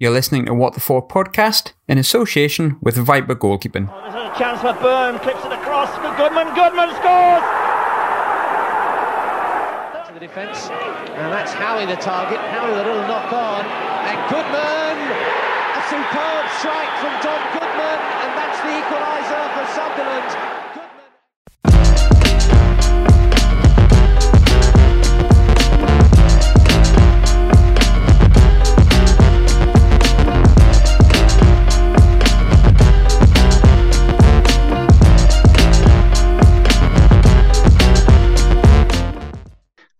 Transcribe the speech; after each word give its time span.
You're 0.00 0.16
listening 0.16 0.46
to 0.46 0.54
What 0.54 0.72
the 0.72 0.80
Fork 0.80 1.12
podcast 1.12 1.76
in 1.86 1.98
association 1.98 2.78
with 2.80 2.96
Viper 2.96 3.36
Goalkeeping. 3.36 3.84
Oh, 3.92 4.00
this 4.08 4.16
is 4.16 4.32
a 4.32 4.38
chance 4.40 4.56
for 4.64 4.72
Byrne, 4.80 5.20
clips 5.20 5.44
it 5.44 5.52
across 5.52 5.92
for 6.00 6.08
Goodman. 6.16 6.56
Goodman 6.56 6.88
scores! 6.96 7.44
To 10.08 10.12
the 10.16 10.24
defence, 10.24 10.72
and 11.20 11.28
that's 11.28 11.52
Howey 11.52 11.84
the 11.84 12.00
target. 12.00 12.40
Howey 12.48 12.72
with 12.72 12.80
a 12.80 12.88
little 12.88 13.04
knock 13.12 13.28
on, 13.28 13.60
and 14.08 14.16
Goodman, 14.32 14.96
a 15.04 15.82
superb 15.92 16.44
strike 16.64 16.92
from 17.04 17.12
Tom 17.20 17.40
Goodman, 17.60 17.98
and 18.24 18.30
that's 18.40 18.56
the 18.64 18.72
equaliser 18.80 19.44
for 19.52 19.68
Sunderland. 19.76 20.59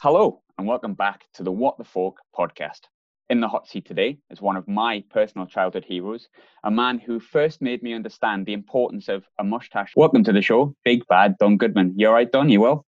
Hello, 0.03 0.41
and 0.57 0.67
welcome 0.67 0.95
back 0.95 1.27
to 1.35 1.43
the 1.43 1.53
What 1.53 1.77
the 1.77 1.85
Fork 1.85 2.17
podcast. 2.35 2.85
In 3.29 3.43
the 3.43 3.49
hot 3.49 3.69
seat 3.69 3.85
today 3.85 4.17
is 4.31 4.41
one 4.41 4.57
of 4.57 4.67
my 4.67 5.05
personal 5.11 5.47
childhood 5.47 5.85
heroes, 5.87 6.27
a 6.65 6.71
man 6.71 6.99
who 6.99 7.21
first 7.21 7.61
made 7.61 7.83
me 7.83 7.93
understand 7.93 8.47
the 8.47 8.55
importance 8.55 9.11
of 9.11 9.25
a 9.39 9.45
mustache. 9.45 9.93
Welcome 9.95 10.25
to 10.25 10.33
the 10.33 10.41
show, 10.41 10.75
Big 10.87 11.07
Bad 11.09 11.37
Don 11.37 11.59
Goodman. 11.59 11.93
You 11.99 12.09
all 12.09 12.15
right, 12.15 12.33
Don? 12.33 12.49
You 12.49 12.63
well? 12.63 12.87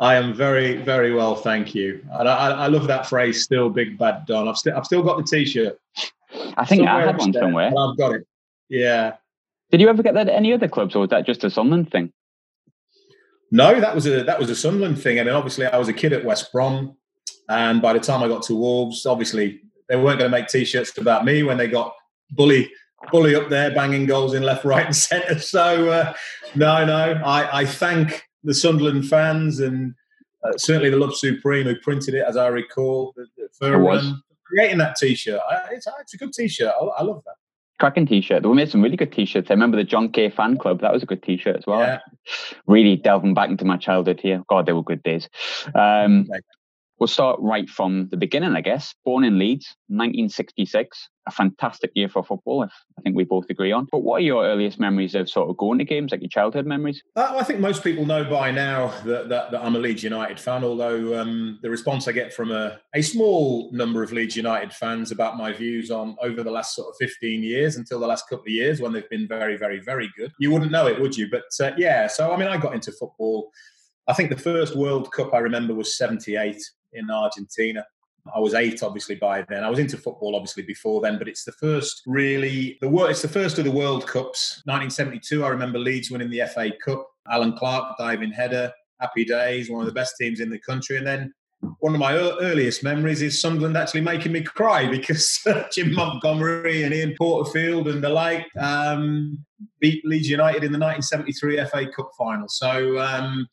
I 0.00 0.16
am 0.16 0.34
very, 0.34 0.76
very 0.82 1.14
well, 1.14 1.34
thank 1.34 1.74
you. 1.74 2.04
And 2.12 2.28
I, 2.28 2.50
I 2.50 2.66
love 2.66 2.86
that 2.88 3.06
phrase, 3.06 3.42
"still 3.42 3.70
Big 3.70 3.96
Bad 3.96 4.26
Don." 4.26 4.48
I've 4.48 4.58
still, 4.58 4.76
I've 4.76 4.84
still 4.84 5.02
got 5.02 5.16
the 5.16 5.24
T-shirt. 5.24 5.80
I 6.58 6.66
think 6.66 6.80
somewhere 6.80 6.94
I 6.94 7.06
had 7.06 7.16
one 7.16 7.32
somewhere. 7.32 7.68
I've 7.68 7.96
got 7.96 8.16
it. 8.16 8.26
Yeah. 8.68 9.14
Did 9.70 9.80
you 9.80 9.88
ever 9.88 10.02
get 10.02 10.12
that 10.12 10.28
at 10.28 10.34
any 10.34 10.52
other 10.52 10.68
clubs, 10.68 10.94
or 10.94 10.98
was 10.98 11.08
that 11.08 11.24
just 11.24 11.42
a 11.42 11.48
Sunderland 11.48 11.90
thing? 11.90 12.12
No, 13.54 13.78
that 13.78 13.94
was 13.94 14.06
a 14.06 14.24
that 14.24 14.40
was 14.40 14.48
a 14.48 14.56
Sunderland 14.56 15.00
thing. 15.00 15.20
I 15.20 15.24
mean, 15.24 15.34
obviously, 15.34 15.66
I 15.66 15.76
was 15.76 15.88
a 15.88 15.92
kid 15.92 16.14
at 16.14 16.24
West 16.24 16.50
Brom, 16.52 16.96
and 17.50 17.82
by 17.82 17.92
the 17.92 18.00
time 18.00 18.22
I 18.22 18.28
got 18.28 18.42
to 18.44 18.54
Wolves, 18.54 19.04
obviously 19.04 19.60
they 19.90 19.96
weren't 19.96 20.18
going 20.18 20.30
to 20.30 20.36
make 20.36 20.48
T-shirts 20.48 20.96
about 20.96 21.26
me 21.26 21.42
when 21.42 21.58
they 21.58 21.68
got 21.68 21.94
bully 22.30 22.72
bully 23.10 23.34
up 23.34 23.50
there 23.50 23.70
banging 23.74 24.06
goals 24.06 24.32
in 24.32 24.42
left, 24.42 24.64
right, 24.64 24.86
and 24.86 24.96
centre. 24.96 25.38
So 25.38 25.90
uh, 25.90 26.14
no, 26.54 26.86
no, 26.86 27.20
I, 27.24 27.60
I, 27.60 27.66
thank 27.66 28.22
the 28.42 28.54
Sunderland 28.54 29.08
fans 29.08 29.60
and 29.60 29.94
uh, 30.44 30.56
certainly 30.56 30.88
the 30.88 30.96
Love 30.96 31.14
Supreme 31.14 31.66
who 31.66 31.76
printed 31.76 32.14
it, 32.14 32.24
as 32.26 32.38
I 32.38 32.46
recall, 32.46 33.14
for 33.58 33.90
um, 33.90 34.22
creating 34.44 34.78
that 34.78 34.96
T-shirt. 34.96 35.40
It's, 35.72 35.86
it's, 36.00 36.14
a 36.14 36.16
good 36.16 36.32
T-shirt. 36.32 36.72
I, 36.80 36.84
I 36.84 37.02
love 37.02 37.22
that 37.26 37.34
cracking 37.78 38.06
t-shirt. 38.06 38.46
We 38.46 38.54
made 38.54 38.70
some 38.70 38.82
really 38.82 38.96
good 38.96 39.12
t-shirts. 39.12 39.50
I 39.50 39.54
remember 39.54 39.76
the 39.76 39.84
John 39.84 40.10
Kay 40.10 40.30
fan 40.30 40.56
club. 40.56 40.80
That 40.80 40.92
was 40.92 41.02
a 41.02 41.06
good 41.06 41.22
t-shirt 41.22 41.56
as 41.56 41.66
well. 41.66 41.80
Yeah. 41.80 41.98
Really 42.66 42.96
delving 42.96 43.34
back 43.34 43.50
into 43.50 43.64
my 43.64 43.76
childhood 43.76 44.20
here. 44.20 44.42
God, 44.48 44.66
they 44.66 44.72
were 44.72 44.82
good 44.82 45.02
days. 45.02 45.28
Um, 45.74 46.28
We'll 47.02 47.08
start 47.08 47.40
right 47.40 47.68
from 47.68 48.06
the 48.12 48.16
beginning, 48.16 48.54
I 48.54 48.60
guess. 48.60 48.94
Born 49.04 49.24
in 49.24 49.36
Leeds, 49.36 49.74
1966, 49.88 51.08
a 51.26 51.32
fantastic 51.32 51.90
year 51.96 52.08
for 52.08 52.22
football, 52.22 52.62
if 52.62 52.70
I 52.96 53.02
think 53.02 53.16
we 53.16 53.24
both 53.24 53.46
agree 53.50 53.72
on. 53.72 53.88
But 53.90 54.04
what 54.04 54.18
are 54.18 54.24
your 54.24 54.44
earliest 54.44 54.78
memories 54.78 55.16
of 55.16 55.28
sort 55.28 55.50
of 55.50 55.56
going 55.56 55.80
to 55.80 55.84
games, 55.84 56.12
like 56.12 56.20
your 56.20 56.28
childhood 56.28 56.64
memories? 56.64 57.02
Uh, 57.16 57.34
I 57.36 57.42
think 57.42 57.58
most 57.58 57.82
people 57.82 58.06
know 58.06 58.22
by 58.22 58.52
now 58.52 58.94
that, 59.04 59.28
that, 59.30 59.50
that 59.50 59.64
I'm 59.64 59.74
a 59.74 59.80
Leeds 59.80 60.04
United 60.04 60.38
fan, 60.38 60.62
although 60.62 61.20
um, 61.20 61.58
the 61.60 61.70
response 61.70 62.06
I 62.06 62.12
get 62.12 62.32
from 62.32 62.52
a, 62.52 62.78
a 62.94 63.02
small 63.02 63.68
number 63.72 64.04
of 64.04 64.12
Leeds 64.12 64.36
United 64.36 64.72
fans 64.72 65.10
about 65.10 65.36
my 65.36 65.52
views 65.52 65.90
on 65.90 66.14
over 66.22 66.44
the 66.44 66.52
last 66.52 66.76
sort 66.76 66.88
of 66.88 66.94
15 67.00 67.42
years 67.42 67.74
until 67.78 67.98
the 67.98 68.06
last 68.06 68.28
couple 68.28 68.44
of 68.44 68.52
years 68.52 68.80
when 68.80 68.92
they've 68.92 69.10
been 69.10 69.26
very, 69.26 69.56
very, 69.56 69.80
very 69.80 70.08
good. 70.16 70.30
You 70.38 70.52
wouldn't 70.52 70.70
know 70.70 70.86
it, 70.86 71.00
would 71.00 71.16
you? 71.16 71.28
But 71.28 71.46
uh, 71.60 71.72
yeah, 71.76 72.06
so 72.06 72.32
I 72.32 72.36
mean, 72.36 72.46
I 72.46 72.58
got 72.58 72.74
into 72.74 72.92
football. 72.92 73.50
I 74.06 74.12
think 74.12 74.30
the 74.30 74.36
first 74.36 74.76
World 74.76 75.10
Cup 75.10 75.34
I 75.34 75.38
remember 75.38 75.74
was 75.74 75.98
78 75.98 76.62
in 76.92 77.10
Argentina. 77.10 77.84
I 78.34 78.38
was 78.38 78.54
eight, 78.54 78.82
obviously, 78.82 79.16
by 79.16 79.44
then. 79.48 79.64
I 79.64 79.70
was 79.70 79.80
into 79.80 79.96
football, 79.96 80.36
obviously, 80.36 80.62
before 80.62 81.00
then, 81.00 81.18
but 81.18 81.28
it's 81.28 81.44
the 81.44 81.52
first 81.52 82.02
really, 82.06 82.78
the 82.80 82.88
world, 82.88 83.10
It's 83.10 83.22
the 83.22 83.28
first 83.28 83.58
of 83.58 83.64
the 83.64 83.70
World 83.70 84.06
Cups. 84.06 84.62
1972, 84.64 85.44
I 85.44 85.48
remember 85.48 85.78
Leeds 85.78 86.10
winning 86.10 86.30
the 86.30 86.42
FA 86.54 86.70
Cup. 86.84 87.08
Allan 87.30 87.56
Clarke, 87.56 87.96
diving 87.98 88.32
header, 88.32 88.72
happy 89.00 89.24
days, 89.24 89.70
one 89.70 89.80
of 89.80 89.86
the 89.86 89.92
best 89.92 90.14
teams 90.20 90.40
in 90.40 90.50
the 90.50 90.58
country. 90.58 90.98
And 90.98 91.06
then 91.06 91.32
one 91.78 91.94
of 91.94 92.00
my 92.00 92.14
earliest 92.14 92.82
memories 92.82 93.22
is 93.22 93.40
Sunderland 93.40 93.76
actually 93.76 94.00
making 94.00 94.32
me 94.32 94.42
cry 94.42 94.88
because 94.88 95.40
Jim 95.72 95.94
Montgomery 95.94 96.82
and 96.82 96.92
Ian 96.92 97.14
Porterfield 97.16 97.88
and 97.88 98.02
the 98.02 98.08
like 98.08 98.46
um, 98.58 99.44
beat 99.80 100.04
Leeds 100.04 100.28
United 100.28 100.64
in 100.64 100.72
the 100.72 100.78
1973 100.78 101.64
FA 101.66 101.86
Cup 101.90 102.10
final. 102.18 102.48
So, 102.48 102.98
um, 102.98 103.46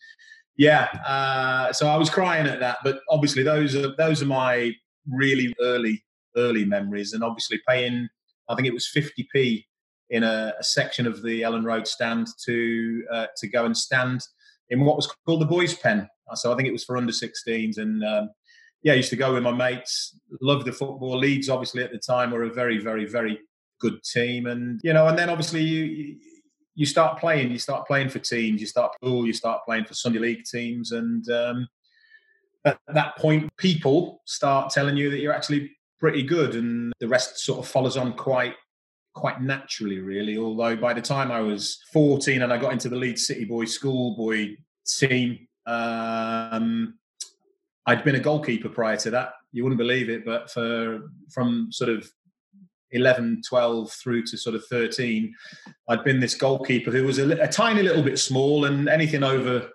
yeah, 0.59 0.89
uh, 1.07 1.71
so 1.71 1.87
I 1.87 1.95
was 1.95 2.09
crying 2.09 2.45
at 2.45 2.59
that, 2.59 2.79
but 2.83 2.99
obviously 3.09 3.43
those 3.43 3.77
are 3.77 3.95
those 3.95 4.21
are 4.21 4.25
my 4.25 4.73
really 5.09 5.55
early 5.61 6.03
early 6.35 6.65
memories, 6.65 7.13
and 7.13 7.23
obviously 7.23 7.61
paying 7.65 8.09
I 8.49 8.55
think 8.55 8.67
it 8.67 8.73
was 8.73 8.85
fifty 8.85 9.25
p 9.33 9.65
in 10.09 10.23
a, 10.23 10.53
a, 10.59 10.63
section 10.63 11.07
of 11.07 11.23
the 11.23 11.43
Elland 11.43 11.63
Road 11.63 11.87
stand 11.87 12.27
to 12.43 13.05
uh, 13.09 13.27
to 13.37 13.47
go 13.47 13.63
and 13.63 13.77
stand 13.77 14.19
in 14.69 14.81
what 14.81 14.97
was 14.97 15.07
called 15.25 15.39
the 15.39 15.45
boys' 15.45 15.75
pen. 15.75 16.09
So 16.35 16.51
I 16.51 16.57
think 16.57 16.67
it 16.67 16.73
was 16.73 16.83
for 16.83 16.97
under 16.97 17.13
16s, 17.13 17.77
and 17.77 18.03
um, 18.03 18.29
yeah, 18.83 18.91
I 18.91 18.97
used 18.97 19.11
to 19.11 19.15
go 19.15 19.33
with 19.33 19.43
my 19.43 19.53
mates. 19.53 20.19
Loved 20.41 20.65
the 20.65 20.73
football. 20.73 21.17
Leeds, 21.17 21.47
obviously, 21.47 21.83
at 21.83 21.91
the 21.91 21.99
time 21.99 22.31
were 22.31 22.43
a 22.43 22.53
very, 22.53 22.79
very, 22.79 23.05
very 23.05 23.39
good 23.79 24.03
team, 24.03 24.45
and 24.45 24.81
you 24.83 24.91
know, 24.91 25.07
and 25.07 25.17
then 25.17 25.29
obviously 25.29 25.61
you 25.61 26.19
you 26.79 26.85
start 26.85 27.19
playing, 27.19 27.51
you 27.51 27.59
start 27.59 27.85
playing 27.85 28.07
for 28.07 28.19
teams, 28.19 28.61
you 28.61 28.65
start 28.65 28.93
pool, 29.01 29.27
you 29.27 29.33
start 29.33 29.65
playing 29.65 29.83
for 29.83 29.93
Sunday 29.93 30.19
League 30.19 30.45
teams, 30.45 30.93
and 30.93 31.29
um, 31.29 31.67
at 32.63 32.79
that 32.87 33.17
point, 33.17 33.51
people 33.57 34.21
start 34.23 34.71
telling 34.71 34.95
you 34.95 35.11
that 35.11 35.19
you're 35.19 35.33
actually 35.33 35.75
pretty 35.99 36.23
good, 36.23 36.55
and 36.55 36.93
the 37.01 37.07
rest 37.09 37.39
sort 37.39 37.59
of 37.59 37.67
follows 37.67 37.97
on 37.97 38.13
quite 38.13 38.55
quite 39.13 39.41
naturally, 39.41 39.99
really. 39.99 40.37
Although 40.37 40.77
by 40.77 40.93
the 40.93 41.01
time 41.01 41.33
I 41.33 41.41
was 41.41 41.83
14 41.91 42.43
and 42.43 42.53
I 42.53 42.57
got 42.57 42.71
into 42.71 42.87
the 42.87 42.95
Leeds 42.95 43.27
City 43.27 43.43
Boy 43.43 43.65
schoolboy 43.65 44.55
team, 44.87 45.49
um, 45.65 46.97
I'd 47.85 48.05
been 48.05 48.15
a 48.15 48.21
goalkeeper 48.21 48.69
prior 48.69 48.95
to 48.95 49.11
that. 49.11 49.33
You 49.51 49.63
wouldn't 49.63 49.79
believe 49.79 50.09
it, 50.09 50.23
but 50.23 50.49
for 50.49 51.09
from 51.29 51.73
sort 51.73 51.89
of 51.89 52.09
11, 52.91 53.41
12 53.47 53.91
through 53.91 54.23
to 54.23 54.37
sort 54.37 54.55
of 54.55 54.65
13, 54.65 55.33
I'd 55.87 56.03
been 56.03 56.19
this 56.19 56.35
goalkeeper 56.35 56.91
who 56.91 57.03
was 57.03 57.19
a, 57.19 57.29
a 57.41 57.47
tiny 57.47 57.83
little 57.83 58.03
bit 58.03 58.19
small, 58.19 58.65
and 58.65 58.89
anything 58.89 59.23
over 59.23 59.69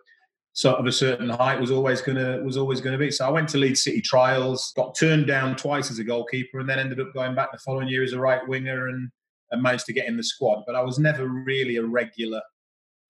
sort 0.55 0.77
of 0.77 0.87
a 0.87 0.93
certain 0.93 1.29
height 1.29 1.61
was 1.61 1.73
always 1.73 2.01
gonna 2.01 2.41
was 2.43 2.57
always 2.57 2.81
gonna 2.81 2.99
be. 2.99 3.11
So 3.11 3.27
I 3.27 3.31
went 3.31 3.49
to 3.51 3.59
Leeds 3.59 3.83
City 3.83 4.01
trials, 4.01 4.73
got 4.77 4.97
turned 4.97 5.27
down 5.27 5.57
twice 5.57 5.91
as 5.91 5.99
a 5.99 6.05
goalkeeper, 6.05 6.61
and 6.61 6.69
then 6.69 6.79
ended 6.79 7.01
up 7.01 7.13
going 7.13 7.35
back 7.35 7.53
the 7.53 7.59
following 7.59 7.89
year 7.89 8.05
as 8.05 8.13
a 8.13 8.21
right 8.21 8.47
winger 8.49 8.89
and, 8.89 9.11
and 9.51 9.63
managed 9.63 9.87
to 9.87 9.93
get 9.93 10.07
in 10.07 10.17
the 10.17 10.25
squad. 10.25 10.63
But 10.67 10.77
I 10.77 10.83
was 10.83 10.99
never 10.99 11.27
really 11.27 11.77
a 11.77 11.85
regular 11.85 12.41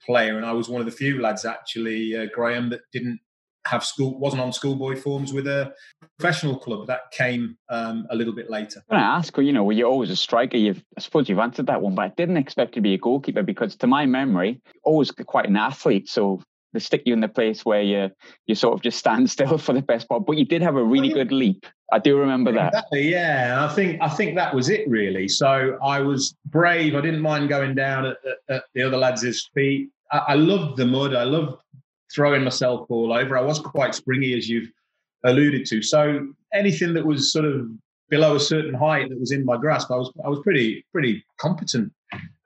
player, 0.05 0.37
and 0.37 0.47
I 0.47 0.53
was 0.53 0.69
one 0.69 0.81
of 0.81 0.87
the 0.87 0.93
few 0.93 1.21
lads 1.21 1.45
actually, 1.45 2.17
uh, 2.17 2.27
Graham, 2.35 2.71
that 2.71 2.81
didn't 2.93 3.21
have 3.67 3.85
school 3.85 4.19
wasn't 4.19 4.43
on 4.43 4.53
schoolboy 4.53 4.97
forms 4.97 5.33
with 5.33 5.47
a 5.47 5.73
professional 6.19 6.57
club. 6.57 6.87
That 6.87 7.11
came 7.13 7.57
um, 7.69 8.07
a 8.11 8.17
little 8.17 8.35
bit 8.35 8.51
later. 8.51 8.83
I 8.91 8.97
ask, 8.97 9.37
you 9.39 9.53
know, 9.53 9.65
were 9.65 9.73
you 9.73 9.87
always 9.87 10.11
a 10.11 10.17
striker? 10.17 10.57
You've, 10.57 10.83
I 10.97 11.01
suppose 11.01 11.29
you've 11.29 11.39
answered 11.39 11.67
that 11.67 11.83
one, 11.83 11.95
but 11.95 12.03
I 12.03 12.09
didn't 12.17 12.37
expect 12.37 12.75
to 12.75 12.81
be 12.81 12.95
a 12.95 12.99
goalkeeper 12.99 13.43
because, 13.43 13.77
to 13.77 13.87
my 13.87 14.07
memory, 14.07 14.61
always 14.85 15.11
quite 15.11 15.47
an 15.47 15.57
athlete. 15.57 16.09
So 16.09 16.43
they 16.75 16.81
stick 16.81 17.03
you 17.07 17.13
in 17.15 17.21
the 17.21 17.29
place 17.29 17.65
where 17.65 17.81
you 17.81 18.11
you 18.47 18.55
sort 18.55 18.75
of 18.75 18.83
just 18.83 18.99
stand 18.99 19.31
still 19.37 19.57
for 19.57 19.73
the 19.73 19.83
best 19.83 20.09
part. 20.09 20.27
But 20.27 20.37
you 20.37 20.45
did 20.45 20.61
have 20.61 20.77
a 20.77 20.85
really 20.85 21.09
good 21.09 21.33
leap. 21.33 21.65
I 21.93 21.99
do 21.99 22.19
remember 22.19 22.53
that. 22.53 22.69
Exactly, 22.69 23.11
yeah. 23.11 23.67
I 23.69 23.73
think 23.73 24.03
I 24.03 24.09
think 24.09 24.35
that 24.35 24.55
was 24.55 24.69
it 24.69 24.89
really. 24.89 25.29
So 25.29 25.79
I 25.83 26.01
was 26.01 26.35
brave. 26.47 26.95
I 26.95 27.01
didn't 27.01 27.21
mind 27.21 27.49
going 27.49 27.75
down 27.75 28.07
at, 28.07 28.17
at, 28.27 28.57
at 28.57 28.65
the 28.75 28.83
other 28.83 28.97
lads' 28.97 29.51
feet. 29.55 29.91
I, 30.11 30.19
I 30.19 30.35
loved 30.35 30.77
the 30.77 30.87
mud. 30.87 31.15
I 31.15 31.25
loved 31.25 31.63
throwing 32.15 32.45
myself 32.45 32.87
all 32.91 33.13
over. 33.13 33.37
I 33.37 33.43
was 33.43 33.59
quite 33.59 33.95
springy, 33.95 34.37
as 34.37 34.49
you've 34.49 34.71
alluded 35.25 35.67
to. 35.67 35.83
So 35.83 36.29
anything 36.53 36.95
that 36.95 37.05
was 37.05 37.33
sort 37.33 37.45
of 37.45 37.69
below 38.11 38.37
a 38.37 38.41
certain 38.41 38.75
height 38.75 39.09
that 39.09 39.19
was 39.19 39.33
in 39.33 39.45
my 39.45 39.57
grasp, 39.57 39.91
I 39.91 39.97
was 39.97 40.13
I 40.25 40.29
was 40.29 40.41
pretty 40.43 40.85
pretty 40.93 41.25
competent 41.39 41.93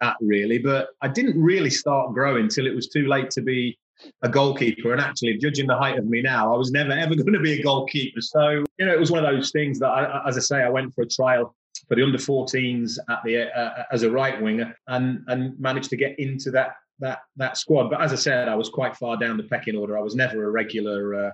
at 0.00 0.16
really. 0.20 0.58
But 0.58 0.88
I 1.02 1.08
didn't 1.08 1.40
really 1.40 1.70
start 1.70 2.14
growing 2.14 2.48
till 2.48 2.66
it 2.66 2.74
was 2.74 2.88
too 2.88 3.06
late 3.06 3.30
to 3.30 3.42
be 3.42 3.78
a 4.22 4.28
goalkeeper. 4.28 4.92
And 4.92 5.00
actually, 5.00 5.36
judging 5.38 5.66
the 5.66 5.76
height 5.76 5.98
of 5.98 6.06
me 6.06 6.22
now, 6.22 6.54
I 6.54 6.56
was 6.56 6.70
never 6.70 6.92
ever 6.92 7.14
going 7.22 7.32
to 7.32 7.40
be 7.40 7.60
a 7.60 7.62
goalkeeper. 7.62 8.20
So 8.20 8.64
you 8.78 8.86
know, 8.86 8.92
it 8.92 9.00
was 9.00 9.10
one 9.10 9.24
of 9.24 9.30
those 9.30 9.50
things 9.50 9.78
that, 9.80 9.88
I, 9.88 10.22
as 10.26 10.36
I 10.36 10.40
say, 10.40 10.62
I 10.62 10.68
went 10.68 10.94
for 10.94 11.02
a 11.02 11.08
trial 11.08 11.54
for 11.88 11.94
the 11.94 12.02
under 12.02 12.18
14s 12.18 12.98
at 13.08 13.20
the 13.24 13.50
uh, 13.56 13.84
as 13.92 14.02
a 14.02 14.10
right 14.10 14.40
winger 14.40 14.76
and 14.88 15.24
and 15.28 15.58
managed 15.58 15.90
to 15.90 15.96
get 15.96 16.18
into 16.18 16.50
that 16.50 16.74
that 17.00 17.20
that 17.36 17.56
squad. 17.56 17.88
But 17.90 18.00
as 18.00 18.12
I 18.12 18.16
said, 18.16 18.48
I 18.48 18.54
was 18.54 18.68
quite 18.68 18.96
far 18.96 19.16
down 19.16 19.36
the 19.36 19.42
pecking 19.44 19.76
order. 19.76 19.98
I 19.98 20.02
was 20.02 20.14
never 20.14 20.44
a 20.44 20.50
regular 20.50 21.26
uh, 21.26 21.30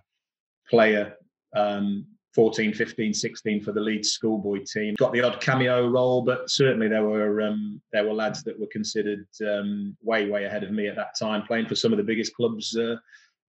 player 0.68 1.14
um, 1.54 2.06
14, 2.34 2.74
15, 2.74 3.14
16 3.14 3.62
for 3.62 3.72
the 3.72 3.80
Leeds 3.80 4.10
schoolboy 4.10 4.64
team. 4.66 4.94
Got 4.98 5.12
the 5.12 5.22
odd 5.22 5.40
cameo 5.40 5.88
role, 5.88 6.22
but 6.22 6.50
certainly 6.50 6.88
there 6.88 7.04
were 7.04 7.42
um, 7.42 7.80
there 7.92 8.04
were 8.04 8.12
lads 8.12 8.42
that 8.44 8.58
were 8.58 8.66
considered 8.72 9.26
um, 9.46 9.96
way 10.02 10.28
way 10.28 10.44
ahead 10.44 10.64
of 10.64 10.72
me 10.72 10.88
at 10.88 10.96
that 10.96 11.16
time, 11.18 11.42
playing 11.46 11.66
for 11.66 11.76
some 11.76 11.92
of 11.92 11.96
the 11.98 12.04
biggest 12.04 12.34
clubs 12.34 12.76
uh, 12.76 12.96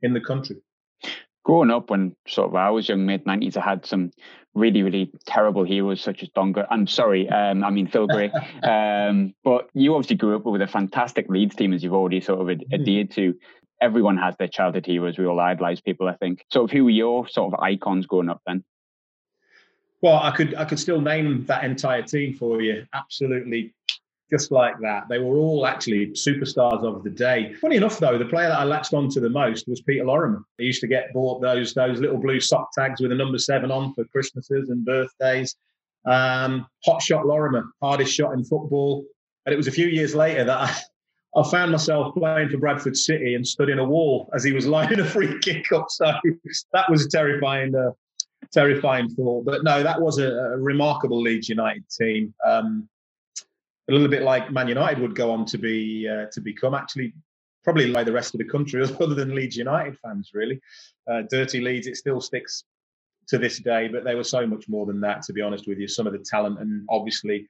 in 0.03 0.13
the 0.13 0.21
country. 0.21 0.57
Growing 1.43 1.71
up, 1.71 1.89
when 1.89 2.15
sort 2.27 2.49
of 2.49 2.55
I 2.55 2.69
was 2.69 2.87
young, 2.87 3.05
mid 3.05 3.25
nineties, 3.25 3.57
I 3.57 3.63
had 3.63 3.85
some 3.85 4.11
really 4.55 4.81
really 4.81 5.11
terrible 5.25 5.63
heroes 5.63 6.01
such 6.01 6.23
as 6.23 6.29
Donga. 6.29 6.67
I'm 6.69 6.87
sorry, 6.87 7.29
um, 7.29 7.63
I 7.63 7.69
mean 7.69 7.87
Phil 7.87 8.07
Gray. 8.07 8.31
um, 8.63 9.35
but 9.43 9.69
you 9.73 9.93
obviously 9.93 10.15
grew 10.15 10.35
up 10.35 10.45
with 10.45 10.61
a 10.61 10.67
fantastic 10.67 11.29
Leeds 11.29 11.55
team, 11.55 11.73
as 11.73 11.83
you've 11.83 11.93
already 11.93 12.21
sort 12.21 12.41
of 12.41 12.47
mm-hmm. 12.47 12.73
adhered 12.73 13.11
to 13.11 13.35
everyone 13.81 14.17
has 14.17 14.35
their 14.37 14.47
childhood 14.47 14.85
heroes. 14.85 15.17
We 15.17 15.25
all 15.25 15.39
idolize 15.39 15.81
people, 15.81 16.07
I 16.07 16.15
think. 16.15 16.45
So, 16.51 16.67
who 16.67 16.85
were 16.85 16.89
your 16.89 17.27
sort 17.27 17.53
of 17.53 17.59
icons 17.59 18.05
growing 18.05 18.29
up 18.29 18.41
then? 18.45 18.63
Well, 20.01 20.19
I 20.21 20.31
could 20.31 20.55
I 20.55 20.65
could 20.65 20.79
still 20.79 21.01
name 21.01 21.45
that 21.45 21.63
entire 21.63 22.01
team 22.01 22.35
for 22.35 22.61
you. 22.61 22.85
Absolutely, 22.93 23.73
just 24.29 24.51
like 24.51 24.75
that. 24.81 25.07
They 25.07 25.19
were 25.19 25.37
all 25.37 25.67
actually 25.67 26.07
superstars 26.07 26.83
of 26.83 27.03
the 27.03 27.09
day. 27.09 27.53
Funny 27.61 27.75
enough, 27.75 27.99
though, 27.99 28.17
the 28.17 28.25
player 28.25 28.47
that 28.47 28.59
I 28.59 28.63
latched 28.63 28.93
on 28.93 29.09
to 29.09 29.19
the 29.19 29.29
most 29.29 29.67
was 29.67 29.81
Peter 29.81 30.05
Lorimer. 30.05 30.43
He 30.57 30.65
used 30.65 30.81
to 30.81 30.87
get 30.87 31.13
bought 31.13 31.41
those 31.41 31.73
those 31.73 31.99
little 31.99 32.17
blue 32.17 32.39
sock 32.39 32.69
tags 32.73 33.01
with 33.01 33.11
a 33.11 33.15
number 33.15 33.37
seven 33.37 33.71
on 33.71 33.93
for 33.93 34.03
Christmases 34.05 34.69
and 34.69 34.83
birthdays. 34.85 35.55
Um, 36.05 36.67
hot 36.83 37.01
shot 37.01 37.25
Lorimer, 37.25 37.65
hardest 37.81 38.13
shot 38.13 38.33
in 38.33 38.43
football. 38.43 39.05
And 39.45 39.53
it 39.53 39.57
was 39.57 39.67
a 39.67 39.71
few 39.71 39.87
years 39.87 40.15
later 40.15 40.43
that 40.43 40.57
I, 40.57 41.39
I 41.39 41.49
found 41.49 41.71
myself 41.71 42.15
playing 42.15 42.49
for 42.49 42.57
Bradford 42.57 42.97
City 42.97 43.35
and 43.35 43.45
stood 43.45 43.69
in 43.69 43.79
a 43.79 43.85
wall 43.85 44.29
as 44.33 44.43
he 44.43 44.53
was 44.53 44.65
lining 44.67 44.99
a 44.99 45.05
free 45.05 45.37
kick 45.39 45.71
up. 45.71 45.85
So 45.89 46.11
that 46.73 46.89
was 46.89 47.05
a 47.05 47.09
terrifying 47.09 47.75
uh, 47.75 47.91
terrifying 48.51 49.09
thought. 49.09 49.45
But 49.45 49.63
no, 49.63 49.83
that 49.83 50.01
was 50.01 50.17
a, 50.17 50.29
a 50.29 50.57
remarkable 50.57 51.21
Leeds 51.21 51.49
United 51.49 51.83
team. 51.89 52.33
Um, 52.45 52.87
a 53.89 53.91
little 53.91 54.07
bit 54.07 54.23
like 54.23 54.51
Man 54.51 54.67
United 54.67 54.99
would 54.99 55.15
go 55.15 55.31
on 55.31 55.45
to 55.45 55.57
be 55.57 56.07
uh, 56.07 56.25
to 56.31 56.41
become. 56.41 56.73
Actually, 56.73 57.13
probably 57.63 57.87
like 57.87 58.05
the 58.05 58.11
rest 58.11 58.33
of 58.33 58.39
the 58.39 58.45
country, 58.45 58.81
other 58.99 59.15
than 59.15 59.35
Leeds 59.35 59.57
United 59.57 59.97
fans, 59.99 60.31
really. 60.33 60.59
Uh, 61.09 61.23
dirty 61.29 61.61
Leeds, 61.61 61.87
it 61.87 61.97
still 61.97 62.21
sticks 62.21 62.63
to 63.27 63.37
this 63.37 63.59
day, 63.59 63.87
but 63.87 64.03
they 64.03 64.15
were 64.15 64.23
so 64.23 64.45
much 64.45 64.67
more 64.67 64.85
than 64.85 65.01
that. 65.01 65.21
To 65.23 65.33
be 65.33 65.41
honest 65.41 65.67
with 65.67 65.79
you, 65.79 65.87
some 65.87 66.07
of 66.07 66.13
the 66.13 66.19
talent 66.19 66.59
and 66.59 66.85
obviously 66.89 67.47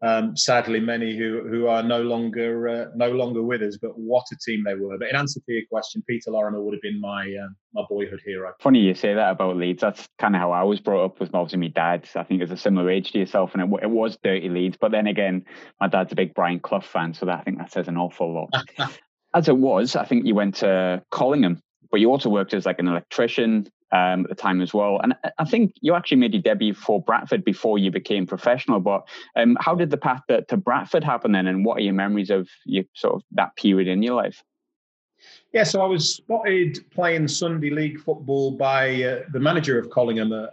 um, 0.00 0.36
sadly, 0.36 0.78
many 0.78 1.16
who 1.16 1.42
who 1.48 1.66
are 1.66 1.82
no 1.82 2.00
longer 2.02 2.68
uh, 2.68 2.84
no 2.94 3.10
longer 3.10 3.42
with 3.42 3.62
us. 3.62 3.78
But 3.80 3.98
what 3.98 4.26
a 4.32 4.36
team 4.44 4.62
they 4.64 4.74
were! 4.74 4.96
But 4.96 5.08
in 5.08 5.16
answer 5.16 5.40
to 5.40 5.52
your 5.52 5.62
question, 5.70 6.04
Peter 6.08 6.30
Lorimer 6.30 6.62
would 6.62 6.74
have 6.74 6.82
been 6.82 7.00
my 7.00 7.22
uh, 7.22 7.48
my 7.74 7.82
boyhood 7.88 8.20
hero. 8.24 8.52
Funny 8.60 8.78
you 8.78 8.94
say 8.94 9.14
that 9.14 9.32
about 9.32 9.56
Leeds. 9.56 9.80
That's 9.80 10.08
kind 10.18 10.36
of 10.36 10.40
how 10.40 10.52
I 10.52 10.62
was 10.62 10.78
brought 10.78 11.04
up 11.04 11.18
with 11.18 11.34
obviously 11.34 11.58
my 11.58 11.68
dad. 11.68 12.08
I 12.14 12.22
think 12.22 12.42
it's 12.42 12.52
a 12.52 12.56
similar 12.56 12.88
age 12.88 13.10
to 13.12 13.18
yourself, 13.18 13.54
and 13.54 13.62
it, 13.62 13.82
it 13.82 13.90
was 13.90 14.16
dirty 14.22 14.48
Leeds. 14.48 14.76
But 14.80 14.92
then 14.92 15.08
again, 15.08 15.44
my 15.80 15.88
dad's 15.88 16.12
a 16.12 16.16
big 16.16 16.32
Brian 16.32 16.60
Clough 16.60 16.80
fan, 16.80 17.12
so 17.14 17.26
that 17.26 17.40
I 17.40 17.42
think 17.42 17.58
that 17.58 17.72
says 17.72 17.88
an 17.88 17.96
awful 17.96 18.32
lot. 18.32 18.50
As 19.34 19.48
it 19.48 19.56
was, 19.56 19.96
I 19.96 20.04
think 20.04 20.26
you 20.26 20.34
went 20.34 20.56
to 20.56 21.02
Collingham, 21.10 21.60
but 21.90 22.00
you 22.00 22.10
also 22.10 22.30
worked 22.30 22.54
as 22.54 22.64
like 22.64 22.78
an 22.78 22.88
electrician, 22.88 23.68
um, 23.92 24.24
at 24.24 24.28
the 24.28 24.34
time 24.34 24.60
as 24.60 24.74
well. 24.74 25.00
And 25.00 25.14
I 25.38 25.44
think 25.44 25.74
you 25.80 25.94
actually 25.94 26.18
made 26.18 26.34
your 26.34 26.42
debut 26.42 26.74
for 26.74 27.02
Bradford 27.02 27.44
before 27.44 27.78
you 27.78 27.90
became 27.90 28.26
professional. 28.26 28.80
But 28.80 29.08
um, 29.36 29.56
how 29.60 29.74
did 29.74 29.90
the 29.90 29.96
path 29.96 30.22
to, 30.28 30.42
to, 30.42 30.56
Bradford 30.56 31.04
happen 31.04 31.32
then? 31.32 31.46
And 31.46 31.64
what 31.64 31.78
are 31.78 31.82
your 31.82 31.94
memories 31.94 32.30
of 32.30 32.48
your 32.64 32.84
sort 32.94 33.14
of 33.14 33.22
that 33.32 33.56
period 33.56 33.88
in 33.88 34.02
your 34.02 34.14
life? 34.14 34.42
Yeah, 35.52 35.64
so 35.64 35.82
I 35.82 35.86
was 35.86 36.14
spotted 36.14 36.78
playing 36.90 37.28
Sunday 37.28 37.70
League 37.70 38.00
football 38.00 38.52
by 38.52 39.02
uh, 39.02 39.22
the 39.32 39.40
manager 39.40 39.78
of 39.78 39.90
Collingham, 39.90 40.32
a, 40.32 40.50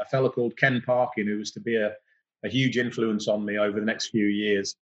a, 0.00 0.04
fellow 0.10 0.28
called 0.28 0.56
Ken 0.58 0.82
Parkin, 0.84 1.26
who 1.26 1.38
was 1.38 1.52
to 1.52 1.60
be 1.60 1.76
a, 1.76 1.92
a 2.44 2.48
huge 2.48 2.76
influence 2.76 3.28
on 3.28 3.44
me 3.44 3.56
over 3.56 3.78
the 3.78 3.86
next 3.86 4.08
few 4.08 4.26
years. 4.26 4.76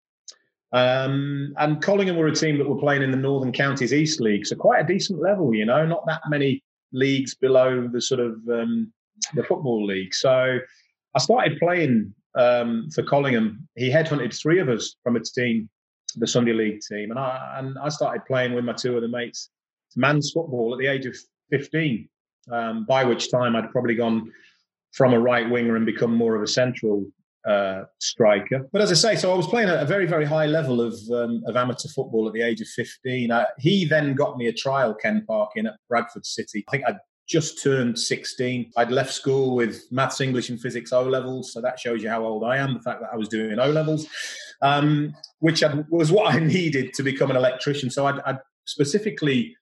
Um, 0.73 1.55
and 1.59 1.83
Collingham 1.83 2.17
were 2.17 2.29
a 2.29 2.35
team 2.35 2.59
that 2.59 2.69
were 2.69 2.79
playing 2.79 3.03
in 3.03 3.11
the 3.11 3.17
Northern 3.17 3.53
Counties 3.53 3.93
East 3.93 4.21
League, 4.21 4.47
so 4.47 4.57
quite 4.57 4.81
a 4.81 4.87
decent 4.87 5.21
level, 5.21 5.55
you 5.55 5.67
know, 5.67 5.85
not 5.85 6.07
that 6.07 6.23
many 6.29 6.65
leagues 6.93 7.35
below 7.35 7.89
the 7.89 8.01
sort 8.01 8.21
of 8.21 8.35
um, 8.49 8.93
the 9.35 9.45
football 9.45 9.87
league. 9.87 10.15
So 10.15 10.59
I 11.15 11.19
started 11.19 11.59
playing 11.59 12.15
um, 12.37 12.89
for 12.95 13.03
Collingham. 13.03 13.69
He 13.77 13.91
headhunted 13.91 14.39
three 14.39 14.61
of 14.61 14.69
us 14.69 14.97
from 15.03 15.17
a 15.17 15.21
team, 15.21 15.69
the 16.17 16.27
Sunday 16.27 16.53
League 16.53 16.81
team, 16.81 17.11
and 17.11 17.19
I 17.19 17.57
and 17.59 17.77
I 17.79 17.89
started 17.89 18.25
playing 18.27 18.55
with 18.55 18.65
my 18.65 18.73
two 18.73 18.97
other 18.97 19.09
mates 19.09 19.51
man's 19.97 20.31
football 20.31 20.73
at 20.73 20.79
the 20.79 20.87
age 20.87 21.07
of 21.07 21.17
15. 21.51 22.09
Um, 22.51 22.85
by 22.87 23.05
which 23.05 23.31
time 23.31 23.55
I'd 23.55 23.71
probably 23.71 23.95
gone 23.95 24.33
from 24.93 25.13
a 25.13 25.21
right 25.21 25.49
winger 25.49 25.77
and 25.77 25.87
become 25.87 26.15
more 26.15 26.35
of 26.35 26.43
a 26.43 26.47
central 26.47 27.07
uh, 27.47 27.83
striker. 28.01 28.69
But 28.73 28.83
as 28.83 28.91
I 28.91 28.95
say, 28.95 29.17
so 29.17 29.33
I 29.33 29.37
was 29.37 29.47
playing 29.47 29.69
at 29.69 29.83
a 29.83 29.87
very, 29.87 30.07
very 30.07 30.25
high 30.25 30.47
level 30.47 30.81
of 30.81 30.95
um, 31.13 31.43
of 31.47 31.57
amateur 31.57 31.89
football 31.89 32.27
at 32.27 32.35
the 32.35 32.43
age 32.43 32.61
of 32.61 32.69
15. 32.69 33.31
Uh, 33.31 33.45
he 33.59 33.85
then 33.85 34.15
got 34.15 34.37
me 34.37 34.47
a 34.49 34.53
trial, 34.53 34.95
Ken 34.95 35.25
Parkin, 35.27 35.67
at 35.67 35.75
Bradford 35.89 36.27
City. 36.27 36.65
I 36.69 36.71
think 36.71 36.85
I'd 36.87 36.99
just 37.29 37.63
turned 37.63 37.99
16. 37.99 38.73
I'd 38.77 38.91
left 38.91 39.13
school 39.13 39.55
with 39.55 39.83
maths, 39.91 40.21
English, 40.21 40.51
and 40.51 40.61
physics 40.61 40.93
O 40.93 41.03
levels. 41.03 41.53
So 41.53 41.61
that 41.61 41.79
shows 41.79 42.03
you 42.03 42.09
how 42.09 42.25
old 42.25 42.45
I 42.45 42.57
am, 42.57 42.75
the 42.75 42.81
fact 42.81 43.01
that 43.01 43.11
I 43.13 43.17
was 43.17 43.29
doing 43.29 43.59
O 43.59 43.71
levels, 43.71 44.07
um, 44.63 45.15
which 45.39 45.63
was 45.89 46.11
what 46.11 46.35
I 46.35 46.39
needed 46.57 46.93
to 46.95 47.03
become 47.03 47.31
an 47.31 47.37
electrician. 47.37 47.89
So 47.89 48.07
I'd, 48.07 48.21
I'd 48.27 48.39
specifically 48.67 49.57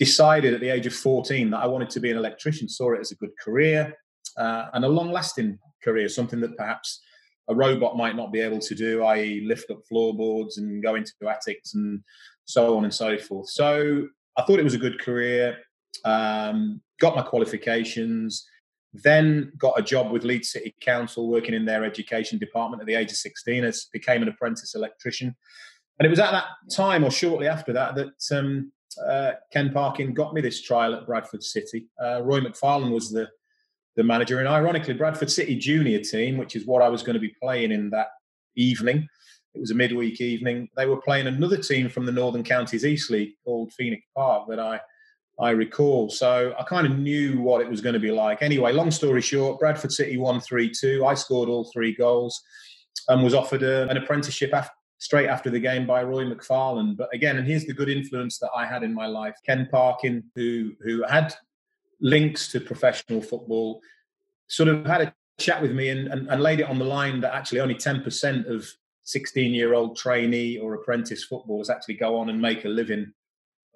decided 0.00 0.52
at 0.52 0.60
the 0.60 0.68
age 0.68 0.86
of 0.86 0.94
14 0.94 1.50
that 1.50 1.58
I 1.58 1.66
wanted 1.66 1.90
to 1.90 2.00
be 2.00 2.10
an 2.10 2.16
electrician, 2.16 2.68
saw 2.68 2.92
it 2.94 3.00
as 3.00 3.12
a 3.12 3.16
good 3.16 3.30
career 3.42 3.94
uh, 4.36 4.66
and 4.72 4.84
a 4.84 4.88
long 4.88 5.12
lasting 5.12 5.58
career, 5.84 6.08
something 6.08 6.40
that 6.40 6.56
perhaps 6.56 7.00
a 7.48 7.54
robot 7.54 7.96
might 7.96 8.16
not 8.16 8.32
be 8.32 8.40
able 8.40 8.58
to 8.58 8.74
do, 8.74 9.04
i.e., 9.04 9.44
lift 9.46 9.70
up 9.70 9.80
floorboards 9.88 10.58
and 10.58 10.82
go 10.82 10.94
into 10.94 11.12
attics 11.28 11.74
and 11.74 12.02
so 12.46 12.76
on 12.76 12.84
and 12.84 12.94
so 12.94 13.18
forth. 13.18 13.48
So 13.50 14.06
I 14.36 14.42
thought 14.42 14.58
it 14.58 14.64
was 14.64 14.74
a 14.74 14.78
good 14.78 15.00
career. 15.00 15.58
Um, 16.04 16.80
got 17.00 17.16
my 17.16 17.22
qualifications, 17.22 18.46
then 18.92 19.52
got 19.58 19.78
a 19.78 19.82
job 19.82 20.10
with 20.10 20.24
Leeds 20.24 20.50
City 20.50 20.74
Council 20.80 21.28
working 21.28 21.54
in 21.54 21.64
their 21.64 21.84
education 21.84 22.38
department 22.38 22.80
at 22.80 22.86
the 22.86 22.94
age 22.94 23.10
of 23.10 23.16
16 23.16 23.64
as 23.64 23.86
became 23.92 24.22
an 24.22 24.28
apprentice 24.28 24.74
electrician. 24.74 25.34
And 25.98 26.06
it 26.06 26.10
was 26.10 26.18
at 26.18 26.32
that 26.32 26.46
time 26.72 27.04
or 27.04 27.10
shortly 27.10 27.46
after 27.46 27.72
that 27.72 27.94
that 27.94 28.36
um, 28.36 28.72
uh, 29.06 29.32
Ken 29.52 29.72
Parkin 29.72 30.14
got 30.14 30.34
me 30.34 30.40
this 30.40 30.62
trial 30.62 30.94
at 30.94 31.06
Bradford 31.06 31.42
City. 31.42 31.88
Uh, 32.02 32.22
Roy 32.22 32.40
McFarland 32.40 32.92
was 32.92 33.10
the 33.10 33.28
the 33.96 34.04
manager. 34.04 34.38
And 34.38 34.48
ironically, 34.48 34.94
Bradford 34.94 35.30
City 35.30 35.56
junior 35.56 36.00
team, 36.00 36.36
which 36.36 36.56
is 36.56 36.66
what 36.66 36.82
I 36.82 36.88
was 36.88 37.02
going 37.02 37.14
to 37.14 37.20
be 37.20 37.34
playing 37.40 37.72
in 37.72 37.90
that 37.90 38.08
evening, 38.56 39.08
it 39.54 39.60
was 39.60 39.70
a 39.70 39.74
midweek 39.74 40.20
evening. 40.20 40.68
They 40.76 40.86
were 40.86 41.00
playing 41.00 41.28
another 41.28 41.56
team 41.56 41.88
from 41.88 42.06
the 42.06 42.12
Northern 42.12 42.42
Counties 42.42 42.84
East 42.84 43.10
League 43.10 43.34
called 43.44 43.72
Phoenix 43.72 44.04
Park 44.16 44.48
that 44.48 44.58
I 44.58 44.80
I 45.38 45.50
recall. 45.50 46.10
So 46.10 46.54
I 46.58 46.62
kind 46.62 46.86
of 46.86 46.98
knew 46.98 47.40
what 47.40 47.60
it 47.60 47.68
was 47.68 47.80
going 47.80 47.94
to 47.94 48.00
be 48.00 48.12
like. 48.12 48.42
Anyway, 48.42 48.72
long 48.72 48.90
story 48.90 49.20
short, 49.20 49.58
Bradford 49.58 49.92
City 49.92 50.16
won 50.16 50.40
3 50.40 50.70
2. 50.70 51.04
I 51.04 51.14
scored 51.14 51.48
all 51.48 51.70
three 51.72 51.94
goals 51.94 52.40
and 53.08 53.22
was 53.22 53.34
offered 53.34 53.62
a, 53.62 53.88
an 53.88 53.96
apprenticeship 53.96 54.54
after, 54.54 54.72
straight 54.98 55.28
after 55.28 55.50
the 55.50 55.58
game 55.58 55.86
by 55.86 56.02
Roy 56.04 56.24
McFarland. 56.24 56.96
But 56.96 57.08
again, 57.12 57.36
and 57.36 57.46
here's 57.46 57.64
the 57.64 57.72
good 57.72 57.88
influence 57.88 58.38
that 58.38 58.50
I 58.56 58.64
had 58.64 58.84
in 58.84 58.94
my 58.94 59.06
life 59.06 59.34
Ken 59.44 59.68
Parkin, 59.70 60.22
who, 60.36 60.72
who 60.80 61.02
had 61.02 61.34
links 62.00 62.50
to 62.52 62.60
professional 62.60 63.20
football, 63.20 63.80
sort 64.48 64.68
of 64.68 64.84
had 64.86 65.02
a 65.02 65.14
chat 65.38 65.60
with 65.60 65.72
me 65.72 65.88
and, 65.88 66.08
and, 66.08 66.28
and 66.28 66.42
laid 66.42 66.60
it 66.60 66.68
on 66.68 66.78
the 66.78 66.84
line 66.84 67.20
that 67.20 67.34
actually 67.34 67.60
only 67.60 67.74
10% 67.74 68.48
of 68.48 68.66
16 69.04 69.52
year 69.52 69.74
old 69.74 69.96
trainee 69.96 70.58
or 70.58 70.74
apprentice 70.74 71.24
footballers 71.24 71.70
actually 71.70 71.94
go 71.94 72.16
on 72.16 72.30
and 72.30 72.40
make 72.40 72.64
a 72.64 72.68
living 72.68 73.12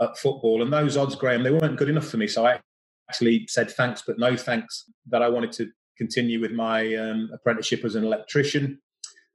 at 0.01 0.17
football. 0.17 0.63
And 0.63 0.73
those 0.73 0.97
odds, 0.97 1.17
Graham, 1.17 1.43
they 1.43 1.51
weren't 1.51 1.77
good 1.77 1.89
enough 1.89 2.07
for 2.07 2.17
me. 2.17 2.27
So 2.27 2.47
I 2.47 2.61
actually 3.09 3.47
said 3.49 3.71
thanks, 3.71 4.03
but 4.07 4.19
no 4.19 4.37
thanks, 4.37 4.85
that 5.09 5.23
I 5.23 5.29
wanted 5.29 5.53
to 5.53 5.69
continue 5.97 6.41
with 6.41 6.53
my 6.53 6.95
um, 6.95 7.31
apprenticeship 7.33 7.85
as 7.85 7.95
an 7.95 8.05
electrician. 8.05 8.81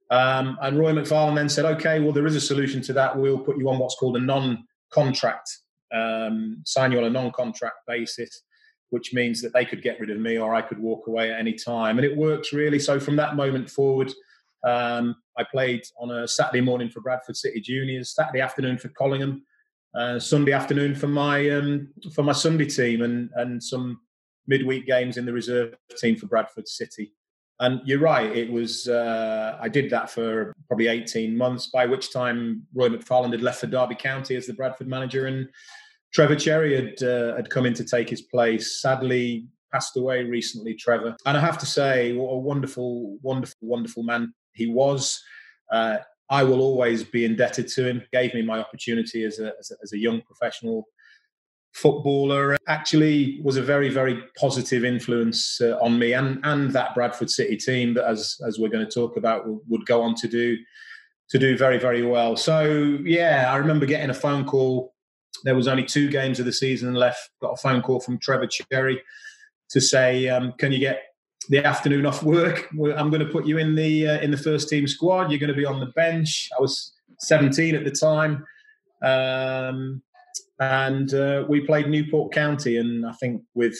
Um, 0.09 0.57
and 0.61 0.79
Roy 0.79 0.93
McFarland 0.93 1.35
then 1.35 1.49
said, 1.49 1.65
okay, 1.65 1.99
well, 1.99 2.11
there 2.11 2.27
is 2.27 2.35
a 2.35 2.41
solution 2.41 2.81
to 2.83 2.93
that. 2.93 3.17
We'll 3.17 3.39
put 3.39 3.57
you 3.57 3.69
on 3.69 3.79
what's 3.79 3.95
called 3.95 4.15
a 4.15 4.19
non 4.19 4.65
contract, 4.91 5.49
um, 5.93 6.61
sign 6.65 6.91
you 6.91 6.99
on 6.99 7.05
a 7.05 7.09
non 7.09 7.31
contract 7.31 7.77
basis 7.87 8.43
which 8.93 9.11
means 9.11 9.41
that 9.41 9.51
they 9.53 9.65
could 9.65 9.81
get 9.81 9.99
rid 9.99 10.11
of 10.11 10.19
me 10.19 10.37
or 10.37 10.53
I 10.53 10.61
could 10.61 10.77
walk 10.77 11.07
away 11.07 11.33
at 11.33 11.39
any 11.39 11.53
time. 11.53 11.97
And 11.97 12.05
it 12.05 12.15
worked 12.15 12.51
really. 12.51 12.77
So 12.77 12.99
from 12.99 13.15
that 13.15 13.35
moment 13.35 13.67
forward, 13.67 14.13
um, 14.63 15.15
I 15.35 15.43
played 15.43 15.81
on 15.99 16.11
a 16.11 16.27
Saturday 16.27 16.61
morning 16.61 16.89
for 16.89 17.01
Bradford 17.01 17.35
City 17.35 17.59
Juniors, 17.59 18.13
Saturday 18.13 18.39
afternoon 18.39 18.77
for 18.77 18.89
Collingham, 18.89 19.41
uh, 19.95 20.19
Sunday 20.19 20.51
afternoon 20.51 20.93
for 20.93 21.07
my 21.07 21.49
um, 21.49 21.89
for 22.13 22.21
my 22.21 22.33
Sunday 22.33 22.67
team, 22.67 23.01
and 23.01 23.31
and 23.35 23.63
some 23.63 23.99
midweek 24.45 24.85
games 24.85 25.17
in 25.17 25.25
the 25.25 25.33
reserve 25.33 25.75
team 25.97 26.15
for 26.15 26.27
Bradford 26.27 26.67
City. 26.67 27.13
And 27.59 27.81
you're 27.85 27.99
right, 27.99 28.31
it 28.31 28.51
was 28.51 28.87
uh, 28.87 29.57
I 29.59 29.69
did 29.69 29.89
that 29.89 30.11
for 30.11 30.53
probably 30.67 30.87
18 30.87 31.35
months. 31.35 31.65
By 31.65 31.87
which 31.87 32.13
time 32.13 32.67
Roy 32.75 32.89
McFarland 32.89 33.31
had 33.31 33.41
left 33.41 33.61
for 33.61 33.67
Derby 33.67 33.95
County 33.95 34.35
as 34.35 34.45
the 34.45 34.53
Bradford 34.53 34.87
manager, 34.87 35.25
and 35.25 35.49
Trevor 36.13 36.35
Cherry 36.35 36.75
had 36.75 37.03
uh, 37.03 37.35
had 37.35 37.49
come 37.49 37.65
in 37.65 37.73
to 37.73 37.83
take 37.83 38.09
his 38.09 38.21
place. 38.21 38.81
Sadly, 38.81 39.47
passed 39.73 39.97
away 39.97 40.23
recently, 40.23 40.75
Trevor. 40.75 41.15
And 41.25 41.35
I 41.35 41.39
have 41.39 41.57
to 41.57 41.65
say, 41.65 42.13
what 42.13 42.29
a 42.29 42.37
wonderful, 42.37 43.17
wonderful, 43.21 43.57
wonderful 43.61 44.03
man 44.03 44.33
he 44.53 44.67
was. 44.67 45.21
Uh, 45.71 45.97
I 46.29 46.43
will 46.43 46.61
always 46.61 47.03
be 47.03 47.25
indebted 47.25 47.67
to 47.69 47.87
him. 47.87 48.03
Gave 48.11 48.33
me 48.33 48.43
my 48.43 48.59
opportunity 48.59 49.23
as 49.23 49.39
a, 49.39 49.53
as 49.59 49.71
a, 49.71 49.75
as 49.83 49.93
a 49.93 49.97
young 49.97 50.21
professional 50.21 50.87
footballer. 51.73 52.57
Actually, 52.67 53.41
was 53.43 53.57
a 53.57 53.63
very 53.63 53.89
very 53.89 54.21
positive 54.37 54.85
influence 54.85 55.59
uh, 55.59 55.77
on 55.81 55.97
me 55.97 56.13
and 56.13 56.39
and 56.43 56.71
that 56.71 56.93
Bradford 56.93 57.31
City 57.31 57.57
team 57.57 57.95
that, 57.95 58.05
as 58.05 58.37
as 58.47 58.59
we're 58.59 58.69
going 58.69 58.85
to 58.85 58.91
talk 58.91 59.17
about, 59.17 59.45
would 59.67 59.85
go 59.87 60.01
on 60.03 60.13
to 60.15 60.27
do 60.27 60.57
to 61.29 61.39
do 61.39 61.57
very 61.57 61.79
very 61.79 62.05
well. 62.05 62.37
So 62.37 62.99
yeah, 63.03 63.51
I 63.51 63.57
remember 63.57 63.87
getting 63.87 64.11
a 64.11 64.13
phone 64.13 64.45
call. 64.45 64.92
There 65.43 65.55
was 65.55 65.67
only 65.67 65.83
two 65.83 66.09
games 66.09 66.39
of 66.39 66.45
the 66.45 66.53
season 66.53 66.93
left. 66.93 67.29
Got 67.41 67.53
a 67.53 67.57
phone 67.57 67.81
call 67.81 67.99
from 67.99 68.17
Trevor 68.17 68.47
Cherry 68.47 69.01
to 69.69 69.81
say, 69.81 70.29
um, 70.29 70.53
"Can 70.57 70.71
you 70.71 70.79
get 70.79 71.03
the 71.49 71.65
afternoon 71.65 72.05
off 72.05 72.23
work. 72.23 72.69
I'm 72.71 73.09
going 73.09 73.25
to 73.25 73.31
put 73.31 73.45
you 73.45 73.57
in 73.57 73.75
the 73.75 74.07
uh, 74.07 74.19
in 74.21 74.31
the 74.31 74.37
first 74.37 74.69
team 74.69 74.87
squad. 74.87 75.29
You're 75.29 75.39
going 75.39 75.49
to 75.49 75.55
be 75.55 75.65
on 75.65 75.79
the 75.79 75.87
bench. 75.87 76.49
I 76.57 76.61
was 76.61 76.93
17 77.19 77.75
at 77.75 77.83
the 77.83 77.91
time, 77.91 78.45
um, 79.01 80.01
and 80.59 81.13
uh, 81.13 81.45
we 81.47 81.61
played 81.61 81.89
Newport 81.89 82.33
County. 82.33 82.77
And 82.77 83.05
I 83.05 83.11
think 83.13 83.41
with 83.53 83.77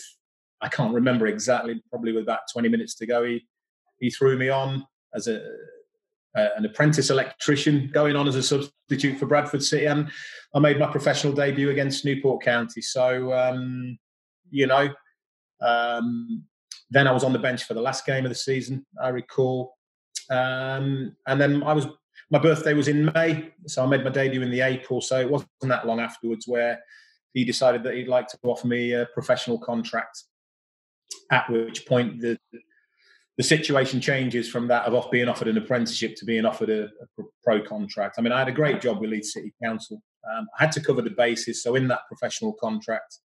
I 0.62 0.68
can't 0.68 0.94
remember 0.94 1.28
exactly, 1.28 1.82
probably 1.90 2.12
with 2.12 2.24
about 2.24 2.42
20 2.52 2.70
minutes 2.70 2.96
to 2.96 3.06
go, 3.06 3.24
he 3.24 3.46
he 4.00 4.10
threw 4.10 4.38
me 4.38 4.50
on 4.50 4.86
as 5.14 5.28
a 5.28 5.42
an 6.36 6.66
apprentice 6.66 7.10
electrician, 7.10 7.90
going 7.94 8.16
on 8.16 8.28
as 8.28 8.36
a 8.36 8.44
substitute 8.44 9.20
for 9.20 9.26
Bradford 9.26 9.64
City, 9.64 9.86
and 9.86 10.10
I 10.56 10.60
made 10.60 10.80
my 10.80 10.92
professional 10.92 11.34
debut 11.34 11.70
against 11.70 12.06
Newport 12.06 12.44
County. 12.44 12.82
So 12.82 13.34
um, 13.34 13.98
you 14.50 14.68
know. 14.68 14.90
Um, 15.62 16.44
then 16.94 17.08
I 17.08 17.12
was 17.12 17.24
on 17.24 17.34
the 17.34 17.40
bench 17.40 17.64
for 17.64 17.74
the 17.74 17.82
last 17.82 18.06
game 18.06 18.24
of 18.24 18.30
the 18.30 18.36
season, 18.36 18.86
I 19.02 19.10
recall. 19.10 19.76
Um, 20.30 21.16
and 21.28 21.42
then 21.42 21.64
I 21.64 21.74
was 21.74 21.88
my 22.30 22.40
birthday 22.40 22.74
was 22.74 22.88
in 22.88 23.12
May, 23.14 23.52
so 23.68 23.84
I 23.84 23.88
made 23.88 24.04
my 24.04 24.10
debut 24.10 24.42
in 24.42 24.52
the 24.52 24.62
April. 24.62 25.02
So 25.02 25.20
it 25.20 25.30
wasn't 25.30 25.50
that 25.64 25.86
long 25.86 26.00
afterwards 26.00 26.48
where 26.48 26.80
he 27.34 27.44
decided 27.44 27.84
that 27.84 27.96
he'd 27.96 28.08
like 28.08 28.28
to 28.30 28.38
offer 28.44 28.68
me 28.68 28.94
a 28.94 29.08
professional 29.14 29.60
contract. 29.60 30.24
At 31.32 31.50
which 31.50 31.86
point 31.86 32.22
the 32.22 32.38
the 33.38 33.44
situation 33.44 34.00
changes 34.00 34.48
from 34.50 34.68
that 34.68 34.86
of 34.86 34.94
off 34.94 35.10
being 35.10 35.28
offered 35.28 35.48
an 35.48 35.58
apprenticeship 35.58 36.16
to 36.18 36.26
being 36.26 36.46
offered 36.46 36.70
a, 36.70 36.84
a 36.84 37.24
pro 37.44 37.62
contract. 37.62 38.16
I 38.18 38.22
mean, 38.22 38.32
I 38.32 38.40
had 38.40 38.48
a 38.48 38.54
great 38.54 38.80
job 38.80 39.00
with 39.00 39.10
Leeds 39.10 39.34
City 39.34 39.54
Council. 39.64 40.02
Um, 40.32 40.48
I 40.58 40.64
had 40.64 40.72
to 40.74 40.82
cover 40.82 41.02
the 41.02 41.10
bases, 41.10 41.64
so 41.64 41.76
in 41.76 41.88
that 41.88 42.02
professional 42.08 42.54
contract, 42.54 43.20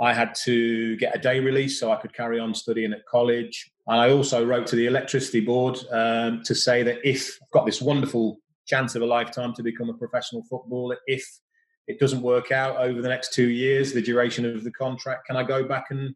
I 0.00 0.12
had 0.12 0.34
to 0.44 0.96
get 0.96 1.16
a 1.16 1.18
day 1.18 1.40
release 1.40 1.80
so 1.80 1.90
I 1.90 1.96
could 1.96 2.12
carry 2.12 2.38
on 2.38 2.54
studying 2.54 2.92
at 2.92 3.06
college. 3.06 3.70
And 3.86 3.98
I 3.98 4.10
also 4.10 4.44
wrote 4.44 4.66
to 4.68 4.76
the 4.76 4.86
electricity 4.86 5.40
board 5.40 5.78
um, 5.90 6.42
to 6.44 6.54
say 6.54 6.82
that 6.82 6.98
if 7.08 7.38
I've 7.42 7.50
got 7.52 7.66
this 7.66 7.80
wonderful 7.80 8.38
chance 8.66 8.94
of 8.94 9.02
a 9.02 9.06
lifetime 9.06 9.54
to 9.54 9.62
become 9.62 9.88
a 9.88 9.94
professional 9.94 10.42
footballer, 10.50 10.98
if 11.06 11.24
it 11.86 11.98
doesn't 11.98 12.20
work 12.20 12.50
out 12.52 12.76
over 12.76 13.00
the 13.00 13.08
next 13.08 13.32
two 13.32 13.48
years, 13.48 13.92
the 13.92 14.02
duration 14.02 14.44
of 14.44 14.64
the 14.64 14.72
contract, 14.72 15.26
can 15.26 15.36
I 15.36 15.44
go 15.44 15.64
back 15.64 15.86
and 15.90 16.14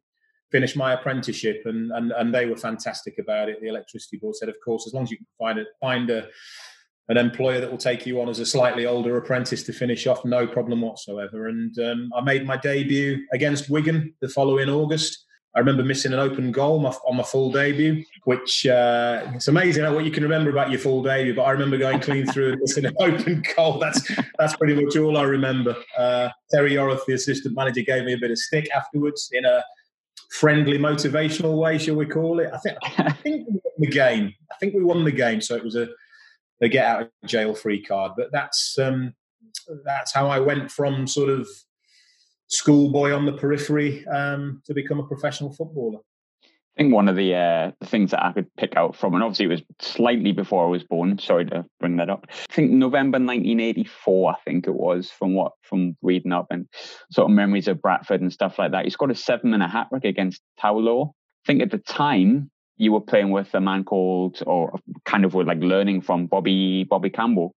finish 0.51 0.77
my 0.77 0.93
apprenticeship? 0.93 1.63
And 1.65 1.91
and, 1.93 2.13
and 2.13 2.35
they 2.35 2.47
were 2.47 2.57
fantastic 2.57 3.19
about 3.19 3.49
it. 3.49 3.61
The 3.61 3.69
electricity 3.69 4.19
board 4.19 4.37
said, 4.37 4.49
of 4.49 4.57
course, 4.65 4.87
as 4.87 4.95
long 4.95 5.05
as 5.05 5.11
you 5.11 5.17
can 5.17 5.27
find 5.39 5.59
a 5.59 5.65
find 5.81 6.11
a 6.11 6.29
an 7.11 7.17
employer 7.17 7.61
that 7.61 7.69
will 7.69 7.79
take 7.79 8.07
you 8.07 8.21
on 8.21 8.29
as 8.29 8.39
a 8.39 8.47
slightly 8.47 8.87
older 8.87 9.17
apprentice 9.17 9.65
to 9.65 9.73
finish 9.73 10.07
off, 10.07 10.25
no 10.25 10.47
problem 10.47 10.81
whatsoever. 10.81 11.49
And 11.49 11.77
um, 11.81 12.13
I 12.17 12.21
made 12.21 12.47
my 12.47 12.57
debut 12.57 13.27
against 13.33 13.69
Wigan 13.69 14.15
the 14.21 14.29
following 14.29 14.69
August. 14.69 15.27
I 15.57 15.59
remember 15.59 15.83
missing 15.83 16.13
an 16.13 16.21
open 16.21 16.53
goal 16.53 16.87
on 16.87 17.17
my 17.17 17.25
full 17.25 17.51
debut, 17.51 18.05
which 18.23 18.65
uh, 18.67 19.25
it's 19.35 19.49
amazing 19.49 19.83
what 19.93 20.05
you 20.05 20.13
can 20.13 20.23
remember 20.23 20.51
about 20.51 20.71
your 20.71 20.79
full 20.79 21.03
debut. 21.03 21.35
But 21.35 21.43
I 21.43 21.51
remember 21.51 21.77
going 21.77 21.99
clean 21.99 22.27
through 22.27 22.53
and 22.53 22.61
missing 22.61 22.85
an 22.85 22.95
open 23.01 23.43
goal. 23.57 23.81
That's 23.81 24.09
that's 24.39 24.55
pretty 24.55 24.81
much 24.81 24.97
all 24.97 25.17
I 25.19 25.25
remember. 25.25 25.75
Uh, 25.99 26.29
Terry 26.53 26.75
Yorath, 26.75 27.05
the 27.09 27.15
assistant 27.15 27.57
manager, 27.57 27.81
gave 27.81 28.05
me 28.05 28.13
a 28.13 28.19
bit 28.19 28.31
of 28.31 28.39
stick 28.39 28.69
afterwards 28.73 29.31
in 29.33 29.45
a 29.45 29.65
friendly, 30.31 30.79
motivational 30.79 31.59
way, 31.59 31.79
shall 31.79 31.97
we 31.97 32.07
call 32.07 32.41
it? 32.41 32.51
I 32.53 32.59
think 32.59 32.79
I 32.83 33.13
think 33.23 33.49
we 33.49 33.61
won 33.63 33.75
the 33.79 33.91
game. 33.91 34.35
I 34.51 34.55
think 34.57 34.75
we 34.75 34.83
won 34.83 35.05
the 35.05 35.13
game, 35.13 35.41
so 35.41 35.57
it 35.57 35.65
was 35.65 35.77
a 35.77 35.89
the 36.61 36.69
get 36.69 36.87
out 36.87 37.03
of 37.03 37.11
jail 37.27 37.55
free 37.55 37.83
card. 37.83 38.13
But 38.17 38.31
that's 38.33 38.79
um, 38.79 39.15
that's 39.85 40.13
how 40.13 40.29
I 40.29 40.39
went 40.39 40.71
from 40.71 41.07
sort 41.07 41.29
of 41.29 41.49
schoolboy 42.49 43.13
on 43.13 43.27
the 43.27 43.33
periphery 43.33 44.07
um, 44.09 44.63
to 44.67 44.75
become 44.75 45.01
a 45.01 45.07
professional 45.07 45.53
footballer. 45.53 46.01
I 46.81 46.83
think 46.83 46.95
one 46.95 47.11
of 47.11 47.17
the 47.17 47.35
uh, 47.35 47.73
things 47.85 48.13
that 48.13 48.25
I 48.25 48.33
could 48.33 48.47
pick 48.57 48.75
out 48.75 48.97
from, 48.97 49.13
and 49.13 49.23
obviously 49.23 49.45
it 49.45 49.49
was 49.51 49.63
slightly 49.83 50.33
before 50.33 50.65
I 50.65 50.71
was 50.71 50.83
born. 50.83 51.19
Sorry 51.19 51.45
to 51.45 51.67
bring 51.79 51.97
that 51.97 52.09
up. 52.09 52.25
I 52.31 52.55
think 52.55 52.71
November 52.71 53.19
1984. 53.19 54.33
I 54.33 54.37
think 54.47 54.67
it 54.67 54.75
was 54.75 55.11
from 55.11 55.35
what 55.35 55.53
from 55.61 55.95
reading 56.01 56.33
up 56.33 56.47
and 56.49 56.67
sort 57.13 57.31
of 57.31 57.37
memories 57.37 57.69
of 57.69 57.83
Bradford 57.83 58.23
and 58.23 58.33
stuff 58.33 58.59
like 58.59 58.73
that. 58.73 58.85
He 58.85 58.91
scored 58.91 59.11
a 59.11 59.15
seven 59.15 59.51
minute 59.51 59.69
hat 59.69 59.89
trick 59.91 60.07
against 60.07 60.41
Tow 60.59 60.79
Law. 60.79 61.13
I 61.45 61.47
think 61.49 61.61
at 61.61 61.71
the 61.71 61.77
time 61.77 62.51
you 62.79 62.93
were 62.93 63.03
playing 63.03 63.31
with 63.31 63.53
a 63.53 63.61
man 63.61 63.85
called, 63.85 64.43
or 64.47 64.81
kind 65.05 65.27
of 65.27 65.35
were 65.35 65.45
like 65.45 65.61
learning 65.61 66.01
from 66.01 66.29
Bobby 66.29 66.85
Bobby 66.85 67.11
Campbell. 67.11 67.55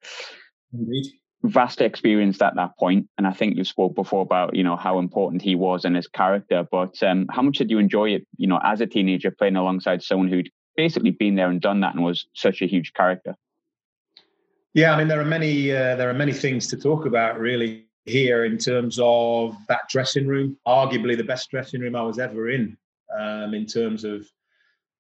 Indeed. 0.74 1.06
Vast 1.44 1.82
experience 1.82 2.42
at 2.42 2.56
that 2.56 2.78
point, 2.78 3.08
and 3.18 3.26
I 3.26 3.32
think 3.32 3.58
you 3.58 3.64
spoke 3.64 3.96
before 3.96 4.22
about 4.22 4.56
you 4.56 4.64
know 4.64 4.76
how 4.76 5.00
important 5.00 5.42
he 5.42 5.56
was 5.56 5.86
and 5.86 5.96
his 5.96 6.08
character. 6.08 6.68
But 6.70 7.02
um, 7.02 7.26
how 7.32 7.42
much 7.42 7.58
did 7.58 7.72
you 7.72 7.80
enjoy 7.80 8.12
it? 8.12 8.28
You 8.38 8.48
know, 8.48 8.60
as 8.64 8.80
a 8.80 8.86
teenager, 8.86 9.32
playing 9.32 9.56
alongside 9.56 10.04
someone 10.04 10.28
who'd 10.28 10.52
basically 10.76 11.12
been 11.12 11.36
there 11.36 11.50
and 11.50 11.60
done 11.60 11.82
that 11.82 11.96
and 11.96 12.04
was 12.04 12.28
such 12.34 12.62
a 12.62 12.68
huge 12.68 12.94
character. 12.94 13.36
Yeah, 14.74 14.94
I 14.94 14.98
mean 14.98 15.08
there 15.08 15.20
are 15.20 15.26
many 15.26 15.72
uh, 15.72 15.96
there 15.96 16.10
are 16.10 16.14
many 16.14 16.32
things 16.32 16.68
to 16.68 16.78
talk 16.78 17.06
about 17.06 17.40
really 17.40 17.86
here 18.06 18.46
in 18.46 18.58
terms 18.58 19.00
of 19.02 19.56
that 19.68 19.82
dressing 19.90 20.28
room. 20.28 20.58
Arguably 20.68 21.18
the 21.18 21.24
best 21.24 21.50
dressing 21.50 21.82
room 21.82 21.96
I 21.96 22.04
was 22.04 22.20
ever 22.20 22.50
in, 22.50 22.78
um, 23.18 23.54
in 23.54 23.66
terms 23.66 24.04
of 24.04 24.26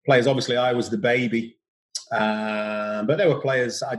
players. 0.05 0.27
Obviously, 0.27 0.57
I 0.57 0.73
was 0.73 0.89
the 0.89 0.97
baby, 0.97 1.55
uh, 2.11 3.03
but 3.03 3.17
there 3.17 3.29
were 3.29 3.39
players 3.39 3.81
I, 3.81 3.97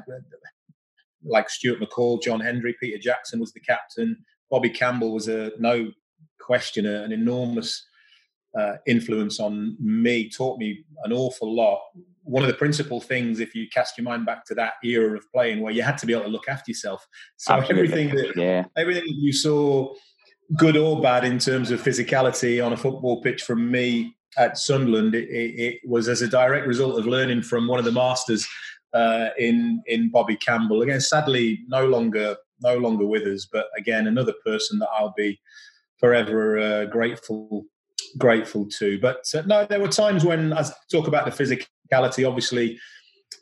like 1.24 1.50
Stuart 1.50 1.80
McCall, 1.80 2.22
John 2.22 2.40
Hendrie, 2.40 2.74
Peter 2.80 2.98
Jackson 2.98 3.40
was 3.40 3.52
the 3.52 3.60
captain. 3.60 4.16
Bobby 4.50 4.70
Campbell 4.70 5.12
was 5.12 5.28
a 5.28 5.52
no 5.58 5.90
question 6.40 6.86
an 6.86 7.12
enormous 7.12 7.86
uh, 8.58 8.74
influence 8.86 9.40
on 9.40 9.76
me. 9.80 10.28
Taught 10.28 10.58
me 10.58 10.84
an 11.04 11.12
awful 11.12 11.54
lot. 11.54 11.80
One 12.24 12.42
of 12.42 12.48
the 12.48 12.54
principal 12.54 13.00
things, 13.00 13.40
if 13.40 13.54
you 13.54 13.66
cast 13.72 13.98
your 13.98 14.04
mind 14.04 14.26
back 14.26 14.44
to 14.46 14.54
that 14.54 14.74
era 14.84 15.16
of 15.16 15.24
playing, 15.32 15.60
where 15.60 15.72
you 15.72 15.82
had 15.82 15.98
to 15.98 16.06
be 16.06 16.12
able 16.12 16.24
to 16.24 16.30
look 16.30 16.48
after 16.48 16.70
yourself. 16.70 17.06
So 17.36 17.54
Absolutely. 17.54 17.82
everything 17.82 18.16
that 18.16 18.36
yeah. 18.36 18.64
everything 18.76 19.04
that 19.04 19.16
you 19.16 19.32
saw, 19.32 19.92
good 20.56 20.76
or 20.76 21.00
bad, 21.00 21.24
in 21.24 21.38
terms 21.38 21.70
of 21.70 21.82
physicality 21.82 22.64
on 22.64 22.72
a 22.72 22.76
football 22.76 23.22
pitch 23.22 23.42
from 23.42 23.70
me 23.70 24.16
at 24.38 24.56
Sunderland, 24.56 25.14
it, 25.14 25.28
it, 25.28 25.60
it, 25.60 25.80
was 25.84 26.08
as 26.08 26.22
a 26.22 26.28
direct 26.28 26.66
result 26.66 26.98
of 26.98 27.06
learning 27.06 27.42
from 27.42 27.66
one 27.66 27.78
of 27.78 27.84
the 27.84 27.92
masters 27.92 28.46
uh, 28.94 29.28
in 29.38 29.82
in 29.86 30.10
Bobby 30.10 30.36
Campbell. 30.36 30.82
Again, 30.82 31.00
sadly, 31.00 31.60
no 31.68 31.86
longer 31.86 32.36
no 32.60 32.76
longer 32.76 33.06
with 33.06 33.22
us, 33.24 33.46
but 33.50 33.66
again, 33.76 34.06
another 34.06 34.34
person 34.44 34.78
that 34.78 34.88
I'll 34.96 35.14
be 35.16 35.40
forever 35.98 36.58
uh, 36.58 36.84
grateful 36.86 37.64
grateful 38.18 38.68
to. 38.78 38.98
But 39.00 39.24
uh, 39.34 39.42
no, 39.46 39.64
there 39.64 39.80
were 39.80 39.88
times 39.88 40.24
when 40.24 40.52
I 40.52 40.64
talk 40.90 41.08
about 41.08 41.24
the 41.24 41.30
physicality. 41.30 42.26
Obviously, 42.26 42.78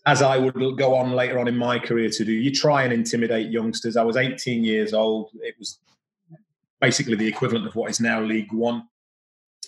as 0.06 0.22
I 0.22 0.38
would 0.38 0.54
go 0.78 0.94
on 0.94 1.12
later 1.12 1.38
on 1.38 1.48
in 1.48 1.56
my 1.56 1.78
career 1.78 2.10
to 2.10 2.24
do, 2.24 2.32
you 2.32 2.52
try 2.52 2.82
and 2.82 2.92
intimidate 2.92 3.50
youngsters. 3.50 3.96
I 3.96 4.04
was 4.04 4.16
18 4.16 4.64
years 4.64 4.94
old. 4.94 5.30
It 5.40 5.54
was 5.58 5.78
basically 6.80 7.16
the 7.16 7.28
equivalent 7.28 7.66
of 7.66 7.74
what 7.74 7.90
is 7.90 8.00
now 8.00 8.22
League 8.22 8.52
One 8.52 8.84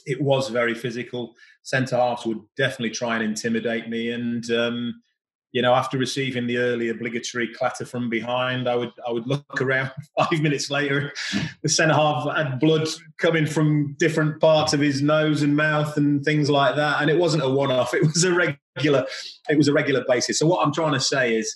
it 0.07 0.21
was 0.21 0.49
very 0.49 0.75
physical. 0.75 1.35
Centre 1.63 1.97
halves 1.97 2.27
would 2.27 2.41
definitely 2.57 2.91
try 2.91 3.15
and 3.15 3.25
intimidate 3.25 3.89
me, 3.89 4.11
and 4.11 4.51
um, 4.51 5.03
you 5.53 5.61
know, 5.61 5.75
after 5.75 5.99
receiving 5.99 6.47
the 6.47 6.57
early 6.57 6.89
obligatory 6.89 7.47
clatter 7.47 7.85
from 7.85 8.09
behind, 8.09 8.67
I 8.69 8.75
would 8.75 8.93
I 9.07 9.13
would 9.13 9.27
look 9.27 9.61
around 9.61 9.91
five 10.19 10.41
minutes 10.41 10.71
later. 10.71 11.13
The 11.63 11.69
centre 11.69 11.95
half 11.95 12.27
had 12.35 12.59
blood 12.59 12.89
coming 13.19 13.47
from 13.47 13.95
different 13.99 14.41
parts 14.41 14.73
of 14.73 14.81
his 14.81 15.03
nose 15.03 15.43
and 15.43 15.55
mouth 15.55 15.97
and 15.99 16.25
things 16.25 16.49
like 16.49 16.75
that, 16.77 17.03
and 17.03 17.11
it 17.11 17.19
wasn't 17.19 17.45
a 17.45 17.49
one-off. 17.49 17.93
It 17.93 18.03
was 18.03 18.25
a 18.25 18.35
regular. 18.35 19.07
It 19.51 19.59
was 19.59 19.69
a 19.69 19.73
regular 19.73 20.05
basis. 20.09 20.39
So 20.39 20.47
what 20.47 20.67
I'm 20.67 20.73
trying 20.73 20.95
to 20.95 21.01
say 21.01 21.37
is, 21.37 21.55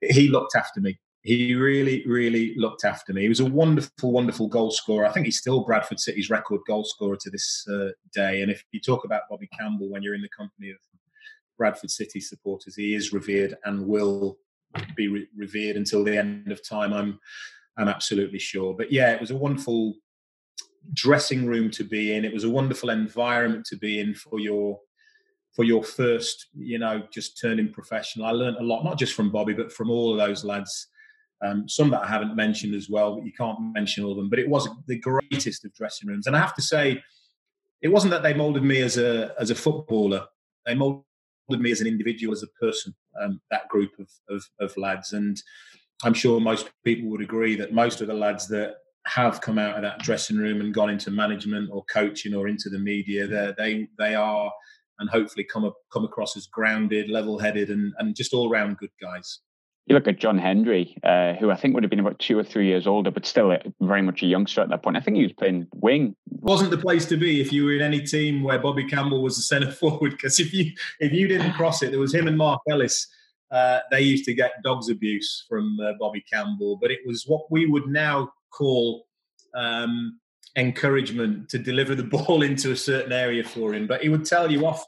he 0.00 0.28
looked 0.28 0.54
after 0.54 0.80
me. 0.80 1.00
He 1.22 1.56
really, 1.56 2.06
really 2.06 2.54
looked 2.56 2.84
after 2.84 3.12
me. 3.12 3.22
He 3.22 3.28
was 3.28 3.40
a 3.40 3.44
wonderful, 3.44 4.12
wonderful 4.12 4.46
goal 4.46 4.70
scorer. 4.70 5.04
I 5.04 5.10
think 5.10 5.26
he's 5.26 5.38
still 5.38 5.64
Bradford 5.64 5.98
City's 5.98 6.30
record 6.30 6.60
goal 6.66 6.84
scorer 6.84 7.16
to 7.20 7.30
this 7.30 7.66
uh, 7.68 7.88
day. 8.14 8.40
And 8.40 8.52
if 8.52 8.62
you 8.70 8.80
talk 8.80 9.04
about 9.04 9.22
Bobby 9.28 9.48
Campbell 9.58 9.90
when 9.90 10.02
you're 10.02 10.14
in 10.14 10.22
the 10.22 10.28
company 10.28 10.70
of 10.70 10.76
Bradford 11.58 11.90
City 11.90 12.20
supporters, 12.20 12.76
he 12.76 12.94
is 12.94 13.12
revered 13.12 13.56
and 13.64 13.86
will 13.86 14.38
be 14.96 15.08
re- 15.08 15.28
revered 15.36 15.76
until 15.76 16.04
the 16.04 16.16
end 16.16 16.50
of 16.50 16.66
time. 16.66 16.92
I'm, 16.92 17.18
I'm 17.76 17.88
absolutely 17.88 18.38
sure. 18.38 18.74
But 18.74 18.90
yeah, 18.90 19.12
it 19.12 19.20
was 19.20 19.30
a 19.30 19.36
wonderful 19.36 19.94
dressing 20.94 21.46
room 21.46 21.70
to 21.72 21.84
be 21.84 22.14
in. 22.14 22.24
It 22.24 22.32
was 22.32 22.44
a 22.44 22.50
wonderful 22.50 22.90
environment 22.90 23.66
to 23.66 23.76
be 23.76 24.00
in 24.00 24.14
for 24.14 24.38
your 24.40 24.80
for 25.54 25.64
your 25.64 25.82
first, 25.82 26.46
you 26.54 26.78
know, 26.78 27.02
just 27.12 27.40
turning 27.40 27.72
professional. 27.72 28.26
I 28.26 28.30
learned 28.30 28.58
a 28.58 28.62
lot, 28.62 28.84
not 28.84 28.98
just 28.98 29.14
from 29.14 29.32
Bobby, 29.32 29.54
but 29.54 29.72
from 29.72 29.90
all 29.90 30.12
of 30.12 30.18
those 30.18 30.44
lads. 30.44 30.86
Um, 31.44 31.68
some 31.68 31.90
that 31.90 32.02
I 32.02 32.06
haven't 32.06 32.36
mentioned 32.36 32.74
as 32.74 32.88
well, 32.88 33.16
but 33.16 33.24
you 33.24 33.32
can't 33.32 33.58
mention 33.72 34.04
all 34.04 34.12
of 34.12 34.18
them. 34.18 34.28
But 34.28 34.38
it 34.38 34.48
was 34.48 34.68
the 34.86 34.98
greatest 34.98 35.64
of 35.64 35.74
dressing 35.74 36.08
rooms, 36.08 36.26
and 36.26 36.36
I 36.36 36.40
have 36.40 36.54
to 36.56 36.62
say, 36.62 37.02
it 37.80 37.88
wasn't 37.88 38.10
that 38.10 38.22
they 38.22 38.34
molded 38.34 38.62
me 38.62 38.80
as 38.82 38.98
a 38.98 39.34
as 39.38 39.50
a 39.50 39.54
footballer. 39.54 40.26
They 40.66 40.74
molded 40.74 41.04
me 41.48 41.70
as 41.70 41.80
an 41.80 41.86
individual, 41.86 42.32
as 42.32 42.42
a 42.42 42.64
person. 42.64 42.94
Um, 43.20 43.40
that 43.50 43.68
group 43.68 43.90
of, 43.98 44.08
of 44.28 44.44
of 44.60 44.76
lads, 44.76 45.12
and 45.12 45.36
I'm 46.04 46.14
sure 46.14 46.40
most 46.40 46.70
people 46.84 47.08
would 47.10 47.22
agree 47.22 47.56
that 47.56 47.72
most 47.72 48.00
of 48.00 48.06
the 48.06 48.14
lads 48.14 48.48
that 48.48 48.74
have 49.06 49.40
come 49.40 49.58
out 49.58 49.76
of 49.76 49.82
that 49.82 50.00
dressing 50.00 50.36
room 50.36 50.60
and 50.60 50.74
gone 50.74 50.90
into 50.90 51.10
management 51.10 51.70
or 51.72 51.84
coaching 51.90 52.34
or 52.34 52.46
into 52.48 52.68
the 52.68 52.78
media, 52.78 53.26
they 53.56 53.88
they 53.98 54.14
are 54.14 54.52
and 55.00 55.08
hopefully 55.08 55.44
come 55.44 55.64
up, 55.64 55.76
come 55.92 56.04
across 56.04 56.36
as 56.36 56.48
grounded, 56.48 57.08
level-headed, 57.08 57.70
and 57.70 57.92
and 57.98 58.14
just 58.14 58.34
all 58.34 58.50
round 58.50 58.76
good 58.78 58.90
guys 59.00 59.40
you 59.88 59.94
look 59.94 60.06
at 60.06 60.18
John 60.18 60.38
Hendrie, 60.38 60.96
uh, 61.02 61.38
who 61.38 61.50
I 61.50 61.56
think 61.56 61.74
would 61.74 61.82
have 61.82 61.88
been 61.88 61.98
about 61.98 62.18
two 62.18 62.38
or 62.38 62.44
three 62.44 62.66
years 62.66 62.86
older, 62.86 63.10
but 63.10 63.24
still 63.24 63.56
very 63.80 64.02
much 64.02 64.22
a 64.22 64.26
youngster 64.26 64.60
at 64.60 64.68
that 64.68 64.82
point. 64.82 64.98
I 64.98 65.00
think 65.00 65.16
he 65.16 65.22
was 65.22 65.32
playing 65.32 65.66
wing. 65.74 66.14
Wasn't 66.26 66.70
the 66.70 66.78
place 66.78 67.06
to 67.06 67.16
be 67.16 67.40
if 67.40 67.52
you 67.52 67.64
were 67.64 67.72
in 67.72 67.80
any 67.80 68.00
team 68.00 68.42
where 68.42 68.58
Bobby 68.58 68.84
Campbell 68.84 69.22
was 69.22 69.36
the 69.36 69.42
centre 69.42 69.72
forward, 69.80 70.12
because 70.12 70.38
if 70.40 70.52
you 70.52 70.72
if 71.00 71.12
you 71.12 71.26
didn't 71.26 71.54
cross 71.54 71.82
it, 71.82 71.90
there 71.90 72.00
was 72.00 72.14
him 72.14 72.28
and 72.28 72.36
Mark 72.36 72.60
Ellis. 72.70 73.06
Uh, 73.50 73.78
they 73.90 74.02
used 74.02 74.26
to 74.26 74.34
get 74.34 74.62
dogs 74.62 74.90
abuse 74.90 75.46
from 75.48 75.78
uh, 75.80 75.92
Bobby 75.98 76.22
Campbell, 76.30 76.76
but 76.76 76.90
it 76.90 76.98
was 77.06 77.24
what 77.26 77.50
we 77.50 77.64
would 77.64 77.86
now 77.86 78.30
call 78.50 79.06
um, 79.54 80.20
encouragement 80.58 81.48
to 81.50 81.58
deliver 81.58 81.94
the 81.94 82.02
ball 82.16 82.42
into 82.42 82.72
a 82.72 82.76
certain 82.76 83.12
area 83.12 83.44
for 83.44 83.74
him. 83.74 83.86
But 83.86 84.02
he 84.02 84.08
would 84.08 84.24
tell 84.24 84.50
you 84.50 84.66
off 84.66 84.84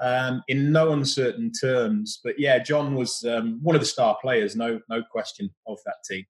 um, 0.00 0.42
in 0.48 0.72
no 0.72 0.92
uncertain 0.92 1.52
terms. 1.52 2.20
But 2.24 2.38
yeah, 2.38 2.58
John 2.58 2.94
was 2.94 3.24
um, 3.24 3.60
one 3.62 3.76
of 3.76 3.82
the 3.82 3.86
star 3.86 4.16
players, 4.20 4.56
no 4.56 4.80
no 4.88 5.02
question 5.02 5.50
of 5.66 5.78
that 5.84 5.96
team. 6.08 6.24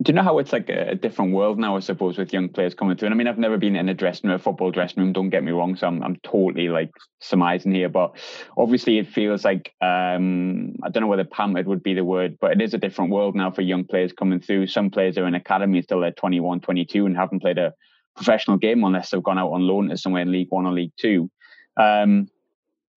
Do 0.00 0.10
you 0.10 0.14
know 0.14 0.22
how 0.22 0.38
it's 0.38 0.52
like 0.52 0.68
a 0.68 0.94
different 0.94 1.32
world 1.32 1.58
now, 1.58 1.76
I 1.76 1.80
suppose, 1.80 2.16
with 2.16 2.32
young 2.32 2.48
players 2.48 2.74
coming 2.74 2.96
through? 2.96 3.06
And 3.06 3.14
I 3.14 3.16
mean, 3.16 3.26
I've 3.26 3.38
never 3.38 3.58
been 3.58 3.74
in 3.74 3.88
a 3.88 3.94
dressing 3.94 4.30
room, 4.30 4.36
a 4.36 4.38
football 4.38 4.70
dressing 4.70 5.02
room, 5.02 5.12
don't 5.12 5.30
get 5.30 5.42
me 5.42 5.50
wrong. 5.50 5.74
So 5.74 5.88
I'm, 5.88 6.00
I'm 6.04 6.14
totally 6.22 6.68
like 6.68 6.90
surmising 7.20 7.74
here. 7.74 7.88
But 7.88 8.16
obviously, 8.56 8.98
it 8.98 9.08
feels 9.08 9.44
like, 9.44 9.74
um, 9.80 10.76
I 10.84 10.90
don't 10.90 11.00
know 11.00 11.08
whether 11.08 11.24
pampered 11.24 11.66
would 11.66 11.82
be 11.82 11.94
the 11.94 12.04
word, 12.04 12.38
but 12.40 12.52
it 12.52 12.62
is 12.62 12.72
a 12.72 12.78
different 12.78 13.10
world 13.10 13.34
now 13.34 13.50
for 13.50 13.62
young 13.62 13.82
players 13.82 14.12
coming 14.12 14.38
through. 14.38 14.68
Some 14.68 14.90
players 14.90 15.18
are 15.18 15.26
in 15.26 15.34
academies 15.34 15.86
till 15.86 16.00
they're 16.00 16.12
21, 16.12 16.60
22 16.60 17.06
and 17.06 17.16
haven't 17.16 17.40
played 17.40 17.58
a 17.58 17.74
professional 18.20 18.58
game 18.58 18.84
unless 18.84 19.10
they've 19.10 19.22
gone 19.22 19.38
out 19.38 19.50
on 19.50 19.66
loan 19.66 19.88
to 19.88 19.96
somewhere 19.96 20.20
in 20.20 20.30
League 20.30 20.50
One 20.50 20.66
or 20.66 20.72
League 20.72 20.92
Two. 20.98 21.30
Um, 21.78 22.28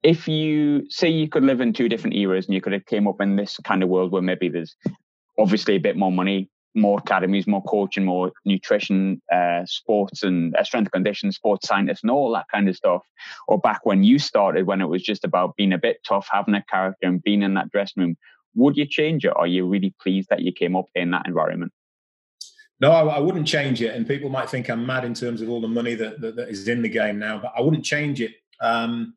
if 0.03 0.27
you 0.27 0.85
say 0.89 1.07
you 1.07 1.29
could 1.29 1.45
live 1.45 1.61
in 1.61 1.71
two 1.71 1.87
different 1.87 2.17
eras 2.17 2.45
and 2.45 2.53
you 2.53 2.59
could 2.59 2.73
have 2.73 2.85
came 2.85 3.07
up 3.07 3.21
in 3.21 3.37
this 3.37 3.57
kind 3.63 3.81
of 3.81 3.87
world 3.87 4.11
where 4.11 4.21
maybe 4.21 4.49
there's 4.49 4.75
obviously 5.39 5.75
a 5.75 5.79
bit 5.79 5.95
more 5.95 6.11
money, 6.11 6.49
more 6.75 6.99
academies, 6.99 7.47
more 7.47 7.63
coaching, 7.63 8.03
more 8.03 8.33
nutrition, 8.43 9.21
uh, 9.31 9.61
sports 9.65 10.21
and 10.21 10.53
uh, 10.57 10.63
strength 10.65 10.91
condition, 10.91 11.31
sports 11.31 11.69
scientists, 11.69 12.03
and 12.03 12.11
all 12.11 12.33
that 12.33 12.47
kind 12.51 12.67
of 12.67 12.75
stuff. 12.75 13.03
Or 13.47 13.57
back 13.59 13.85
when 13.85 14.03
you 14.03 14.19
started, 14.19 14.67
when 14.67 14.81
it 14.81 14.89
was 14.89 15.03
just 15.03 15.23
about 15.23 15.55
being 15.55 15.71
a 15.71 15.77
bit 15.77 15.99
tough, 16.05 16.27
having 16.29 16.55
a 16.55 16.65
character, 16.69 17.07
and 17.07 17.23
being 17.23 17.43
in 17.43 17.53
that 17.53 17.71
dressing 17.71 18.03
room, 18.03 18.17
would 18.55 18.75
you 18.75 18.85
change 18.85 19.23
it? 19.23 19.29
Or 19.29 19.43
are 19.43 19.47
you 19.47 19.65
really 19.65 19.95
pleased 20.01 20.27
that 20.29 20.41
you 20.41 20.51
came 20.51 20.75
up 20.75 20.87
in 20.95 21.11
that 21.11 21.27
environment? 21.27 21.71
No, 22.83 22.91
I, 22.91 23.15
I, 23.15 23.19
wouldn't 23.19 23.47
change 23.47 23.81
it. 23.81 23.95
And 23.95 24.05
people 24.05 24.29
might 24.29 24.49
think 24.49 24.69
I'm 24.69 24.85
mad 24.85 25.05
in 25.05 25.13
terms 25.13 25.41
of 25.41 25.47
all 25.47 25.61
the 25.61 25.69
money 25.69 25.95
that, 25.95 26.19
that, 26.19 26.35
that 26.35 26.49
is 26.49 26.67
in 26.67 26.81
the 26.81 26.89
game 26.89 27.17
now, 27.17 27.39
but 27.39 27.53
I 27.57 27.61
wouldn't 27.61 27.85
change 27.85 28.19
it. 28.19 28.31
Um, 28.59 29.13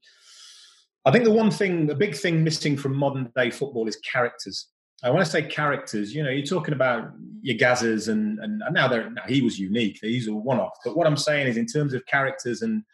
I 1.04 1.10
think 1.10 1.24
the 1.24 1.32
one 1.32 1.50
thing, 1.50 1.88
the 1.88 1.94
big 1.96 2.14
thing 2.14 2.44
missing 2.44 2.76
from 2.76 2.94
modern 2.94 3.32
day 3.34 3.50
football 3.50 3.88
is 3.88 3.96
characters. 3.96 4.68
I 5.02 5.10
want 5.10 5.24
to 5.24 5.30
say 5.32 5.42
characters, 5.42 6.14
you 6.14 6.22
know, 6.22 6.30
you're 6.30 6.46
talking 6.46 6.74
about 6.74 7.10
your 7.42 7.58
Gazzas, 7.58 8.06
and, 8.06 8.38
and, 8.38 8.62
now 8.70 8.86
they're, 8.86 9.10
now 9.10 9.24
he 9.26 9.42
was 9.42 9.58
unique. 9.58 9.98
He's 10.00 10.28
a 10.28 10.32
one 10.32 10.60
off. 10.60 10.78
But 10.84 10.96
what 10.96 11.08
I'm 11.08 11.16
saying 11.16 11.48
is 11.48 11.56
in 11.56 11.66
terms 11.66 11.92
of 11.92 12.06
characters 12.06 12.62
and, 12.62 12.84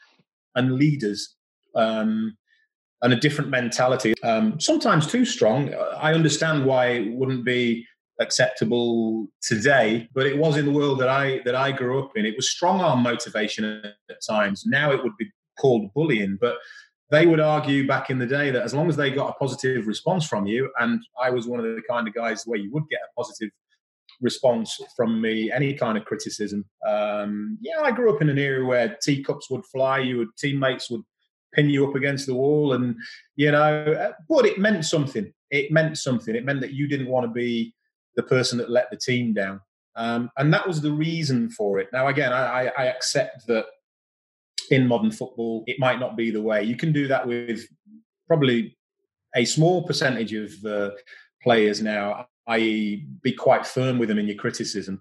and 0.54 0.72
leaders, 0.72 1.36
um, 1.74 2.34
and 3.02 3.12
a 3.12 3.16
different 3.16 3.50
mentality, 3.50 4.14
um, 4.22 4.58
sometimes 4.58 5.06
too 5.06 5.26
strong. 5.26 5.74
I 5.74 6.14
understand 6.14 6.64
why 6.64 6.86
it 6.86 7.12
wouldn't 7.12 7.44
be 7.44 7.86
acceptable 8.22 9.28
today, 9.42 10.08
but 10.14 10.26
it 10.26 10.38
was 10.38 10.56
in 10.56 10.64
the 10.64 10.72
world 10.72 11.00
that 11.00 11.08
I 11.08 11.40
that 11.44 11.54
I 11.54 11.72
grew 11.72 12.02
up 12.02 12.12
in. 12.16 12.24
It 12.24 12.36
was 12.36 12.50
strong 12.50 12.80
arm 12.80 13.02
motivation 13.02 13.64
at 13.84 14.16
times. 14.26 14.64
Now 14.66 14.92
it 14.92 15.02
would 15.02 15.16
be 15.18 15.30
called 15.58 15.92
bullying, 15.94 16.38
but 16.40 16.56
they 17.10 17.26
would 17.26 17.40
argue 17.40 17.86
back 17.86 18.08
in 18.08 18.18
the 18.18 18.26
day 18.26 18.50
that 18.50 18.62
as 18.62 18.72
long 18.72 18.88
as 18.88 18.96
they 18.96 19.10
got 19.10 19.30
a 19.30 19.34
positive 19.34 19.86
response 19.86 20.26
from 20.26 20.46
you, 20.46 20.70
and 20.80 21.02
I 21.22 21.28
was 21.30 21.46
one 21.46 21.60
of 21.60 21.66
the 21.66 21.82
kind 21.88 22.08
of 22.08 22.14
guys 22.14 22.44
where 22.46 22.58
you 22.58 22.72
would 22.72 22.88
get 22.88 23.00
a 23.00 23.20
positive 23.20 23.50
response 24.22 24.80
from 24.96 25.20
me, 25.20 25.52
any 25.52 25.74
kind 25.74 25.98
of 25.98 26.04
criticism. 26.04 26.64
Um, 26.86 27.58
yeah, 27.60 27.80
I 27.82 27.90
grew 27.90 28.14
up 28.14 28.22
in 28.22 28.30
an 28.30 28.38
era 28.38 28.64
where 28.64 28.96
teacups 29.02 29.50
would 29.50 29.66
fly, 29.66 29.98
you 29.98 30.18
would 30.18 30.34
teammates 30.38 30.90
would 30.90 31.02
pin 31.52 31.68
you 31.68 31.86
up 31.86 31.94
against 31.94 32.26
the 32.26 32.34
wall, 32.34 32.72
and 32.72 32.96
you 33.36 33.50
know, 33.50 34.14
but 34.28 34.46
it 34.46 34.58
meant 34.58 34.84
something. 34.84 35.30
It 35.50 35.70
meant 35.70 35.98
something. 35.98 36.34
It 36.34 36.46
meant 36.46 36.62
that 36.62 36.72
you 36.72 36.88
didn't 36.88 37.08
want 37.08 37.26
to 37.26 37.32
be 37.32 37.74
the 38.16 38.22
person 38.22 38.58
that 38.58 38.70
let 38.70 38.90
the 38.90 38.96
team 38.96 39.32
down, 39.32 39.60
um, 39.96 40.30
and 40.36 40.52
that 40.52 40.66
was 40.66 40.80
the 40.80 40.92
reason 40.92 41.50
for 41.50 41.78
it. 41.78 41.88
Now, 41.92 42.08
again, 42.08 42.32
I, 42.32 42.70
I 42.76 42.84
accept 42.84 43.46
that 43.48 43.66
in 44.70 44.86
modern 44.86 45.10
football, 45.10 45.64
it 45.66 45.78
might 45.78 46.00
not 46.00 46.16
be 46.16 46.30
the 46.30 46.40
way. 46.40 46.62
You 46.62 46.76
can 46.76 46.92
do 46.92 47.08
that 47.08 47.26
with 47.26 47.66
probably 48.26 48.76
a 49.34 49.44
small 49.44 49.82
percentage 49.82 50.32
of 50.32 50.52
uh, 50.64 50.90
players 51.42 51.82
now, 51.82 52.26
i.e., 52.48 53.06
be 53.22 53.32
quite 53.32 53.66
firm 53.66 53.98
with 53.98 54.08
them 54.08 54.18
in 54.18 54.26
your 54.26 54.36
criticism. 54.36 55.00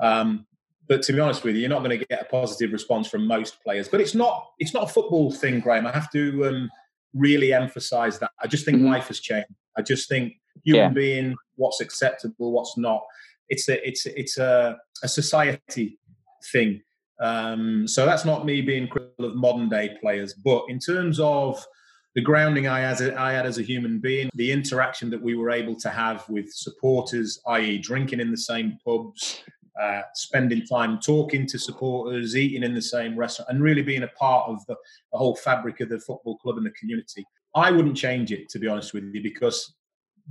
Um, 0.00 0.46
but 0.88 1.02
to 1.02 1.12
be 1.12 1.20
honest 1.20 1.44
with 1.44 1.54
you, 1.54 1.60
you're 1.60 1.70
not 1.70 1.84
going 1.84 1.96
to 1.96 2.04
get 2.04 2.22
a 2.22 2.24
positive 2.24 2.72
response 2.72 3.08
from 3.08 3.26
most 3.26 3.62
players. 3.62 3.88
But 3.88 4.00
it's 4.00 4.14
not 4.14 4.44
it's 4.58 4.74
not 4.74 4.84
a 4.84 4.92
football 4.92 5.30
thing, 5.30 5.60
Graham. 5.60 5.86
I 5.86 5.92
have 5.92 6.10
to 6.12 6.46
um, 6.46 6.70
really 7.14 7.52
emphasise 7.52 8.18
that. 8.18 8.32
I 8.42 8.46
just 8.48 8.64
think 8.64 8.78
mm-hmm. 8.78 8.88
life 8.88 9.06
has 9.08 9.20
changed. 9.20 9.54
I 9.76 9.82
just 9.82 10.08
think 10.08 10.34
human 10.64 10.82
yeah. 10.82 10.88
being, 10.88 11.36
what's 11.60 11.80
acceptable, 11.80 12.52
what's 12.52 12.76
not. 12.76 13.02
It's 13.48 13.68
a 13.68 13.86
it's 13.86 14.06
it's 14.06 14.38
a, 14.38 14.78
a 15.02 15.08
society 15.08 15.98
thing. 16.52 16.82
Um, 17.20 17.86
so 17.86 18.06
that's 18.06 18.24
not 18.24 18.46
me 18.46 18.62
being 18.62 18.88
critical 18.88 19.26
of 19.26 19.36
modern 19.36 19.68
day 19.68 19.96
players, 20.00 20.32
but 20.34 20.64
in 20.68 20.78
terms 20.78 21.20
of 21.20 21.62
the 22.14 22.22
grounding 22.22 22.66
I, 22.66 22.80
as 22.82 23.00
a, 23.02 23.18
I 23.18 23.32
had 23.32 23.46
as 23.46 23.58
a 23.58 23.62
human 23.62 24.00
being, 24.00 24.30
the 24.34 24.50
interaction 24.50 25.10
that 25.10 25.22
we 25.22 25.36
were 25.36 25.50
able 25.50 25.76
to 25.76 25.90
have 25.90 26.28
with 26.28 26.50
supporters, 26.50 27.40
i.e., 27.46 27.78
drinking 27.78 28.20
in 28.20 28.30
the 28.30 28.36
same 28.36 28.78
pubs, 28.84 29.42
uh, 29.80 30.02
spending 30.14 30.66
time 30.66 30.98
talking 30.98 31.46
to 31.46 31.58
supporters, 31.58 32.36
eating 32.36 32.62
in 32.62 32.74
the 32.74 32.82
same 32.82 33.16
restaurant, 33.16 33.50
and 33.50 33.62
really 33.62 33.82
being 33.82 34.02
a 34.02 34.08
part 34.08 34.48
of 34.48 34.64
the, 34.66 34.74
the, 35.12 35.18
whole 35.18 35.36
fabric 35.36 35.80
of 35.80 35.88
the 35.88 36.00
football 36.00 36.36
club 36.38 36.56
and 36.56 36.66
the 36.66 36.72
community. 36.72 37.24
I 37.54 37.70
wouldn't 37.70 37.96
change 37.96 38.32
it, 38.32 38.48
to 38.50 38.58
be 38.58 38.66
honest 38.66 38.92
with 38.92 39.04
you, 39.12 39.22
because 39.22 39.74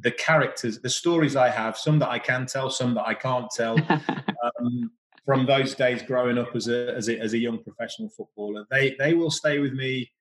the 0.02 0.12
characters, 0.12 0.80
the 0.80 0.90
stories 0.90 1.36
I 1.36 1.50
have, 1.50 1.78
some 1.78 2.00
that 2.00 2.10
I 2.10 2.20
can 2.20 2.46
tell, 2.46 2.70
some 2.70 2.94
that 2.96 3.08
I 3.08 3.14
can't 3.14 3.50
tell, 3.56 3.78
um, 3.90 4.92
from 5.26 5.46
those 5.46 5.76
days 5.76 6.02
growing 6.02 6.38
up 6.38 6.56
as 6.56 6.68
a 6.68 6.94
as 6.96 7.10
a, 7.10 7.20
as 7.20 7.34
a 7.34 7.38
young 7.38 7.62
professional 7.64 8.10
footballer. 8.10 8.66
They 8.70 8.96
they 9.00 9.14
will 9.14 9.32
stay 9.32 9.60
with 9.60 9.74
me 9.74 10.12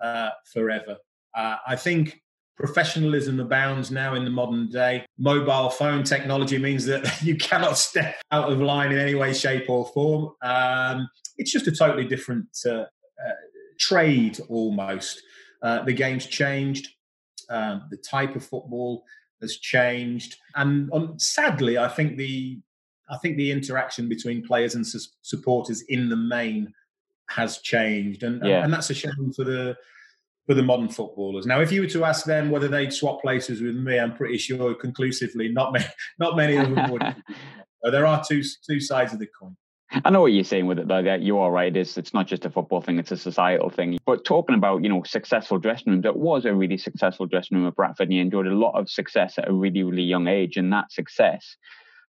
uh, 0.00 0.30
forever. 0.52 0.96
Uh, 1.34 1.56
I 1.66 1.76
think 1.76 2.20
professionalism 2.56 3.38
abounds 3.38 3.90
now 3.90 4.14
in 4.14 4.24
the 4.24 4.30
modern 4.30 4.68
day. 4.68 5.06
Mobile 5.16 5.70
phone 5.70 6.02
technology 6.02 6.58
means 6.58 6.84
that 6.86 7.22
you 7.22 7.36
cannot 7.36 7.78
step 7.78 8.16
out 8.32 8.52
of 8.52 8.60
line 8.60 8.92
in 8.92 8.98
any 8.98 9.14
way, 9.14 9.32
shape, 9.32 9.70
or 9.70 9.86
form. 9.86 10.32
Um, 10.42 11.08
it's 11.36 11.52
just 11.52 11.68
a 11.68 11.72
totally 11.72 12.04
different 12.04 12.48
uh, 12.66 12.70
uh 12.70 12.86
trade 13.78 14.40
almost. 14.48 15.22
Uh, 15.62 15.84
the 15.84 15.92
game's 15.92 16.26
changed. 16.26 16.88
Um, 17.50 17.84
the 17.90 17.96
type 17.96 18.36
of 18.36 18.44
football 18.44 19.04
has 19.40 19.56
changed, 19.56 20.36
and 20.54 20.90
um, 20.92 21.14
sadly, 21.18 21.78
I 21.78 21.88
think 21.88 22.16
the 22.16 22.60
I 23.10 23.16
think 23.18 23.36
the 23.36 23.50
interaction 23.50 24.08
between 24.08 24.46
players 24.46 24.74
and 24.74 24.86
su- 24.86 25.10
supporters 25.22 25.82
in 25.88 26.08
the 26.08 26.16
main 26.16 26.72
has 27.30 27.58
changed, 27.58 28.22
and, 28.22 28.44
yeah. 28.44 28.64
and 28.64 28.72
that's 28.72 28.90
a 28.90 28.94
shame 28.94 29.32
for 29.34 29.44
the 29.44 29.76
for 30.46 30.54
the 30.54 30.62
modern 30.62 30.88
footballers. 30.88 31.44
Now, 31.44 31.60
if 31.60 31.70
you 31.70 31.82
were 31.82 31.88
to 31.88 32.04
ask 32.06 32.24
them 32.24 32.50
whether 32.50 32.68
they'd 32.68 32.92
swap 32.92 33.20
places 33.20 33.60
with 33.60 33.76
me, 33.76 34.00
I'm 34.00 34.16
pretty 34.16 34.38
sure 34.38 34.74
conclusively 34.74 35.48
not 35.48 35.74
many, 35.74 35.84
not 36.18 36.36
many 36.36 36.56
of 36.56 36.74
them 36.74 36.90
would. 36.90 37.02
there 37.92 38.06
are 38.06 38.22
two 38.26 38.42
two 38.66 38.80
sides 38.80 39.12
of 39.12 39.18
the 39.18 39.26
coin. 39.26 39.56
I 39.90 40.10
know 40.10 40.20
what 40.20 40.32
you're 40.32 40.44
saying 40.44 40.66
with 40.66 40.78
it, 40.78 40.88
though. 40.88 41.02
That 41.02 41.22
you 41.22 41.38
are 41.38 41.50
right. 41.50 41.74
It's 41.74 41.96
it's 41.96 42.12
not 42.12 42.26
just 42.26 42.44
a 42.44 42.50
football 42.50 42.82
thing; 42.82 42.98
it's 42.98 43.10
a 43.10 43.16
societal 43.16 43.70
thing. 43.70 43.98
But 44.04 44.24
talking 44.24 44.54
about 44.54 44.82
you 44.82 44.88
know 44.88 45.02
successful 45.04 45.58
dressing 45.58 45.92
rooms, 45.92 46.04
it 46.04 46.16
was 46.16 46.44
a 46.44 46.54
really 46.54 46.76
successful 46.76 47.26
dressing 47.26 47.56
room 47.56 47.66
at 47.66 47.76
Bradford, 47.76 48.08
and 48.08 48.14
you 48.14 48.20
enjoyed 48.20 48.46
a 48.46 48.54
lot 48.54 48.78
of 48.78 48.90
success 48.90 49.38
at 49.38 49.48
a 49.48 49.52
really 49.52 49.82
really 49.82 50.02
young 50.02 50.26
age, 50.26 50.56
and 50.56 50.72
that 50.72 50.92
success 50.92 51.56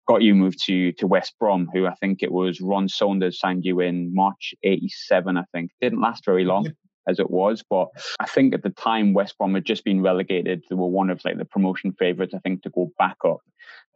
got 0.08 0.22
you 0.22 0.34
moved 0.34 0.64
to 0.66 0.92
to 0.92 1.06
West 1.06 1.34
Brom, 1.38 1.68
who 1.72 1.86
I 1.86 1.94
think 1.94 2.22
it 2.22 2.32
was 2.32 2.60
Ron 2.60 2.88
Saunders 2.88 3.38
signed 3.38 3.64
you 3.64 3.80
in 3.80 4.12
March 4.12 4.54
'87. 4.64 5.36
I 5.36 5.44
think 5.52 5.70
didn't 5.80 6.00
last 6.00 6.24
very 6.24 6.44
long 6.44 6.72
as 7.08 7.18
it 7.18 7.30
was, 7.30 7.64
but 7.68 7.88
I 8.20 8.26
think 8.26 8.54
at 8.54 8.62
the 8.62 8.70
time 8.70 9.14
West 9.14 9.36
Brom 9.38 9.54
had 9.54 9.64
just 9.64 9.84
been 9.84 10.02
relegated. 10.02 10.62
They 10.68 10.76
were 10.76 10.86
one 10.86 11.10
of 11.10 11.24
like 11.24 11.38
the 11.38 11.44
promotion 11.44 11.92
favourites, 11.92 12.34
I 12.34 12.38
think, 12.38 12.62
to 12.62 12.70
go 12.70 12.92
back 12.98 13.16
up. 13.24 13.40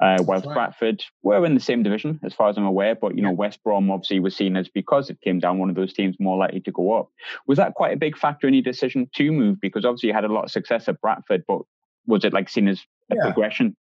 Uh, 0.00 0.18
whilst 0.26 0.46
right. 0.46 0.54
Bradford 0.54 1.04
were 1.22 1.46
in 1.46 1.54
the 1.54 1.60
same 1.60 1.84
division, 1.84 2.18
as 2.24 2.34
far 2.34 2.48
as 2.48 2.56
I'm 2.56 2.64
aware, 2.64 2.96
but 2.96 3.14
you 3.14 3.22
know 3.22 3.30
West 3.30 3.62
Brom 3.62 3.88
obviously 3.88 4.18
was 4.18 4.34
seen 4.34 4.56
as 4.56 4.68
because 4.68 5.10
it 5.10 5.20
came 5.20 5.38
down 5.38 5.58
one 5.58 5.70
of 5.70 5.76
those 5.76 5.92
teams 5.92 6.16
more 6.18 6.36
likely 6.36 6.60
to 6.60 6.72
go 6.72 6.98
up. 6.98 7.08
Was 7.46 7.58
that 7.58 7.74
quite 7.74 7.92
a 7.92 7.96
big 7.96 8.18
factor 8.18 8.48
in 8.48 8.54
your 8.54 8.64
decision 8.64 9.08
to 9.14 9.30
move? 9.30 9.60
Because 9.60 9.84
obviously 9.84 10.08
you 10.08 10.14
had 10.14 10.24
a 10.24 10.32
lot 10.32 10.44
of 10.44 10.50
success 10.50 10.88
at 10.88 11.00
Bradford, 11.00 11.44
but 11.46 11.60
was 12.06 12.24
it 12.24 12.32
like 12.32 12.48
seen 12.48 12.66
as 12.66 12.84
a 13.12 13.16
yeah. 13.16 13.22
progression? 13.22 13.76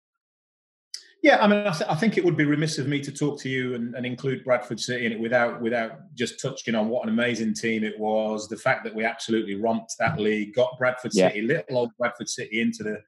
Yeah, 1.28 1.44
I 1.44 1.48
mean, 1.48 1.68
I, 1.68 1.72
th- 1.72 1.90
I, 1.90 1.96
think 1.96 2.18
it 2.18 2.24
would 2.24 2.38
be 2.38 2.46
remiss 2.46 2.78
of 2.78 2.88
me 2.88 3.02
to 3.02 3.12
talk 3.12 3.38
to 3.42 3.50
you 3.50 3.76
and, 3.76 3.94
and, 3.96 4.06
include 4.06 4.46
Bradford 4.46 4.80
City 4.80 5.08
in 5.08 5.12
it 5.12 5.20
without 5.20 5.62
without 5.62 5.92
just 6.13 6.42
touching 6.42 6.74
on 6.74 6.88
what 6.88 7.04
an 7.04 7.10
amazing 7.10 7.54
team 7.54 7.84
it 7.84 8.00
was. 8.00 8.48
The 8.48 8.56
fact 8.56 8.86
that 8.86 8.96
we 8.96 9.04
absolutely 9.04 9.56
romped 9.56 9.94
that 10.00 10.18
league, 10.22 10.56
got 10.56 10.78
Bradford 10.78 11.12
yeah. 11.13 11.28
City, 11.28 11.42
little 11.42 11.80
old 11.80 11.92
Bradford 12.00 12.30
City, 12.30 12.62
into 12.62 12.82
the 12.82 13.02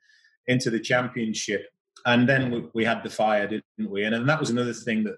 into 0.47 0.69
the 0.69 0.81
championship, 0.81 1.67
and 2.05 2.27
then 2.27 2.51
we, 2.51 2.65
we 2.73 2.83
had 2.83 3.03
the 3.03 3.09
fire, 3.09 3.47
didn't 3.47 3.89
we? 3.89 4.03
And, 4.03 4.13
and 4.13 4.27
that 4.27 4.41
was 4.41 4.49
another 4.49 4.73
thing 4.73 5.05
that 5.05 5.15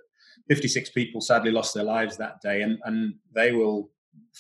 56 0.50 0.92
people 0.92 1.22
sadly 1.22 1.50
lost 1.50 1.74
their 1.74 1.84
lives 1.84 2.18
that 2.18 2.40
day, 2.44 2.62
and 2.62 2.78
and 2.86 3.16
they 3.34 3.52
will 3.52 3.90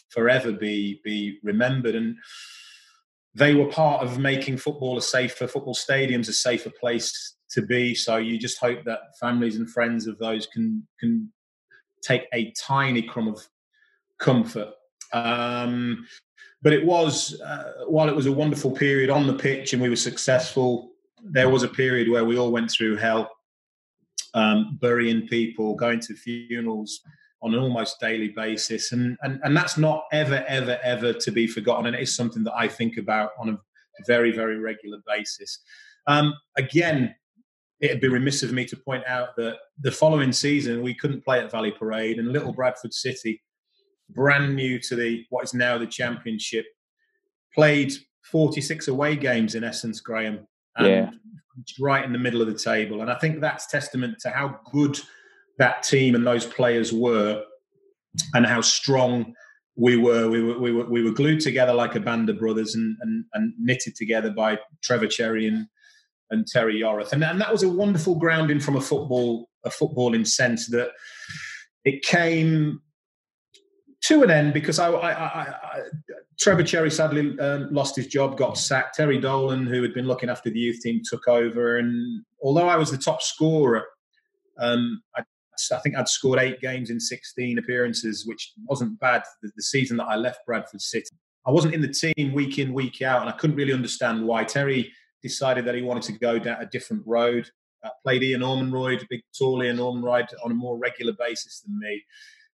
forever 0.09 0.51
be 0.51 1.01
be 1.03 1.39
remembered 1.41 1.95
and 1.95 2.15
they 3.33 3.55
were 3.55 3.67
part 3.67 4.03
of 4.03 4.19
making 4.19 4.57
football 4.57 4.97
a 4.97 5.01
safer 5.01 5.47
football 5.47 5.73
stadiums 5.73 6.27
a 6.27 6.33
safer 6.33 6.69
place 6.69 7.37
to 7.51 7.61
be. 7.61 7.93
So 7.93 8.17
you 8.17 8.37
just 8.37 8.59
hope 8.59 8.83
that 8.85 9.17
families 9.19 9.57
and 9.57 9.69
friends 9.69 10.07
of 10.07 10.17
those 10.17 10.47
can 10.47 10.87
can 10.99 11.31
take 12.01 12.25
a 12.33 12.51
tiny 12.51 13.01
crumb 13.01 13.27
of 13.27 13.47
comfort. 14.19 14.69
Um, 15.13 16.07
but 16.61 16.73
it 16.73 16.85
was 16.85 17.39
uh, 17.41 17.85
while 17.87 18.07
it 18.07 18.15
was 18.15 18.27
a 18.27 18.31
wonderful 18.31 18.71
period 18.71 19.09
on 19.09 19.27
the 19.27 19.33
pitch 19.33 19.73
and 19.73 19.81
we 19.81 19.89
were 19.89 19.95
successful. 19.95 20.91
There 21.23 21.49
was 21.49 21.63
a 21.63 21.67
period 21.67 22.09
where 22.09 22.25
we 22.25 22.37
all 22.37 22.51
went 22.51 22.71
through 22.71 22.97
hell, 22.97 23.29
um, 24.33 24.77
burying 24.81 25.27
people, 25.27 25.75
going 25.75 25.99
to 26.01 26.15
funerals 26.15 27.01
on 27.43 27.53
an 27.53 27.59
almost 27.59 27.99
daily 27.99 28.29
basis, 28.29 28.91
and, 28.91 29.17
and 29.23 29.39
and 29.43 29.57
that's 29.57 29.77
not 29.77 30.05
ever 30.11 30.45
ever 30.47 30.79
ever 30.83 31.13
to 31.13 31.31
be 31.31 31.47
forgotten. 31.47 31.87
And 31.87 31.95
it 31.95 32.01
is 32.01 32.15
something 32.15 32.43
that 32.43 32.53
I 32.55 32.67
think 32.67 32.97
about 32.97 33.31
on 33.39 33.49
a 33.49 33.57
very 34.07 34.31
very 34.31 34.57
regular 34.57 34.99
basis. 35.07 35.59
Um, 36.07 36.33
again, 36.57 37.15
it'd 37.81 37.99
be 37.99 38.07
remiss 38.07 38.43
of 38.43 38.53
me 38.53 38.63
to 38.65 38.77
point 38.77 39.03
out 39.07 39.35
that 39.37 39.57
the 39.79 39.91
following 39.91 40.31
season 40.31 40.83
we 40.83 40.93
couldn't 40.93 41.25
play 41.25 41.39
at 41.39 41.51
Valley 41.51 41.71
Parade, 41.71 42.19
and 42.19 42.31
Little 42.31 42.53
Bradford 42.53 42.93
City, 42.93 43.41
brand 44.09 44.55
new 44.55 44.79
to 44.79 44.95
the 44.95 45.25
what 45.29 45.43
is 45.43 45.53
now 45.53 45.77
the 45.77 45.87
Championship, 45.87 46.65
played 47.53 47.91
46 48.23 48.87
away 48.87 49.15
games 49.15 49.55
in 49.55 49.63
essence, 49.63 49.99
Graham. 49.99 50.47
and 50.77 50.87
yeah. 50.87 51.09
Right 51.79 52.05
in 52.05 52.13
the 52.13 52.19
middle 52.19 52.41
of 52.41 52.47
the 52.47 52.57
table. 52.57 53.01
And 53.01 53.11
I 53.11 53.15
think 53.15 53.41
that's 53.41 53.67
testament 53.67 54.19
to 54.21 54.29
how 54.29 54.59
good 54.71 54.97
that 55.57 55.83
team 55.83 56.15
and 56.15 56.25
those 56.25 56.45
players 56.45 56.93
were 56.93 57.43
and 58.33 58.45
how 58.45 58.61
strong 58.61 59.33
we 59.75 59.97
were. 59.97 60.29
We 60.29 60.43
were, 60.43 60.57
we 60.57 60.71
were, 60.71 60.85
we 60.85 61.03
were 61.03 61.11
glued 61.11 61.41
together 61.41 61.73
like 61.73 61.95
a 61.95 61.99
band 61.99 62.29
of 62.29 62.39
brothers 62.39 62.75
and, 62.75 62.95
and, 63.01 63.25
and 63.33 63.53
knitted 63.59 63.95
together 63.95 64.31
by 64.31 64.59
Trevor 64.81 65.07
Cherry 65.07 65.45
and 65.47 65.67
and 66.31 66.47
Terry 66.47 66.81
Yorath. 66.81 67.11
And, 67.11 67.23
and 67.23 67.39
that 67.39 67.51
was 67.51 67.63
a 67.63 67.69
wonderful 67.69 68.15
grounding 68.15 68.59
from 68.59 68.75
a 68.75 68.81
football 68.81 69.49
a 69.63 69.69
footballing 69.69 70.25
sense 70.25 70.67
that 70.69 70.89
it 71.85 72.03
came 72.03 72.81
to 74.01 74.23
an 74.23 74.31
end 74.31 74.53
because 74.53 74.79
I, 74.79 74.91
I, 74.91 75.11
I, 75.11 75.41
I 75.41 75.81
Trevor 76.39 76.63
Cherry 76.63 76.89
sadly 76.89 77.37
um, 77.39 77.67
lost 77.71 77.95
his 77.95 78.07
job, 78.07 78.37
got 78.37 78.57
sacked. 78.57 78.95
Terry 78.95 79.19
Dolan, 79.19 79.67
who 79.67 79.83
had 79.83 79.93
been 79.93 80.07
looking 80.07 80.29
after 80.29 80.49
the 80.49 80.59
youth 80.59 80.81
team, 80.81 81.01
took 81.03 81.27
over. 81.27 81.77
And 81.77 82.23
although 82.41 82.67
I 82.67 82.77
was 82.77 82.89
the 82.89 82.97
top 82.97 83.21
scorer, 83.21 83.85
um, 84.57 85.03
I, 85.15 85.21
I, 85.71 85.79
think 85.79 85.95
I'd 85.95 86.09
scored 86.09 86.39
eight 86.39 86.59
games 86.59 86.89
in 86.89 86.99
16 86.99 87.59
appearances, 87.59 88.25
which 88.25 88.53
wasn't 88.65 88.99
bad 88.99 89.21
the, 89.43 89.51
the 89.55 89.61
season 89.61 89.97
that 89.97 90.05
I 90.05 90.15
left 90.15 90.45
Bradford 90.47 90.81
City. 90.81 91.09
I 91.45 91.51
wasn't 91.51 91.75
in 91.75 91.81
the 91.81 91.87
team 91.87 92.33
week 92.33 92.57
in, 92.57 92.73
week 92.73 93.03
out, 93.03 93.21
and 93.21 93.29
I 93.29 93.33
couldn't 93.33 93.55
really 93.55 93.73
understand 93.73 94.25
why. 94.25 94.43
Terry 94.43 94.91
decided 95.21 95.65
that 95.65 95.75
he 95.75 95.81
wanted 95.81 96.03
to 96.03 96.13
go 96.13 96.39
down 96.39 96.61
a 96.61 96.65
different 96.65 97.03
road. 97.05 97.49
Uh, 97.83 97.89
played 98.03 98.21
Ian 98.21 98.41
Ormondroyd, 98.41 99.07
big 99.09 99.21
tall 99.37 99.63
Ian 99.63 99.77
Ormondroyd, 99.77 100.27
on 100.43 100.51
a 100.51 100.55
more 100.55 100.77
regular 100.77 101.13
basis 101.13 101.61
than 101.61 101.79
me. 101.79 102.03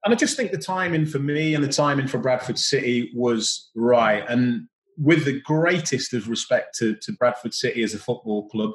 And 0.04 0.14
I 0.14 0.18
just 0.18 0.36
think 0.36 0.52
the 0.52 0.58
timing 0.58 1.06
for 1.06 1.20
me 1.20 1.56
and 1.56 1.64
the 1.64 1.72
timing 1.72 2.08
for 2.08 2.18
Bradford 2.18 2.60
City 2.60 3.12
was 3.16 3.70
right. 3.74 4.26
And 4.28 4.68
with 4.98 5.24
the 5.24 5.40
greatest 5.42 6.14
of 6.14 6.28
respect 6.28 6.76
to, 6.80 6.96
to 6.98 7.14
Bradford 7.14 7.54
City 7.54 7.84
as 7.84 7.94
a 7.94 8.00
football 8.00 8.50
club, 8.50 8.72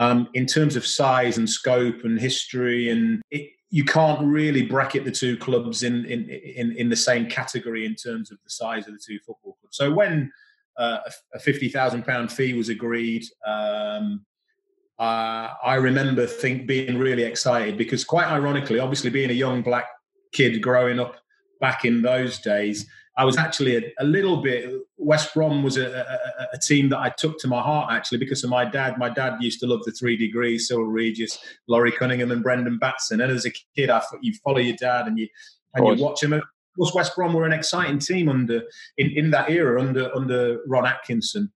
um, 0.00 0.28
in 0.34 0.46
terms 0.46 0.74
of 0.74 0.84
size 0.84 1.38
and 1.38 1.48
scope 1.48 2.02
and 2.02 2.18
history, 2.20 2.90
and 2.90 3.22
it, 3.30 3.50
you 3.70 3.84
can't 3.84 4.20
really 4.20 4.62
bracket 4.62 5.04
the 5.04 5.12
two 5.12 5.36
clubs 5.36 5.84
in, 5.84 6.04
in, 6.06 6.28
in, 6.28 6.72
in 6.76 6.88
the 6.88 6.96
same 6.96 7.26
category 7.26 7.86
in 7.86 7.94
terms 7.94 8.32
of 8.32 8.38
the 8.42 8.50
size 8.50 8.88
of 8.88 8.94
the 8.94 9.00
two 9.04 9.18
football 9.20 9.56
clubs. 9.60 9.76
So 9.76 9.92
when 9.92 10.32
uh, 10.78 10.98
a 11.34 11.38
fifty 11.38 11.68
thousand 11.68 12.04
pound 12.04 12.32
fee 12.32 12.54
was 12.54 12.68
agreed. 12.68 13.24
Um, 13.46 14.24
uh, 14.98 15.48
I 15.64 15.76
remember 15.76 16.26
think 16.26 16.66
being 16.66 16.98
really 16.98 17.24
excited 17.24 17.76
because, 17.76 18.04
quite 18.04 18.26
ironically, 18.26 18.78
obviously 18.78 19.10
being 19.10 19.30
a 19.30 19.34
young 19.34 19.62
black 19.62 19.86
kid 20.32 20.62
growing 20.62 21.00
up 21.00 21.16
back 21.60 21.84
in 21.84 22.02
those 22.02 22.38
days, 22.38 22.86
I 23.16 23.24
was 23.24 23.36
actually 23.36 23.76
a, 23.76 23.82
a 23.98 24.04
little 24.04 24.42
bit. 24.42 24.70
West 24.96 25.34
Brom 25.34 25.62
was 25.62 25.76
a, 25.76 25.86
a, 25.88 26.54
a, 26.54 26.58
team 26.58 26.88
that 26.90 26.98
I 26.98 27.10
took 27.10 27.38
to 27.40 27.48
my 27.48 27.60
heart 27.60 27.92
actually 27.92 28.18
because 28.18 28.44
of 28.44 28.50
my 28.50 28.64
dad. 28.64 28.96
My 28.96 29.08
dad 29.08 29.42
used 29.42 29.60
to 29.60 29.66
love 29.66 29.80
the 29.84 29.92
Three 29.92 30.16
Degrees, 30.16 30.68
Cyril 30.68 30.86
Regis, 30.86 31.38
Laurie 31.66 31.92
Cunningham, 31.92 32.30
and 32.30 32.42
Brendan 32.42 32.78
Batson. 32.78 33.20
And 33.20 33.30
as 33.32 33.44
a 33.44 33.50
kid, 33.76 33.90
I 33.90 33.98
thought 34.00 34.22
you 34.22 34.32
follow 34.44 34.60
your 34.60 34.76
dad 34.76 35.06
and 35.06 35.18
you 35.18 35.28
and 35.74 35.86
you 35.98 36.04
watch 36.04 36.22
him 36.22 36.32
course, 36.76 36.94
West 36.94 37.14
Brom 37.16 37.34
were 37.34 37.46
an 37.46 37.52
exciting 37.52 37.98
team 37.98 38.28
under 38.28 38.62
in, 38.98 39.10
in 39.10 39.30
that 39.30 39.50
era 39.50 39.80
under 39.80 40.14
under 40.14 40.60
Ron 40.66 40.86
Atkinson, 40.86 41.52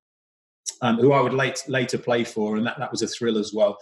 um, 0.83 0.99
who 0.99 1.13
I 1.13 1.21
would 1.21 1.35
late, 1.35 1.63
later 1.69 1.99
play 1.99 2.25
for, 2.25 2.57
and 2.57 2.67
that, 2.67 2.79
that 2.79 2.91
was 2.91 3.03
a 3.03 3.07
thrill 3.07 3.39
as 3.39 3.53
well. 3.53 3.79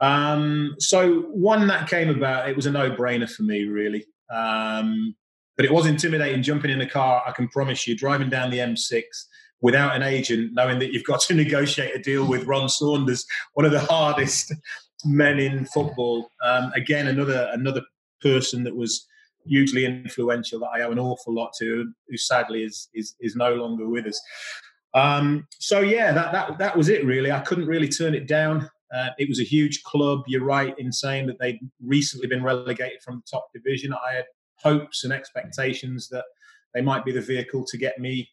Um, 0.00 0.74
so 0.78 1.22
when 1.32 1.66
that 1.68 1.88
came 1.88 2.10
about, 2.10 2.48
it 2.48 2.56
was 2.56 2.66
a 2.66 2.70
no 2.70 2.90
brainer 2.90 3.30
for 3.30 3.42
me, 3.42 3.64
really. 3.64 4.06
Um, 4.30 5.14
but 5.56 5.64
it 5.64 5.72
was 5.72 5.86
intimidating 5.86 6.42
jumping 6.42 6.70
in 6.70 6.80
a 6.80 6.88
car. 6.88 7.22
I 7.26 7.32
can 7.32 7.48
promise 7.48 7.86
you, 7.86 7.96
driving 7.96 8.28
down 8.28 8.50
the 8.50 8.58
M6 8.58 9.02
without 9.60 9.94
an 9.94 10.02
agent, 10.02 10.52
knowing 10.52 10.78
that 10.80 10.92
you've 10.92 11.04
got 11.04 11.20
to 11.22 11.34
negotiate 11.34 11.94
a 11.94 11.98
deal 11.98 12.26
with 12.26 12.46
Ron 12.46 12.68
Saunders, 12.68 13.24
one 13.54 13.64
of 13.64 13.72
the 13.72 13.80
hardest 13.80 14.52
men 15.04 15.38
in 15.38 15.64
football. 15.66 16.28
Um, 16.44 16.72
again, 16.74 17.06
another 17.06 17.48
another 17.52 17.82
person 18.20 18.64
that 18.64 18.74
was 18.74 19.06
hugely 19.46 19.84
influential 19.84 20.60
that 20.60 20.70
I 20.74 20.82
owe 20.82 20.92
an 20.92 20.98
awful 20.98 21.34
lot 21.34 21.52
to, 21.58 21.92
who 22.08 22.16
sadly 22.16 22.62
is 22.62 22.88
is, 22.94 23.14
is 23.20 23.36
no 23.36 23.54
longer 23.54 23.88
with 23.88 24.06
us. 24.06 24.20
Um, 24.94 25.46
so 25.58 25.80
yeah, 25.80 26.12
that 26.12 26.32
that 26.32 26.58
that 26.58 26.76
was 26.76 26.88
it 26.88 27.04
really. 27.04 27.32
I 27.32 27.40
couldn't 27.40 27.66
really 27.66 27.88
turn 27.88 28.14
it 28.14 28.26
down. 28.26 28.70
Uh, 28.94 29.08
it 29.18 29.28
was 29.28 29.40
a 29.40 29.44
huge 29.44 29.82
club. 29.82 30.22
You're 30.26 30.44
right 30.44 30.74
in 30.78 30.92
saying 30.92 31.26
that 31.26 31.38
they'd 31.40 31.58
recently 31.82 32.28
been 32.28 32.44
relegated 32.44 33.02
from 33.02 33.16
the 33.16 33.30
top 33.30 33.48
division. 33.52 33.92
I 33.92 34.14
had 34.14 34.26
hopes 34.56 35.04
and 35.04 35.12
expectations 35.12 36.08
that 36.10 36.24
they 36.74 36.80
might 36.80 37.04
be 37.04 37.12
the 37.12 37.20
vehicle 37.20 37.64
to 37.64 37.76
get 37.76 37.98
me 37.98 38.28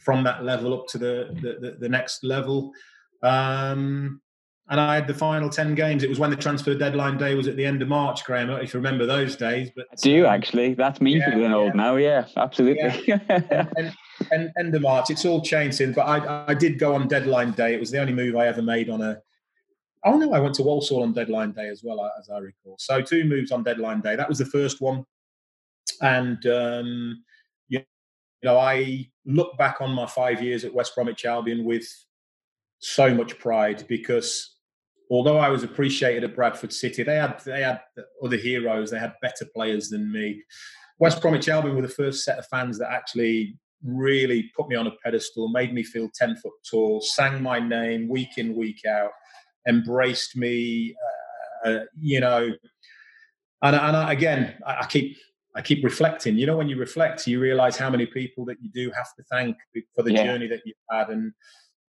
from 0.00 0.24
that 0.24 0.42
level 0.42 0.72
up 0.72 0.86
to 0.88 0.98
the 0.98 1.28
the, 1.42 1.58
the, 1.60 1.76
the 1.80 1.88
next 1.88 2.24
level. 2.24 2.72
Um, 3.22 4.20
and 4.70 4.80
I 4.80 4.94
had 4.94 5.06
the 5.06 5.14
final 5.14 5.50
ten 5.50 5.74
games. 5.74 6.02
It 6.02 6.08
was 6.08 6.18
when 6.18 6.30
the 6.30 6.36
transfer 6.36 6.74
deadline 6.74 7.18
day 7.18 7.34
was 7.34 7.48
at 7.48 7.56
the 7.56 7.66
end 7.66 7.82
of 7.82 7.88
March, 7.88 8.24
Graham. 8.24 8.50
if 8.50 8.72
you 8.72 8.78
remember 8.78 9.04
those 9.04 9.36
days. 9.36 9.70
But 9.74 9.86
do 10.00 10.10
you 10.10 10.26
actually? 10.26 10.74
That's 10.74 11.00
me 11.00 11.18
yeah, 11.18 11.30
feeling 11.30 11.50
yeah. 11.50 11.56
old 11.56 11.74
now. 11.74 11.96
Yeah, 11.96 12.26
absolutely. 12.36 13.04
Yeah. 13.06 13.66
and, 13.76 13.92
and, 14.30 14.50
end 14.58 14.74
of 14.74 14.82
March. 14.82 15.10
It's 15.10 15.24
all 15.24 15.42
changed 15.42 15.76
since. 15.76 15.94
But 15.94 16.06
I, 16.06 16.46
I 16.48 16.54
did 16.54 16.78
go 16.78 16.94
on 16.94 17.08
deadline 17.08 17.52
day. 17.52 17.74
It 17.74 17.80
was 17.80 17.90
the 17.90 18.00
only 18.00 18.14
move 18.14 18.36
I 18.36 18.46
ever 18.46 18.62
made 18.62 18.88
on 18.88 19.02
a. 19.02 19.20
Oh 20.04 20.16
no, 20.16 20.32
I 20.32 20.40
went 20.40 20.54
to 20.56 20.62
Walsall 20.62 21.02
on 21.02 21.12
deadline 21.12 21.52
day 21.52 21.68
as 21.68 21.82
well, 21.84 22.10
as 22.18 22.30
I 22.30 22.38
recall. 22.38 22.76
So 22.78 23.02
two 23.02 23.24
moves 23.24 23.52
on 23.52 23.62
deadline 23.62 24.00
day. 24.00 24.16
That 24.16 24.28
was 24.28 24.38
the 24.38 24.46
first 24.46 24.80
one, 24.80 25.04
and 26.00 26.44
um, 26.46 27.24
you 27.68 27.80
know, 28.42 28.58
I 28.58 29.08
look 29.26 29.56
back 29.58 29.80
on 29.80 29.90
my 29.90 30.06
five 30.06 30.42
years 30.42 30.64
at 30.64 30.74
West 30.74 30.94
Bromwich 30.94 31.24
Albion 31.24 31.64
with 31.64 31.86
so 32.78 33.14
much 33.14 33.38
pride 33.38 33.84
because 33.88 34.53
although 35.10 35.38
I 35.38 35.48
was 35.48 35.62
appreciated 35.62 36.24
at 36.24 36.34
Bradford 36.34 36.72
City, 36.72 37.02
they 37.02 37.16
had 37.16 37.40
they 37.44 37.62
had 37.62 37.80
other 38.22 38.36
heroes. 38.36 38.90
They 38.90 38.98
had 38.98 39.14
better 39.22 39.46
players 39.54 39.88
than 39.90 40.12
me. 40.12 40.42
West 40.98 41.20
Bromwich 41.20 41.48
Albion 41.48 41.76
were 41.76 41.82
the 41.82 41.88
first 41.88 42.24
set 42.24 42.38
of 42.38 42.46
fans 42.46 42.78
that 42.78 42.90
actually 42.90 43.58
really 43.82 44.50
put 44.56 44.68
me 44.68 44.76
on 44.76 44.86
a 44.86 44.92
pedestal, 45.04 45.48
made 45.48 45.74
me 45.74 45.82
feel 45.82 46.08
ten 46.14 46.36
foot 46.36 46.52
tall, 46.68 47.00
sang 47.00 47.42
my 47.42 47.58
name 47.58 48.08
week 48.08 48.38
in 48.38 48.56
week 48.56 48.84
out, 48.86 49.10
embraced 49.68 50.36
me 50.36 50.94
uh, 50.94 51.24
uh, 51.64 51.84
you 51.98 52.20
know, 52.20 52.50
and, 53.62 53.76
and 53.76 53.96
I, 53.96 54.12
again, 54.12 54.54
I, 54.66 54.80
I 54.80 54.86
keep 54.86 55.16
I 55.56 55.62
keep 55.62 55.84
reflecting. 55.84 56.36
You 56.36 56.46
know, 56.46 56.56
when 56.56 56.68
you 56.68 56.76
reflect, 56.76 57.26
you 57.26 57.40
realize 57.40 57.76
how 57.76 57.88
many 57.88 58.06
people 58.06 58.44
that 58.46 58.58
you 58.60 58.70
do 58.70 58.90
have 58.90 59.14
to 59.16 59.22
thank 59.30 59.56
for 59.94 60.02
the 60.02 60.12
yeah. 60.12 60.24
journey 60.24 60.48
that 60.48 60.60
you've 60.64 60.76
had. 60.90 61.10
And 61.10 61.32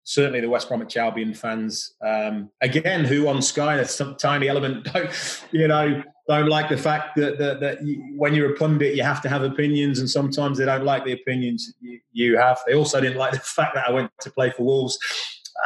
certainly 0.04 0.40
the 0.40 0.48
West 0.48 0.68
Bromwich 0.68 0.96
Albion 0.96 1.34
fans, 1.34 1.94
um, 2.04 2.50
again, 2.60 3.04
who 3.04 3.26
on 3.26 3.42
Sky, 3.42 3.76
there's 3.76 3.94
some 3.94 4.16
tiny 4.16 4.48
element, 4.48 4.84
don't, 4.92 5.10
you 5.50 5.66
know, 5.66 6.02
don't 6.28 6.48
like 6.48 6.68
the 6.68 6.76
fact 6.76 7.16
that, 7.16 7.38
that, 7.38 7.60
that 7.60 7.82
you, 7.82 8.14
when 8.16 8.34
you're 8.34 8.52
a 8.52 8.56
pundit, 8.56 8.94
you 8.94 9.02
have 9.02 9.20
to 9.22 9.28
have 9.28 9.42
opinions. 9.42 9.98
And 9.98 10.08
sometimes 10.08 10.58
they 10.58 10.64
don't 10.64 10.84
like 10.84 11.04
the 11.04 11.12
opinions 11.12 11.74
you, 11.80 12.00
you 12.12 12.38
have. 12.38 12.58
They 12.66 12.74
also 12.74 13.00
didn't 13.00 13.18
like 13.18 13.32
the 13.32 13.38
fact 13.40 13.74
that 13.74 13.88
I 13.88 13.92
went 13.92 14.10
to 14.20 14.30
play 14.30 14.50
for 14.50 14.62
Wolves 14.62 14.98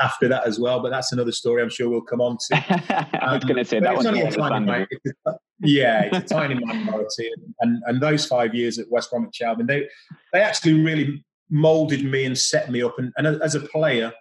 after 0.00 0.28
that 0.28 0.46
as 0.46 0.58
well. 0.58 0.80
But 0.80 0.90
that's 0.90 1.12
another 1.12 1.32
story 1.32 1.62
I'm 1.62 1.70
sure 1.70 1.88
we'll 1.88 2.00
come 2.00 2.20
on 2.20 2.38
to. 2.50 3.18
I 3.22 3.34
was 3.34 3.44
going 3.44 3.56
to 3.56 3.64
say 3.64 3.80
that 3.80 3.96
was 3.96 4.06
only 4.06 4.22
a 4.22 4.30
tiny, 4.30 4.86
yeah, 5.60 6.08
it's 6.12 6.30
a 6.30 6.34
tiny 6.34 6.54
minority, 6.54 7.30
and 7.60 7.82
and 7.86 8.00
those 8.00 8.24
five 8.26 8.54
years 8.54 8.78
at 8.78 8.88
West 8.90 9.10
Bromwich 9.10 9.40
Albion, 9.42 9.66
they 9.66 9.88
they 10.32 10.40
actually 10.40 10.74
really 10.74 11.24
molded 11.50 12.04
me 12.04 12.24
and 12.24 12.38
set 12.38 12.70
me 12.70 12.82
up, 12.82 12.94
and, 12.98 13.12
and 13.16 13.26
as 13.42 13.54
a 13.56 13.60
player, 13.60 14.12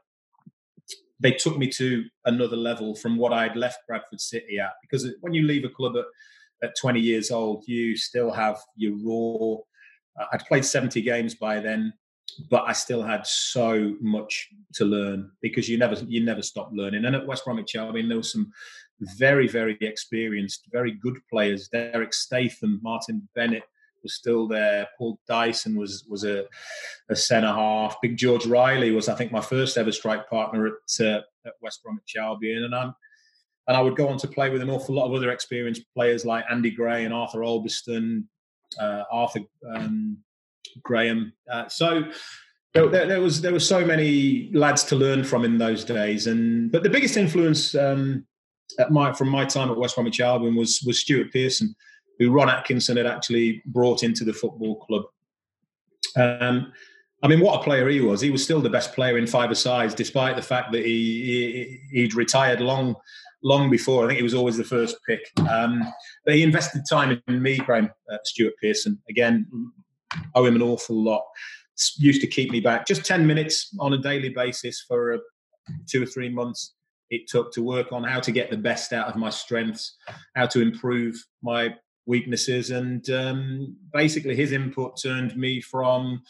they 1.19 1.32
took 1.32 1.58
me 1.58 1.67
to 1.69 2.06
another 2.25 2.56
level 2.56 2.95
from 2.95 3.17
what 3.17 3.34
I'd 3.34 3.56
left 3.56 3.88
Bradford 3.88 4.21
City 4.21 4.60
at. 4.60 4.73
Because 4.82 5.08
when 5.21 5.34
you 5.34 5.43
leave 5.43 5.65
a 5.65 5.69
club 5.69 5.95
at 5.97 6.06
at 6.63 6.75
20 6.75 6.99
years 6.99 7.30
old, 7.30 7.63
you 7.67 7.95
still 7.95 8.32
have 8.32 8.60
your 8.75 8.93
raw. 9.03 9.58
Uh, 10.19 10.25
I'd 10.34 10.45
played 10.47 10.65
70 10.65 11.03
games 11.03 11.36
by 11.36 11.60
then 11.60 11.93
but 12.49 12.63
I 12.67 12.73
still 12.73 13.01
had 13.01 13.25
so 13.25 13.95
much 13.99 14.49
to 14.73 14.86
learn 14.86 15.32
because 15.41 15.67
you 15.67 15.77
never 15.77 15.95
you 16.08 16.23
never 16.23 16.41
stop 16.41 16.69
learning. 16.71 17.06
And 17.06 17.15
at 17.15 17.25
West 17.25 17.45
Bromwich, 17.45 17.75
I 17.75 17.91
mean, 17.91 18.08
there 18.08 18.17
were 18.17 18.23
some 18.23 18.51
very 19.17 19.47
very 19.47 19.77
experienced, 19.82 20.67
very 20.71 20.91
good 20.91 21.17
players. 21.30 21.67
Derek 21.67 22.13
Statham, 22.13 22.80
Martin 22.84 23.27
Bennett 23.36 23.63
was 24.03 24.15
still 24.15 24.47
there. 24.47 24.88
Paul 24.97 25.19
Dyson 25.27 25.75
was 25.75 26.05
was 26.07 26.23
a, 26.23 26.45
a 27.10 27.15
centre 27.15 27.47
half. 27.47 27.97
Big 28.01 28.17
George 28.17 28.45
Reilly 28.45 28.91
was, 28.91 29.10
I 29.10 29.15
think, 29.15 29.31
my 29.31 29.41
first 29.41 29.77
ever 29.77 29.91
strike 29.91 30.29
partner 30.29 30.67
at, 30.67 31.05
uh, 31.05 31.21
at 31.45 31.53
West 31.62 31.83
Bromwich 31.83 32.15
Albion, 32.17 32.63
and 32.63 32.75
I'm. 32.75 32.93
And 33.69 33.75
I 33.75 33.81
would 33.81 33.97
go 33.97 34.07
on 34.07 34.17
to 34.19 34.29
play 34.29 34.49
with 34.49 34.62
an 34.62 34.69
awful 34.69 34.95
lot 34.95 35.07
of 35.07 35.13
other 35.13 35.29
experienced 35.29 35.83
players 35.93 36.23
like 36.23 36.45
Andy 36.49 36.71
Gray 36.71 37.03
and 37.03 37.13
Arthur 37.13 37.39
Albiston, 37.39 38.23
uh, 38.79 39.03
Arthur 39.12 39.41
um, 39.75 40.19
Graham. 40.83 41.33
Uh, 41.51 41.67
so 41.67 42.03
there, 42.73 43.07
there, 43.07 43.21
was 43.21 43.41
there 43.41 43.51
were 43.51 43.60
so 43.60 43.86
many 43.86 44.49
lads 44.53 44.83
to 44.86 44.95
learn 44.95 45.23
from 45.23 45.43
in 45.43 45.57
those 45.57 45.83
days, 45.83 46.27
and 46.27 46.71
but 46.71 46.83
the 46.83 46.89
biggest 46.89 47.17
influence 47.17 47.75
um, 47.75 48.25
at 48.79 48.91
my 48.91 49.13
from 49.13 49.29
my 49.29 49.45
time 49.45 49.71
at 49.71 49.77
West 49.77 49.95
Bromwich 49.95 50.19
Albion 50.19 50.55
was 50.55 50.83
was 50.86 50.99
Stuart 50.99 51.31
Pearson, 51.31 51.75
who 52.19 52.32
Ron 52.32 52.49
Atkinson 52.49 52.97
had 52.97 53.06
actually 53.06 53.62
brought 53.65 54.03
into 54.03 54.23
the 54.23 54.34
football 54.34 54.75
club. 54.77 55.03
Um, 56.15 56.73
I 57.23 57.27
mean, 57.27 57.39
what 57.39 57.60
a 57.60 57.63
player 57.63 57.88
he 57.89 57.99
was! 57.99 58.21
He 58.21 58.30
was 58.30 58.43
still 58.43 58.62
the 58.62 58.69
best 58.69 58.93
player 58.93 59.17
in 59.17 59.25
five 59.25 59.56
sides, 59.58 59.95
despite 59.95 60.36
the 60.36 60.41
fact 60.41 60.71
that 60.71 60.86
he, 60.86 61.80
he 61.91 62.03
would 62.03 62.13
retired 62.13 62.62
long 62.62 62.95
long 63.43 63.69
before. 63.69 64.03
I 64.03 64.08
think 64.08 64.17
he 64.17 64.23
was 64.23 64.34
always 64.34 64.58
the 64.58 64.63
first 64.63 64.97
pick. 65.08 65.21
Um, 65.49 65.82
but 66.25 66.36
he 66.36 66.43
invested 66.43 66.84
time 66.89 67.21
in 67.27 67.41
me, 67.41 67.58
Graham 67.58 67.89
uh, 68.12 68.17
Stuart 68.23 68.53
Pearson. 68.62 69.01
Again, 69.10 69.47
owe 70.36 70.45
him 70.45 70.56
an 70.56 70.62
awful 70.62 71.01
lot. 71.01 71.23
Used 71.97 72.21
to 72.21 72.27
keep 72.27 72.51
me 72.51 72.60
back 72.60 72.88
just 72.88 73.06
10 73.06 73.25
minutes 73.27 73.75
on 73.80 73.93
a 73.93 73.97
daily 73.97 74.30
basis 74.30 74.84
for 74.88 75.13
a, 75.13 75.19
two 75.88 76.03
or 76.03 76.06
three 76.06 76.30
months. 76.30 76.73
It 77.10 77.27
took 77.27 77.53
to 77.53 77.63
work 77.63 77.91
on 77.93 78.03
how 78.03 78.19
to 78.19 78.32
get 78.32 78.49
the 78.49 78.58
best 78.58 78.91
out 78.91 79.08
of 79.08 79.15
my 79.15 79.30
strengths, 79.30 79.95
how 80.36 80.47
to 80.47 80.62
improve 80.62 81.15
my 81.41 81.75
weaknesses. 82.08 82.72
And 82.72 83.08
um, 83.10 83.76
basically, 83.93 84.36
his 84.36 84.52
input 84.52 85.00
turned 85.02 85.36
me 85.38 85.62
from 85.62 86.24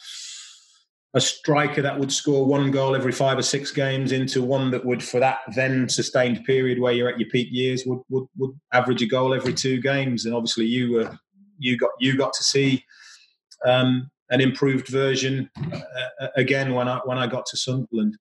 a 1.14 1.20
striker 1.20 1.80
that 1.80 1.98
would 1.98 2.12
score 2.12 2.44
one 2.44 2.70
goal 2.70 2.94
every 2.94 3.12
five 3.12 3.38
or 3.38 3.42
six 3.42 3.72
games 3.72 4.12
into 4.12 4.42
one 4.42 4.70
that 4.70 4.84
would, 4.84 5.02
for 5.02 5.18
that 5.20 5.38
then 5.56 5.88
sustained 5.88 6.44
period 6.44 6.78
where 6.78 6.92
you're 6.92 7.08
at 7.08 7.18
your 7.18 7.30
peak 7.30 7.48
years, 7.50 7.84
would 7.86 8.00
would, 8.10 8.26
would 8.36 8.52
average 8.72 9.02
a 9.02 9.06
goal 9.06 9.32
every 9.32 9.54
two 9.54 9.80
games. 9.80 10.26
And 10.26 10.34
obviously, 10.34 10.66
you 10.66 10.92
were 10.92 11.18
you 11.58 11.76
got 11.78 11.90
you 11.98 12.16
got 12.16 12.32
to 12.34 12.44
see 12.44 12.84
um, 13.66 14.10
an 14.30 14.40
improved 14.40 14.88
version 14.88 15.50
uh, 15.72 15.80
uh, 16.20 16.28
again 16.36 16.74
when 16.74 16.88
I 16.88 16.98
when 17.04 17.18
I 17.18 17.26
got 17.26 17.46
to 17.46 17.56
Sunderland. 17.56 18.18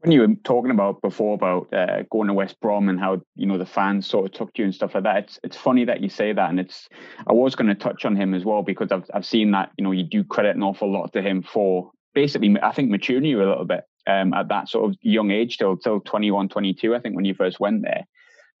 When 0.00 0.12
you 0.12 0.20
were 0.20 0.34
talking 0.44 0.70
about 0.70 1.02
before 1.02 1.34
about 1.34 1.72
uh, 1.72 2.04
going 2.10 2.28
to 2.28 2.34
West 2.34 2.60
Brom 2.60 2.88
and 2.88 3.00
how 3.00 3.20
you 3.34 3.46
know 3.46 3.58
the 3.58 3.66
fans 3.66 4.06
sort 4.06 4.26
of 4.26 4.32
took 4.32 4.56
you 4.56 4.64
and 4.64 4.74
stuff 4.74 4.94
like 4.94 5.02
that, 5.04 5.16
it's 5.24 5.40
it's 5.42 5.56
funny 5.56 5.84
that 5.84 6.00
you 6.00 6.08
say 6.08 6.32
that, 6.32 6.50
and 6.50 6.60
it's 6.60 6.88
I 7.26 7.32
was 7.32 7.56
going 7.56 7.66
to 7.68 7.74
touch 7.74 8.04
on 8.04 8.14
him 8.14 8.32
as 8.32 8.44
well 8.44 8.62
because 8.62 8.92
I've 8.92 9.04
I've 9.12 9.26
seen 9.26 9.50
that 9.52 9.70
you 9.76 9.84
know 9.84 9.90
you 9.90 10.04
do 10.04 10.22
credit 10.22 10.54
an 10.54 10.62
awful 10.62 10.90
lot 10.90 11.12
to 11.14 11.22
him 11.22 11.42
for 11.42 11.90
basically 12.14 12.56
I 12.62 12.72
think 12.72 12.90
maturing 12.90 13.24
you 13.24 13.38
a 13.42 13.48
little 13.48 13.64
bit 13.64 13.84
um, 14.06 14.32
at 14.34 14.48
that 14.48 14.68
sort 14.68 14.88
of 14.88 14.96
young 15.02 15.30
age 15.30 15.58
till 15.58 15.76
till 15.76 16.00
21, 16.00 16.48
22, 16.48 16.94
I 16.94 17.00
think 17.00 17.16
when 17.16 17.24
you 17.24 17.34
first 17.34 17.60
went 17.60 17.82
there. 17.82 18.06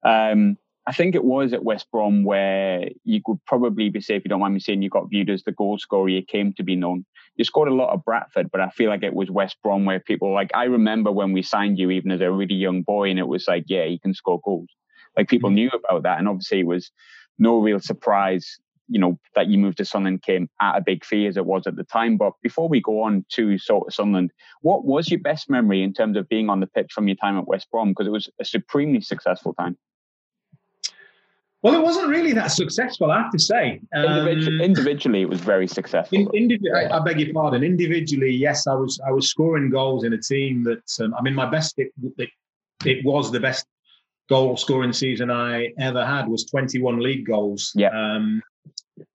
Um, 0.04 0.58
I 0.88 0.92
think 0.92 1.14
it 1.14 1.24
was 1.24 1.52
at 1.52 1.64
West 1.64 1.86
Brom 1.92 2.24
where 2.24 2.88
you 3.04 3.20
could 3.22 3.36
probably 3.44 3.90
be 3.90 4.00
safe, 4.00 4.20
if 4.20 4.24
you 4.24 4.30
don't 4.30 4.40
mind 4.40 4.54
me 4.54 4.60
saying, 4.60 4.80
you 4.80 4.88
got 4.88 5.10
viewed 5.10 5.28
as 5.28 5.42
the 5.42 5.52
goal 5.52 5.76
scorer 5.76 6.08
you 6.08 6.22
came 6.22 6.54
to 6.54 6.62
be 6.62 6.76
known. 6.76 7.04
You 7.36 7.44
scored 7.44 7.68
a 7.68 7.74
lot 7.74 7.92
of 7.92 8.06
Bradford, 8.06 8.50
but 8.50 8.62
I 8.62 8.70
feel 8.70 8.88
like 8.88 9.02
it 9.02 9.12
was 9.12 9.30
West 9.30 9.58
Brom 9.62 9.84
where 9.84 10.00
people 10.00 10.32
like 10.32 10.50
I 10.54 10.64
remember 10.64 11.12
when 11.12 11.34
we 11.34 11.42
signed 11.42 11.78
you 11.78 11.90
even 11.90 12.10
as 12.10 12.22
a 12.22 12.32
really 12.32 12.54
young 12.54 12.80
boy, 12.80 13.10
and 13.10 13.18
it 13.18 13.28
was 13.28 13.46
like, 13.46 13.64
yeah, 13.66 13.84
you 13.84 14.00
can 14.00 14.14
score 14.14 14.40
goals. 14.42 14.70
Like 15.14 15.28
people 15.28 15.50
mm-hmm. 15.50 15.56
knew 15.56 15.70
about 15.74 16.04
that, 16.04 16.20
and 16.20 16.26
obviously 16.26 16.60
it 16.60 16.66
was 16.66 16.90
no 17.38 17.58
real 17.58 17.80
surprise, 17.80 18.58
you 18.88 18.98
know, 18.98 19.18
that 19.34 19.48
you 19.48 19.58
moved 19.58 19.76
to 19.78 19.84
Sunderland 19.84 20.22
came 20.22 20.48
at 20.62 20.78
a 20.78 20.80
big 20.80 21.04
fee 21.04 21.26
as 21.26 21.36
it 21.36 21.44
was 21.44 21.66
at 21.66 21.76
the 21.76 21.84
time. 21.84 22.16
But 22.16 22.32
before 22.42 22.66
we 22.66 22.80
go 22.80 23.02
on 23.02 23.26
to 23.32 23.58
sort 23.58 23.88
of 23.88 23.92
Sunderland, 23.92 24.32
what 24.62 24.86
was 24.86 25.10
your 25.10 25.20
best 25.20 25.50
memory 25.50 25.82
in 25.82 25.92
terms 25.92 26.16
of 26.16 26.30
being 26.30 26.48
on 26.48 26.60
the 26.60 26.66
pitch 26.66 26.92
from 26.94 27.08
your 27.08 27.16
time 27.16 27.36
at 27.36 27.46
West 27.46 27.70
Brom? 27.70 27.90
Because 27.90 28.06
it 28.06 28.10
was 28.10 28.30
a 28.40 28.44
supremely 28.46 29.02
successful 29.02 29.52
time. 29.52 29.76
Well, 31.62 31.74
it 31.74 31.82
wasn't 31.82 32.08
really 32.08 32.32
that 32.34 32.48
successful, 32.48 33.10
I 33.10 33.22
have 33.22 33.32
to 33.32 33.38
say. 33.38 33.80
Um, 33.92 34.28
individually, 34.28 35.22
it 35.22 35.28
was 35.28 35.40
very 35.40 35.66
successful. 35.66 36.16
In, 36.16 36.28
indiv- 36.28 36.60
I, 36.72 36.96
I, 36.96 37.00
beg 37.00 37.18
your 37.18 37.32
pardon. 37.34 37.64
Individually, 37.64 38.30
yes, 38.30 38.68
I 38.68 38.74
was 38.74 39.00
I 39.06 39.10
was 39.10 39.28
scoring 39.28 39.68
goals 39.68 40.04
in 40.04 40.12
a 40.12 40.18
team 40.18 40.62
that 40.64 41.04
um, 41.04 41.14
I 41.14 41.22
mean, 41.22 41.34
my 41.34 41.50
best 41.50 41.74
it, 41.78 41.90
it, 42.16 42.30
it 42.84 43.04
was 43.04 43.32
the 43.32 43.40
best 43.40 43.66
goal 44.28 44.56
scoring 44.56 44.92
season 44.92 45.30
I 45.30 45.72
ever 45.80 46.04
had 46.04 46.28
was 46.28 46.44
21 46.44 47.00
league 47.00 47.26
goals 47.26 47.72
yeah. 47.74 47.88
um, 47.88 48.42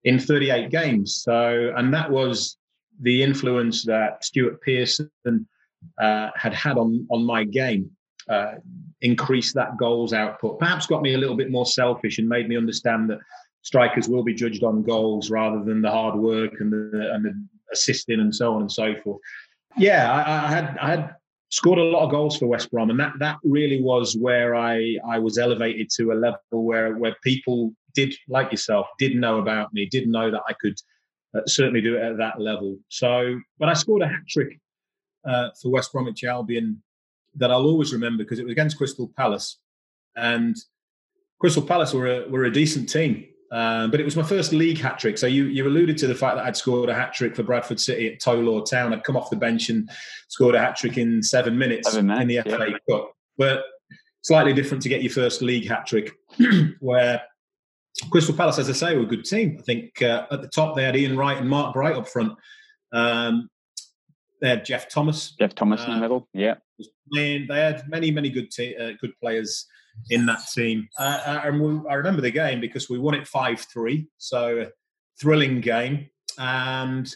in 0.04 0.20
38 0.20 0.70
games. 0.70 1.22
So, 1.24 1.72
and 1.78 1.94
that 1.94 2.10
was 2.10 2.58
the 3.00 3.24
influence 3.24 3.86
that 3.86 4.26
Stuart 4.26 4.60
Pearson 4.62 5.10
uh, 5.98 6.30
had 6.36 6.54
had 6.54 6.78
on 6.78 7.08
on 7.10 7.26
my 7.26 7.46
game 7.46 7.90
uh, 8.30 8.54
increase 9.02 9.54
that 9.54 9.78
goals 9.78 10.14
output. 10.14 10.60
Perhaps 10.60 10.88
got 10.88 11.02
me 11.02 11.14
a 11.14 11.18
little 11.18 11.36
bit 11.36 11.52
more 11.52 11.66
selfish 11.66 12.18
and 12.20 12.28
made 12.28 12.48
me 12.48 12.58
understand 12.58 13.10
that 13.10 13.20
strikers 13.62 14.08
will 14.08 14.24
be 14.24 14.34
judged 14.34 14.64
on 14.64 14.84
goals 14.84 15.30
rather 15.30 15.64
than 15.64 15.82
the 15.82 15.90
hard 15.90 16.16
work 16.16 16.54
and 16.60 16.72
the 16.72 17.12
and 17.14 17.26
the 17.26 17.48
assisting 17.72 18.20
and 18.20 18.34
so 18.34 18.54
on 18.54 18.62
and 18.62 18.72
so 18.72 18.94
forth. 19.04 19.20
Yeah, 19.78 20.12
I, 20.12 20.46
I 20.46 20.50
had 20.50 20.78
I 20.80 20.90
had 20.92 21.16
scored 21.50 21.80
a 21.80 21.84
lot 21.84 22.04
of 22.04 22.12
goals 22.12 22.38
for 22.38 22.48
West 22.48 22.72
Brom, 22.72 22.90
and 22.90 23.00
that 23.00 23.14
that 23.20 23.38
really 23.44 23.82
was 23.82 24.16
where 24.16 24.56
I 24.56 24.98
I 25.08 25.20
was 25.20 25.38
elevated 25.38 25.90
to 25.98 26.12
a 26.12 26.16
level 26.16 26.40
where 26.52 26.96
where 26.98 27.16
people 27.24 27.74
did 27.94 28.14
like 28.28 28.52
yourself 28.52 28.88
did 29.00 29.16
know 29.16 29.40
about 29.40 29.74
me, 29.74 29.86
did 29.86 30.08
know 30.08 30.32
that 30.32 30.42
I 30.48 30.54
could 30.60 30.78
uh, 31.36 31.42
certainly 31.46 31.82
do 31.82 31.96
it 31.96 32.04
at 32.04 32.18
that 32.18 32.40
level. 32.40 32.78
So 32.90 33.40
but 33.60 33.70
I 33.70 33.74
scored 33.74 34.02
a 34.02 34.08
hat 34.08 34.28
trick 34.28 34.60
uh, 35.26 35.50
for 35.62 35.72
West 35.72 35.92
Bromwich 35.92 36.24
Albion 36.24 36.82
that 37.36 37.52
I'll 37.52 37.66
always 37.66 37.94
remember 37.94 38.24
because 38.24 38.40
it 38.40 38.44
was 38.44 38.52
against 38.52 38.78
Crystal 38.78 39.12
Palace, 39.16 39.60
and 40.16 40.56
Crystal 41.40 41.64
Palace 41.64 41.94
were 41.94 42.08
a, 42.08 42.30
were 42.30 42.46
a 42.46 42.52
decent 42.52 42.90
team. 42.90 43.26
Um, 43.52 43.92
but 43.92 44.00
it 44.00 44.04
was 44.04 44.16
my 44.16 44.24
first 44.24 44.52
league 44.52 44.80
hat 44.80 44.98
trick. 44.98 45.16
So 45.16 45.28
you, 45.28 45.46
you 45.46 45.68
alluded 45.68 45.96
to 46.00 46.08
the 46.08 46.16
fact 46.16 46.38
that 46.38 46.46
I'd 46.46 46.58
scored 46.58 46.90
a 46.90 46.94
hat 46.96 47.14
trick 47.14 47.36
for 47.36 47.44
Bradford 47.44 47.80
City 47.80 48.12
at 48.12 48.20
Tow 48.20 48.34
Law 48.34 48.62
Town. 48.62 48.92
I'd 48.94 49.04
come 49.04 49.16
off 49.16 49.30
the 49.30 49.36
bench 49.36 49.70
and 49.70 49.88
scored 50.28 50.56
a 50.56 50.60
hat 50.60 50.76
trick 50.76 50.98
in 50.98 51.22
seven 51.22 51.56
minutes, 51.56 51.92
seven 51.92 52.08
minutes 52.08 52.22
in 52.22 52.28
the 52.30 52.42
FA 52.42 52.72
yeah. 52.72 52.78
Cup. 52.90 53.12
But 53.38 53.64
slightly 54.24 54.54
different 54.54 54.82
to 54.84 54.90
get 54.90 55.04
your 55.04 55.12
first 55.12 55.44
league 55.44 55.68
hat 55.68 55.86
trick, 55.86 56.14
where 56.80 57.22
Crystal 58.10 58.36
Palace, 58.36 58.58
as 58.58 58.70
I 58.70 58.74
say, 58.74 58.96
were 58.96 59.04
a 59.04 59.06
good 59.06 59.24
team. 59.24 59.58
I 59.60 59.62
think 59.62 60.02
uh, 60.02 60.26
at 60.32 60.42
the 60.42 60.48
top 60.48 60.76
they 60.76 60.84
had 60.84 60.96
Ian 60.96 61.16
Wright 61.16 61.38
and 61.38 61.48
Mark 61.48 61.74
Bright 61.74 61.96
up 61.96 62.08
front. 62.08 62.34
Um, 62.92 63.50
they 64.44 64.50
had 64.50 64.66
Geoff 64.66 64.90
Thomas. 64.90 65.32
Geoff 65.40 65.56
Thomas 65.56 65.80
uh, 65.80 65.86
in 65.86 65.90
the 65.92 65.96
uh, 65.96 66.00
middle. 66.02 66.28
Yeah. 66.34 66.56
They 67.14 67.46
had 67.50 67.88
many, 67.88 68.12
many 68.12 68.30
good 68.30 68.52
te- 68.52 68.76
uh, 68.76 68.92
good 69.00 69.18
players 69.22 69.66
in 70.10 70.26
that 70.26 70.42
team. 70.54 70.90
Uh, 71.00 71.22
uh, 71.26 71.42
and 71.46 71.62
we, 71.62 71.90
I 71.90 71.94
remember 71.94 72.22
the 72.22 72.30
game 72.30 72.60
because 72.60 72.90
we 72.90 73.00
won 73.00 73.14
it 73.14 73.26
5 73.26 73.62
3. 73.62 74.06
So, 74.18 74.68
thrilling 75.18 75.62
game. 75.62 76.10
And 76.38 77.10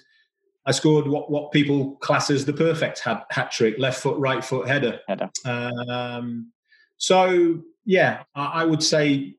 I 0.66 0.72
scored 0.72 1.06
what, 1.06 1.30
what 1.30 1.52
people 1.52 1.98
class 1.98 2.30
as 2.30 2.46
the 2.46 2.54
perfect 2.54 3.00
hat, 3.00 3.26
hat 3.30 3.52
trick 3.52 3.76
left 3.78 4.02
foot, 4.02 4.18
right 4.20 4.44
foot 4.44 4.66
header. 4.66 5.02
header. 5.10 5.30
Um, 5.44 6.54
So 6.98 7.62
yeah, 7.84 8.24
I, 8.36 8.62
I 8.62 8.64
would 8.64 8.82
say 8.82 9.36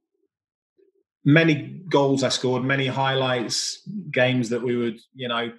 many 1.25 1.81
goals 1.89 2.23
I 2.23 2.29
scored, 2.29 2.65
many 2.65 2.87
highlights, 2.87 3.89
games 4.13 4.51
that 4.51 4.63
we 4.63 4.77
would, 4.77 5.01
you 5.15 5.29
know, 5.29 5.53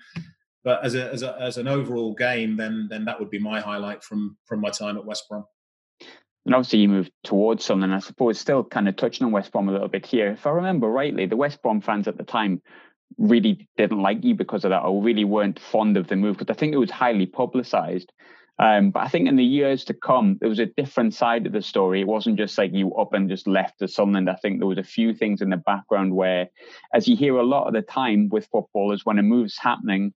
but 0.64 0.84
as 0.84 0.96
a, 0.96 1.12
as 1.12 1.24
a, 1.24 1.38
as 1.40 1.58
an 1.58 1.68
overall 1.68 2.14
game, 2.14 2.58
then 2.58 2.88
then 2.90 3.06
that 3.06 3.20
would 3.20 3.30
be 3.30 3.40
my 3.40 3.60
highlight 3.60 4.04
from 4.04 4.38
from 4.46 4.62
my 4.62 4.70
time 4.70 4.98
at 4.98 5.06
West 5.06 5.28
Brom. 5.30 5.46
And 6.46 6.56
obviously, 6.56 6.80
you 6.80 6.90
moved 6.90 7.12
towards 7.24 7.64
something. 7.64 7.92
I 7.92 8.00
suppose 8.00 8.40
still 8.40 8.64
kind 8.64 8.88
of 8.88 8.96
touching 8.96 9.26
on 9.26 9.32
West 9.32 9.52
Brom 9.52 9.70
a 9.70 9.72
little 9.72 9.88
bit 9.88 10.06
here. 10.06 10.32
If 10.32 10.48
I 10.48 10.52
remember 10.52 10.88
rightly, 10.88 11.26
the 11.26 11.38
West 11.38 11.62
Brom 11.62 11.82
fans 11.82 12.08
at 12.08 12.18
the 12.18 12.24
time 12.24 12.62
really 13.18 13.68
didn't 13.78 14.02
like 14.02 14.24
you 14.24 14.36
because 14.36 14.64
of 14.64 14.72
that, 14.72 14.84
or 14.84 15.02
really 15.02 15.26
weren't 15.26 15.60
fond 15.60 15.98
of 15.98 16.08
the 16.08 16.16
move 16.16 16.38
because 16.38 16.54
I 16.54 16.58
think 16.58 16.74
it 16.74 16.78
was 16.78 16.92
highly 16.92 17.26
publicised. 17.26 18.12
Um, 18.60 18.92
but 18.92 19.00
I 19.00 19.08
think 19.08 19.30
in 19.30 19.38
the 19.38 19.44
years 19.44 19.86
to 19.86 19.94
come, 19.94 20.38
there 20.42 20.50
was 20.50 20.60
a 20.60 20.66
different 20.66 21.14
side 21.14 21.48
of 21.48 21.54
the 21.54 21.62
story. 21.62 22.02
It 22.02 22.08
wasn't 22.08 22.38
just 22.38 22.58
like 22.58 22.74
you 22.74 22.94
up 22.96 23.14
and 23.14 23.30
just 23.30 23.48
left 23.48 23.80
to 23.80 23.88
Sunderland. 23.88 24.30
I 24.30 24.36
think 24.36 24.60
there 24.60 24.68
was 24.68 24.78
a 24.78 24.84
few 24.84 25.14
things 25.14 25.42
in 25.42 25.50
the 25.50 25.58
background 25.58 26.14
where, 26.14 26.50
as 26.94 27.08
you 27.08 27.16
hear 27.16 27.38
a 27.38 27.46
lot 27.46 27.68
of 27.68 27.74
the 27.74 27.82
time 27.82 28.28
with 28.28 28.50
footballers, 28.52 29.06
when 29.06 29.18
a 29.18 29.24
move's 29.24 29.58
happening, 29.58 30.14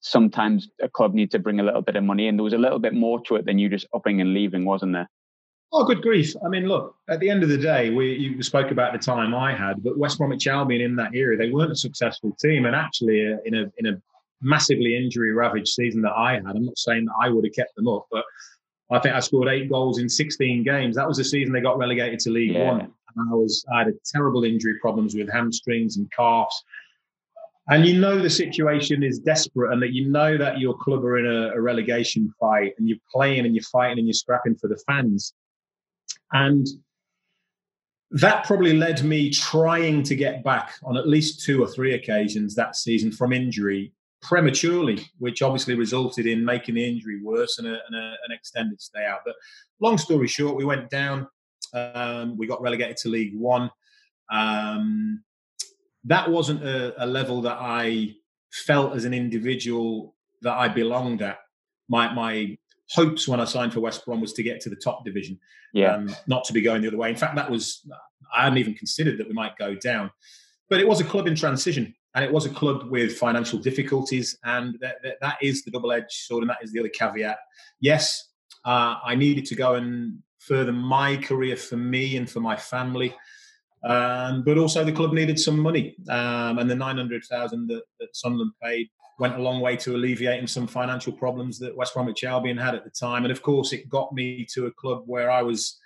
sometimes 0.00 0.68
a 0.82 0.88
club 0.88 1.14
needs 1.14 1.32
to 1.32 1.38
bring 1.38 1.60
a 1.60 1.62
little 1.62 1.82
bit 1.82 1.96
of 1.96 2.04
money 2.04 2.26
in. 2.26 2.36
There 2.36 2.44
was 2.44 2.52
a 2.52 2.58
little 2.58 2.78
bit 2.78 2.94
more 2.94 3.20
to 3.22 3.36
it 3.36 3.46
than 3.46 3.58
you 3.58 3.68
just 3.68 3.86
upping 3.94 4.20
and 4.20 4.34
leaving, 4.34 4.64
wasn't 4.64 4.92
there? 4.92 5.08
Oh, 5.72 5.84
good 5.84 6.02
grief. 6.02 6.34
I 6.44 6.48
mean, 6.48 6.66
look, 6.66 6.96
at 7.08 7.20
the 7.20 7.30
end 7.30 7.44
of 7.44 7.48
the 7.48 7.58
day, 7.58 7.90
we 7.90 8.14
you 8.14 8.42
spoke 8.42 8.72
about 8.72 8.92
the 8.92 8.98
time 8.98 9.34
I 9.34 9.54
had, 9.54 9.82
but 9.84 9.96
West 9.96 10.18
Bromwich 10.18 10.48
Albion 10.48 10.80
in 10.80 10.96
that 10.96 11.14
era, 11.14 11.36
they 11.36 11.50
weren't 11.50 11.70
a 11.70 11.76
successful 11.76 12.32
team. 12.40 12.66
And 12.66 12.74
actually, 12.74 13.32
uh, 13.32 13.36
in 13.44 13.54
a 13.54 13.72
in 13.78 13.86
a 13.86 14.02
massively 14.42 14.96
injury 14.96 15.32
ravaged 15.32 15.68
season 15.68 16.02
that 16.02 16.12
I 16.12 16.34
had. 16.34 16.46
I'm 16.46 16.64
not 16.64 16.78
saying 16.78 17.06
that 17.06 17.14
I 17.20 17.28
would 17.28 17.44
have 17.44 17.54
kept 17.54 17.74
them 17.76 17.88
up, 17.88 18.06
but 18.10 18.24
I 18.90 18.98
think 18.98 19.14
I 19.14 19.20
scored 19.20 19.48
eight 19.48 19.70
goals 19.70 19.98
in 19.98 20.08
16 20.08 20.64
games. 20.64 20.96
That 20.96 21.06
was 21.06 21.18
the 21.18 21.24
season 21.24 21.52
they 21.52 21.60
got 21.60 21.78
relegated 21.78 22.18
to 22.20 22.30
League 22.30 22.54
yeah. 22.54 22.72
One. 22.72 22.80
And 22.80 23.30
I 23.30 23.34
was 23.34 23.64
I 23.72 23.80
had 23.80 23.88
a 23.88 23.92
terrible 24.04 24.44
injury 24.44 24.78
problems 24.80 25.14
with 25.14 25.30
hamstrings 25.30 25.96
and 25.96 26.10
calves. 26.12 26.64
And 27.70 27.86
you 27.86 27.98
know 27.98 28.18
the 28.20 28.28
situation 28.28 29.02
is 29.04 29.20
desperate, 29.20 29.72
and 29.72 29.80
that 29.82 29.92
you 29.92 30.08
know 30.08 30.36
that 30.36 30.58
your 30.58 30.76
club 30.76 31.04
are 31.04 31.18
in 31.18 31.26
a, 31.26 31.54
a 31.54 31.60
relegation 31.60 32.32
fight, 32.38 32.74
and 32.78 32.88
you're 32.88 32.98
playing 33.10 33.46
and 33.46 33.54
you're 33.54 33.62
fighting 33.62 33.98
and 33.98 34.08
you're 34.08 34.14
scrapping 34.14 34.56
for 34.56 34.68
the 34.68 34.80
fans. 34.86 35.34
And 36.32 36.66
that 38.10 38.44
probably 38.44 38.76
led 38.76 39.04
me 39.04 39.30
trying 39.30 40.02
to 40.02 40.16
get 40.16 40.42
back 40.42 40.74
on 40.84 40.96
at 40.96 41.08
least 41.08 41.44
two 41.44 41.62
or 41.62 41.68
three 41.68 41.94
occasions 41.94 42.56
that 42.56 42.74
season 42.74 43.12
from 43.12 43.32
injury 43.32 43.92
prematurely, 44.20 45.08
which 45.18 45.40
obviously 45.42 45.74
resulted 45.74 46.26
in 46.26 46.44
making 46.44 46.74
the 46.74 46.84
injury 46.84 47.22
worse 47.22 47.58
and, 47.58 47.68
a, 47.68 47.78
and 47.86 47.96
a, 47.96 48.14
an 48.24 48.32
extended 48.32 48.80
stay 48.80 49.04
out. 49.06 49.20
But 49.24 49.36
long 49.80 49.96
story 49.96 50.26
short, 50.26 50.56
we 50.56 50.64
went 50.64 50.90
down. 50.90 51.28
Um, 51.72 52.36
we 52.36 52.46
got 52.46 52.60
relegated 52.60 52.96
to 52.98 53.08
League 53.08 53.36
One. 53.36 53.70
Um, 54.30 55.22
that 56.04 56.30
wasn't 56.30 56.62
a, 56.62 57.04
a, 57.04 57.06
level 57.06 57.42
that 57.42 57.58
I 57.60 58.14
felt 58.52 58.94
as 58.94 59.04
an 59.04 59.14
individual 59.14 60.14
that 60.42 60.54
I 60.54 60.68
belonged 60.68 61.22
at. 61.22 61.38
My 61.88 62.12
my 62.12 62.56
hopes 62.90 63.28
when 63.28 63.40
I 63.40 63.44
signed 63.44 63.72
for 63.72 63.80
West 63.80 64.04
Brom 64.04 64.20
was 64.20 64.32
to 64.34 64.42
get 64.42 64.60
to 64.62 64.70
the 64.70 64.76
top 64.76 65.04
division, 65.04 65.38
yeah, 65.72 65.94
um, 65.94 66.14
not 66.26 66.44
to 66.44 66.52
be 66.52 66.60
going 66.60 66.82
the 66.82 66.88
other 66.88 66.96
way. 66.96 67.10
In 67.10 67.16
fact, 67.16 67.36
that 67.36 67.50
was 67.50 67.86
I 68.34 68.44
hadn't 68.44 68.58
even 68.58 68.74
considered 68.74 69.18
that 69.18 69.28
we 69.28 69.34
might 69.34 69.56
go 69.56 69.74
down. 69.74 70.10
But 70.68 70.80
it 70.80 70.86
was 70.86 71.00
a 71.00 71.04
club 71.04 71.26
in 71.26 71.34
transition 71.34 71.94
and 72.14 72.24
it 72.24 72.32
was 72.32 72.46
a 72.46 72.50
club 72.50 72.90
with 72.90 73.16
financial 73.16 73.58
difficulties, 73.58 74.36
and 74.44 74.76
that, 74.80 74.96
that, 75.02 75.16
that 75.20 75.36
is 75.40 75.64
the 75.64 75.70
double-edged 75.70 76.10
sword, 76.10 76.42
and 76.42 76.50
that 76.50 76.58
is 76.62 76.72
the 76.72 76.80
other 76.80 76.88
caveat. 76.88 77.38
Yes, 77.80 78.30
uh, 78.64 78.96
I 79.04 79.14
needed 79.14 79.46
to 79.46 79.54
go 79.54 79.74
and 79.74 80.18
further 80.38 80.72
my 80.72 81.16
career 81.16 81.56
for 81.56 81.76
me 81.76 82.16
and 82.16 82.28
for 82.28 82.40
my 82.40 82.56
family, 82.56 83.14
um, 83.84 84.42
but 84.42 84.58
also 84.58 84.84
the 84.84 84.92
club 84.92 85.12
needed 85.12 85.38
some 85.38 85.58
money, 85.58 85.96
um, 86.08 86.58
and 86.58 86.70
the 86.70 86.74
nine 86.74 86.96
hundred 86.96 87.24
thousand 87.24 87.68
that, 87.68 87.82
that 87.98 88.14
Sunderland 88.14 88.52
paid 88.62 88.88
went 89.18 89.36
a 89.36 89.42
long 89.42 89.60
way 89.60 89.76
to 89.76 89.94
alleviating 89.94 90.46
some 90.46 90.66
financial 90.66 91.12
problems 91.12 91.58
that 91.58 91.76
West 91.76 91.92
Bromwich 91.92 92.24
Albion 92.24 92.56
had 92.56 92.74
at 92.74 92.84
the 92.84 92.90
time, 92.90 93.24
and 93.24 93.32
of 93.32 93.42
course, 93.42 93.72
it 93.72 93.88
got 93.88 94.12
me 94.12 94.46
to 94.54 94.66
a 94.66 94.70
club 94.70 95.02
where 95.06 95.30
I 95.30 95.42
was 95.42 95.78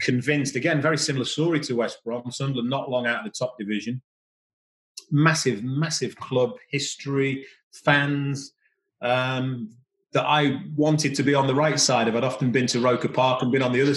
convinced. 0.00 0.56
Again, 0.56 0.80
very 0.80 0.98
similar 0.98 1.24
story 1.24 1.60
to 1.60 1.76
West 1.76 2.02
Brom. 2.04 2.30
Sunderland 2.30 2.70
not 2.70 2.90
long 2.90 3.06
out 3.06 3.18
of 3.18 3.24
the 3.24 3.36
top 3.38 3.58
division 3.58 4.00
massive, 5.10 5.62
massive 5.62 6.16
club 6.16 6.56
history, 6.70 7.46
fans. 7.72 8.52
Um, 9.00 9.70
that 10.12 10.24
I 10.24 10.62
wanted 10.76 11.16
to 11.16 11.24
be 11.24 11.34
on 11.34 11.48
the 11.48 11.54
right 11.54 11.78
side 11.78 12.06
of. 12.06 12.14
I'd 12.14 12.22
often 12.22 12.52
been 12.52 12.68
to 12.68 12.80
Roker 12.80 13.08
Park 13.08 13.42
and 13.42 13.50
been 13.50 13.62
on 13.62 13.72
the 13.72 13.82
other 13.82 13.94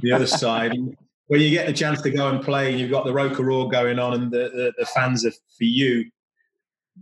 the 0.00 0.12
other 0.12 0.26
side. 0.42 0.72
When 1.32 1.40
you 1.40 1.48
get 1.48 1.66
the 1.66 1.72
chance 1.72 2.02
to 2.02 2.10
go 2.10 2.28
and 2.28 2.42
play, 2.44 2.70
and 2.70 2.78
you've 2.78 2.90
got 2.90 3.06
the 3.06 3.12
Roker 3.14 3.42
Roar 3.42 3.66
going 3.66 3.98
on, 3.98 4.12
and 4.12 4.30
the, 4.30 4.50
the, 4.52 4.74
the 4.76 4.84
fans 4.84 5.24
are 5.24 5.30
for 5.30 5.64
you 5.64 6.04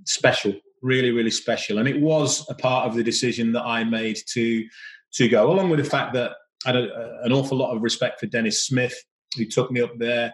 special, 0.04 0.54
really, 0.82 1.10
really 1.10 1.32
special. 1.32 1.78
And 1.78 1.88
it 1.88 2.00
was 2.00 2.48
a 2.48 2.54
part 2.54 2.86
of 2.86 2.94
the 2.94 3.02
decision 3.02 3.50
that 3.54 3.64
I 3.64 3.82
made 3.82 4.18
to 4.34 4.64
to 5.14 5.28
go, 5.28 5.50
along 5.50 5.68
with 5.68 5.80
the 5.82 5.90
fact 5.90 6.14
that 6.14 6.30
I 6.64 6.68
had 6.68 6.76
a, 6.76 7.18
an 7.24 7.32
awful 7.32 7.58
lot 7.58 7.74
of 7.74 7.82
respect 7.82 8.20
for 8.20 8.26
Denis 8.26 8.62
Smith, 8.62 8.94
who 9.36 9.46
took 9.46 9.72
me 9.72 9.80
up 9.80 9.98
there. 9.98 10.32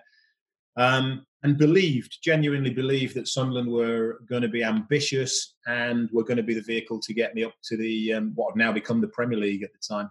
Um, 0.76 1.24
and 1.42 1.56
believed, 1.56 2.18
genuinely 2.22 2.74
believed 2.74 3.14
that 3.14 3.28
Sunderland 3.28 3.70
were 3.72 4.18
going 4.28 4.42
to 4.42 4.48
be 4.48 4.62
ambitious 4.62 5.54
and 5.66 6.10
were 6.12 6.24
going 6.24 6.36
to 6.36 6.42
be 6.42 6.52
the 6.52 6.60
vehicle 6.60 7.00
to 7.00 7.14
get 7.14 7.34
me 7.34 7.44
up 7.44 7.54
to 7.64 7.78
the 7.78 8.12
um, 8.12 8.32
what 8.34 8.50
had 8.50 8.58
now 8.58 8.72
become 8.72 9.00
the 9.00 9.08
Premier 9.08 9.38
League 9.38 9.62
at 9.62 9.70
the 9.72 9.78
time. 9.78 10.10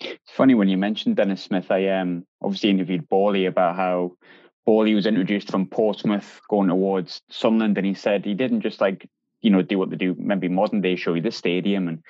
It's 0.00 0.32
funny 0.32 0.54
when 0.54 0.68
you 0.68 0.76
mentioned 0.76 1.16
Denis 1.16 1.42
Smith. 1.42 1.70
I 1.70 1.88
um, 1.88 2.26
obviously 2.42 2.70
interviewed 2.70 3.08
Bally 3.08 3.46
about 3.46 3.76
how 3.76 4.12
Bally 4.66 4.94
was 4.94 5.06
introduced 5.06 5.50
from 5.50 5.66
Portsmouth 5.66 6.40
going 6.48 6.68
towards 6.68 7.22
Sunderland, 7.30 7.78
and 7.78 7.86
he 7.86 7.94
said 7.94 8.24
he 8.24 8.34
didn't 8.34 8.60
just 8.60 8.80
like 8.80 9.08
you 9.40 9.50
know 9.50 9.62
do 9.62 9.78
what 9.78 9.90
they 9.90 9.96
do 9.96 10.14
maybe 10.18 10.48
modern 10.48 10.80
day, 10.80 10.96
show 10.96 11.14
you 11.14 11.22
the 11.22 11.30
stadium 11.30 11.88
and 11.88 12.02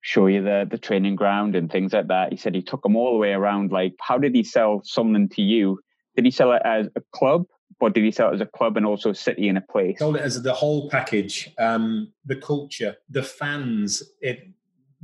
show 0.00 0.26
you 0.26 0.42
the 0.42 0.66
the 0.70 0.78
training 0.78 1.16
ground 1.16 1.54
and 1.54 1.70
things 1.70 1.92
like 1.92 2.08
that. 2.08 2.32
He 2.32 2.36
said 2.36 2.54
he 2.54 2.62
took 2.62 2.82
them 2.82 2.96
all 2.96 3.12
the 3.12 3.18
way 3.18 3.32
around. 3.32 3.72
Like, 3.72 3.94
how 4.00 4.18
did 4.18 4.34
he 4.34 4.42
sell 4.42 4.82
Sunderland 4.84 5.32
to 5.32 5.42
you? 5.42 5.80
Did 6.16 6.24
he 6.24 6.30
sell 6.30 6.52
it 6.52 6.62
as 6.64 6.86
a 6.96 7.02
club 7.12 7.46
or 7.80 7.90
did 7.90 8.04
he 8.04 8.10
sell 8.10 8.30
it 8.30 8.34
as 8.34 8.40
a 8.40 8.46
club 8.46 8.76
and 8.76 8.86
also 8.86 9.12
city 9.12 9.48
and 9.48 9.58
a 9.58 9.60
place? 9.60 9.98
Sold 9.98 10.16
it 10.16 10.22
as 10.22 10.42
the 10.42 10.54
whole 10.54 10.88
package, 10.88 11.52
um, 11.58 12.12
the 12.24 12.36
culture, 12.36 12.96
the 13.10 13.22
fans, 13.22 14.02
it, 14.20 14.48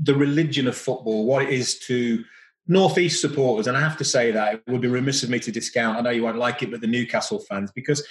the 0.02 0.14
religion 0.14 0.66
of 0.66 0.76
football, 0.76 1.26
what 1.26 1.42
it 1.42 1.50
is 1.50 1.78
to 1.80 2.24
Northeast 2.66 3.20
supporters. 3.20 3.66
And 3.66 3.76
I 3.76 3.80
have 3.80 3.96
to 3.98 4.04
say 4.04 4.30
that 4.30 4.54
it 4.54 4.62
would 4.68 4.80
be 4.80 4.88
remiss 4.88 5.22
of 5.22 5.30
me 5.30 5.38
to 5.40 5.52
discount. 5.52 5.98
I 5.98 6.00
know 6.00 6.10
you 6.10 6.22
won't 6.22 6.38
like 6.38 6.62
it, 6.62 6.70
but 6.70 6.80
the 6.80 6.86
Newcastle 6.86 7.40
fans, 7.40 7.72
because 7.72 8.06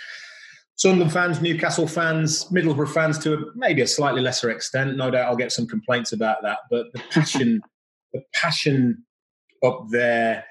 Sunderland 0.75 1.11
fans, 1.13 1.41
Newcastle 1.41 1.87
fans, 1.87 2.45
Middlesbrough 2.45 2.93
fans 2.93 3.17
to 3.19 3.33
a, 3.33 3.37
maybe 3.55 3.81
a 3.81 3.87
slightly 3.87 4.21
lesser 4.21 4.49
extent. 4.49 4.95
No 4.97 5.11
doubt 5.11 5.27
I'll 5.27 5.35
get 5.35 5.51
some 5.51 5.67
complaints 5.67 6.13
about 6.13 6.41
that, 6.43 6.59
but 6.69 6.87
the 6.93 7.01
passion, 7.09 7.61
the 8.13 8.21
passion 8.33 9.03
up 9.63 9.85
there. 9.89 10.45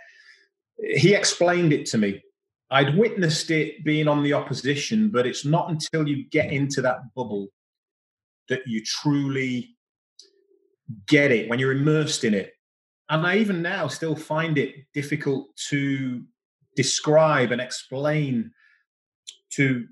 He 0.97 1.15
explained 1.15 1.73
it 1.73 1.87
to 1.87 1.99
me 1.99 2.23
I'd 2.71 2.97
witnessed 2.97 3.51
it 3.51 3.83
being 3.85 4.09
on 4.09 4.23
the 4.23 4.35
opposition, 4.35 5.09
but 5.09 5.27
it's 5.27 5.45
not 5.45 5.71
until 5.71 6.07
you 6.07 6.25
get 6.29 6.53
into 6.53 6.83
that 6.83 6.99
bubble 7.15 7.49
that 8.49 8.61
you 8.67 8.83
truly 8.85 9.77
get 11.07 11.31
it 11.31 11.49
when 11.49 11.59
you're 11.59 11.73
immersed 11.73 12.25
in 12.25 12.35
it. 12.35 12.53
And 13.11 13.27
I 13.27 13.37
even 13.39 13.63
now 13.63 13.89
still 13.89 14.15
find 14.15 14.59
it 14.59 14.75
difficult 14.93 15.49
to 15.71 16.23
describe 16.77 17.53
and 17.53 17.61
explain 17.61 18.51
to 19.51 19.87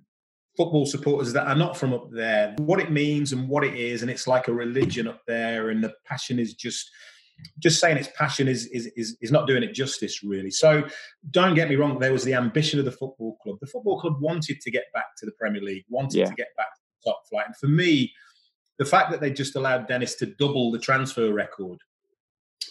football 0.57 0.87
supporters 0.87 1.33
that 1.33 1.47
are 1.47 1.55
not 1.55 1.77
from 1.77 1.93
up 1.93 2.11
there 2.11 2.55
what 2.59 2.81
it 2.81 2.91
means 2.91 3.33
and 3.33 3.49
what 3.49 3.65
it 3.65 3.75
is. 3.75 4.03
And 4.03 4.11
it's 4.11 4.27
like 4.27 4.49
a 4.49 4.53
religion 4.53 5.07
up 5.09 5.23
there, 5.27 5.71
and 5.71 5.83
the 5.83 5.95
passion 6.05 6.39
is 6.39 6.55
just 6.55 6.91
just 7.59 7.81
saying 7.81 7.99
its 7.99 8.09
passion 8.17 8.49
is, 8.49 8.67
is 8.67 8.87
is 8.97 9.17
is 9.21 9.31
not 9.31 9.47
doing 9.47 9.63
it 9.63 9.75
justice 9.75 10.23
really. 10.23 10.51
So 10.51 10.85
don't 11.31 11.55
get 11.55 11.69
me 11.69 11.77
wrong, 11.77 11.99
there 11.99 12.13
was 12.13 12.25
the 12.25 12.35
ambition 12.35 12.79
of 12.79 12.85
the 12.85 12.93
football 12.93 13.37
club. 13.43 13.57
The 13.61 13.67
football 13.67 14.01
club 14.01 14.21
wanted 14.21 14.61
to 14.61 14.71
get 14.71 14.85
back 14.95 15.07
to 15.19 15.27
the 15.27 15.33
Premier 15.33 15.63
League, 15.63 15.85
wanted 15.89 16.19
yeah. 16.19 16.27
to 16.27 16.35
get 16.35 16.49
back 16.57 16.75
to 16.75 16.81
the 16.83 17.11
top 17.11 17.23
flight. 17.29 17.47
And 17.47 17.57
for 17.57 17.69
me, 17.69 18.13
the 18.79 18.85
fact 18.85 19.11
that 19.11 19.21
they 19.21 19.31
just 19.31 19.57
allowed 19.57 19.89
Denis 19.89 20.15
to 20.17 20.27
double 20.27 20.71
the 20.71 20.79
transfer 20.79 21.33
record, 21.33 21.79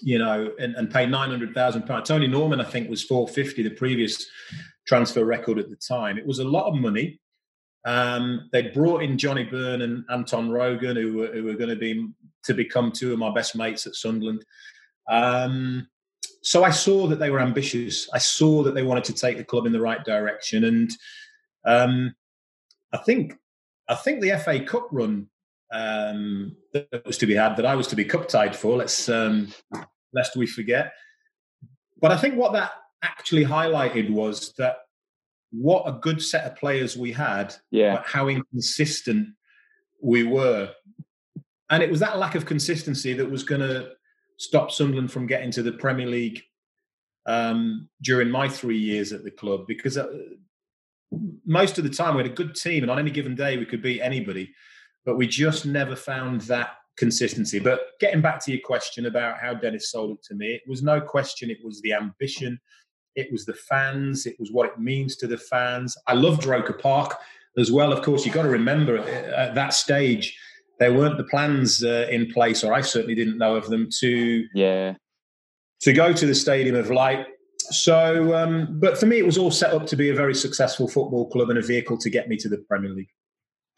you 0.02 0.20
know, 0.20 0.52
and, 0.60 0.76
and 0.76 0.92
pay 0.92 1.06
nine 1.06 1.30
hundred 1.30 1.54
thousand 1.54 1.84
pounds. 1.84 2.08
Tony 2.08 2.28
Norman, 2.28 2.62
I 2.62 2.66
think, 2.66 2.90
was 2.90 3.04
four 3.04 3.28
fifty, 3.28 3.64
the 3.64 3.72
previous 3.72 4.26
transfer 4.88 5.26
record 5.26 5.60
at 5.60 5.70
the 5.70 5.76
time. 5.76 6.18
It 6.18 6.28
was 6.28 6.40
a 6.40 6.44
lot 6.44 6.68
of 6.68 6.76
money. 6.76 7.20
Um, 7.86 8.50
they 8.52 8.64
brought 8.64 9.04
in 9.04 9.18
Johnny 9.18 9.44
Byrne 9.44 9.82
and 9.82 10.06
Anton 10.10 10.50
Rogan, 10.50 10.96
who 10.96 11.14
were, 11.14 11.28
who 11.28 11.44
were 11.44 11.54
going 11.54 11.70
to 11.70 11.76
be 11.76 12.08
to 12.44 12.54
become 12.54 12.92
two 12.92 13.14
of 13.14 13.20
my 13.20 13.32
best 13.34 13.56
mates 13.56 13.86
at 13.86 13.96
Sunderland. 13.96 14.44
Um, 15.08 15.88
so 16.42 16.64
I 16.64 16.72
saw 16.72 17.08
that 17.08 17.20
they 17.20 17.30
were 17.30 17.40
ambitious. 17.40 18.10
I 18.14 18.20
saw 18.20 18.64
that 18.64 18.76
they 18.76 18.84
wanted 18.84 19.04
to 19.06 19.14
take 19.14 19.38
the 19.38 19.44
club 19.44 19.66
in 19.66 19.72
the 19.72 19.82
right 19.82 20.04
direction, 20.04 20.64
and 20.64 20.92
um, 21.66 22.16
I 22.94 22.98
think 22.98 23.34
I 23.88 23.96
think 23.96 24.22
the 24.22 24.40
FA 24.44 24.64
Cup 24.64 24.88
run 24.92 25.28
um, 25.72 26.56
that 26.74 27.06
was 27.06 27.18
to 27.20 27.26
be 27.26 27.36
had, 27.36 27.56
that 27.58 27.66
I 27.66 27.76
was 27.76 27.88
to 27.88 27.96
be 27.96 28.06
cup 28.06 28.28
tied 28.28 28.56
for. 28.56 28.78
Let's 28.78 29.10
um, 29.10 29.54
lest 30.14 30.36
we 30.36 30.48
forget. 30.48 30.94
But 32.02 32.12
I 32.12 32.18
think 32.18 32.36
what 32.36 32.54
that 32.54 32.72
actually 33.02 33.46
highlighted 33.46 34.10
was 34.10 34.54
that 34.58 34.78
what 35.52 35.88
a 35.88 35.94
good 35.94 36.22
set 36.22 36.46
of 36.46 36.56
players 36.58 36.98
we 36.98 37.12
had, 37.12 37.56
yeah. 37.72 37.96
but 37.96 38.06
how 38.06 38.28
inconsistent 38.28 39.30
we 40.02 40.24
were. 40.24 40.72
And 41.70 41.82
it 41.82 41.90
was 41.90 42.00
that 42.02 42.18
lack 42.18 42.36
of 42.36 42.46
consistency 42.46 43.14
that 43.14 43.30
was 43.30 43.44
going 43.44 43.62
to 43.62 43.92
stop 44.38 44.72
Sunderland 44.72 45.12
from 45.12 45.28
getting 45.28 45.52
to 45.52 45.64
the 45.64 45.72
Premier 45.72 46.08
League 46.08 46.42
um, 47.26 47.90
during 48.02 48.30
my 48.30 48.48
three 48.48 48.78
years 48.78 49.12
at 49.12 49.24
the 49.24 49.32
club 49.32 49.66
because 49.68 49.98
uh, 49.98 50.08
most 51.46 51.78
of 51.78 51.84
the 51.84 51.90
time 51.90 52.16
we 52.16 52.24
had 52.24 52.32
a 52.32 52.36
good 52.36 52.56
team 52.56 52.84
and 52.84 52.92
on 52.92 53.00
any 53.00 53.12
given 53.12 53.36
day 53.36 53.58
we 53.58 53.66
could 53.66 53.82
beat 53.82 54.02
anybody, 54.02 54.54
but 55.06 55.18
we 55.18 55.28
just 55.28 55.66
never 55.66 55.96
found 55.96 56.42
that 56.42 56.76
consistency. 56.98 57.60
But 57.60 57.82
getting 58.00 58.22
back 58.22 58.44
to 58.46 58.52
your 58.52 58.62
question 58.62 59.06
about 59.06 59.38
how 59.40 59.54
Denis 59.54 59.92
sold 59.92 60.12
it 60.12 60.24
to 60.24 60.36
me, 60.36 60.48
it 60.48 60.62
was 60.68 60.82
no 60.82 61.00
question 61.00 61.50
it 61.50 61.64
was 61.64 61.82
the 61.82 61.94
ambition, 61.94 62.60
it 63.16 63.32
was 63.32 63.46
the 63.46 63.54
fans, 63.54 64.26
it 64.26 64.36
was 64.40 64.52
what 64.52 64.70
it 64.70 64.80
means 64.80 65.16
to 65.18 65.28
the 65.28 65.38
fans. 65.38 65.96
I 66.08 66.14
loved 66.14 66.46
Roker 66.46 66.74
Park 66.74 67.18
as 67.58 67.72
well. 67.72 67.94
Of 67.94 68.02
course, 68.02 68.26
you've 68.26 68.36
got 68.36 68.44
to 68.44 68.50
remember 68.50 68.98
at 68.98 69.56
that 69.56 69.74
stage, 69.74 70.38
there 70.80 70.94
weren't 70.94 71.18
the 71.18 71.24
plans 71.26 71.84
uh, 71.84 72.08
in 72.10 72.32
place, 72.32 72.64
or 72.64 72.74
I 72.74 72.82
certainly 72.82 73.16
didn't 73.16 73.38
know 73.38 73.56
of 73.56 73.70
them 73.70 73.88
to 74.00 74.46
yeah 74.54 74.96
to 75.82 75.94
go 75.94 76.12
to 76.12 76.26
the 76.26 76.36
Stadium 76.36 76.76
of 76.76 76.90
Light. 76.90 77.26
So, 77.58 78.36
um, 78.36 78.80
but 78.80 78.98
for 78.98 79.06
me, 79.06 79.18
it 79.18 79.26
was 79.26 79.38
all 79.38 79.52
set 79.52 79.74
up 79.74 79.86
to 79.88 79.96
be 79.96 80.10
a 80.10 80.16
very 80.16 80.36
successful 80.36 80.88
football 80.88 81.30
club 81.30 81.50
and 81.50 81.60
a 81.60 81.62
vehicle 81.62 81.98
to 82.00 82.10
get 82.10 82.28
me 82.28 82.38
to 82.38 82.50
the 82.50 82.58
Premier 82.58 82.92
League. 82.92 83.10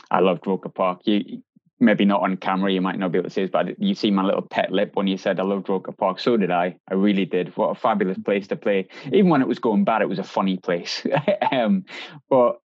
I 0.09 0.19
loved 0.19 0.47
Roker 0.47 0.69
Park. 0.69 1.01
You 1.05 1.41
maybe 1.79 2.05
not 2.05 2.21
on 2.21 2.37
camera, 2.37 2.71
you 2.71 2.81
might 2.81 2.97
not 2.97 3.11
be 3.11 3.19
able 3.19 3.29
to 3.29 3.33
see 3.33 3.41
this, 3.41 3.51
but 3.51 3.79
you 3.79 3.93
see 3.93 4.09
my 4.09 4.23
little 4.23 4.41
pet 4.41 4.71
lip 4.71 4.91
when 4.95 5.07
you 5.07 5.17
said 5.17 5.39
I 5.39 5.43
loved 5.43 5.69
Roker 5.69 5.91
Park. 5.91 6.19
So 6.19 6.37
did 6.37 6.51
I. 6.51 6.75
I 6.89 6.95
really 6.95 7.25
did. 7.25 7.55
What 7.55 7.69
a 7.69 7.75
fabulous 7.75 8.17
place 8.17 8.47
to 8.47 8.55
play. 8.55 8.87
Even 9.05 9.29
when 9.29 9.41
it 9.41 9.47
was 9.47 9.59
going 9.59 9.83
bad, 9.83 10.01
it 10.01 10.09
was 10.09 10.19
a 10.19 10.23
funny 10.23 10.57
place. 10.57 11.05
um, 11.51 11.85
but 12.29 12.57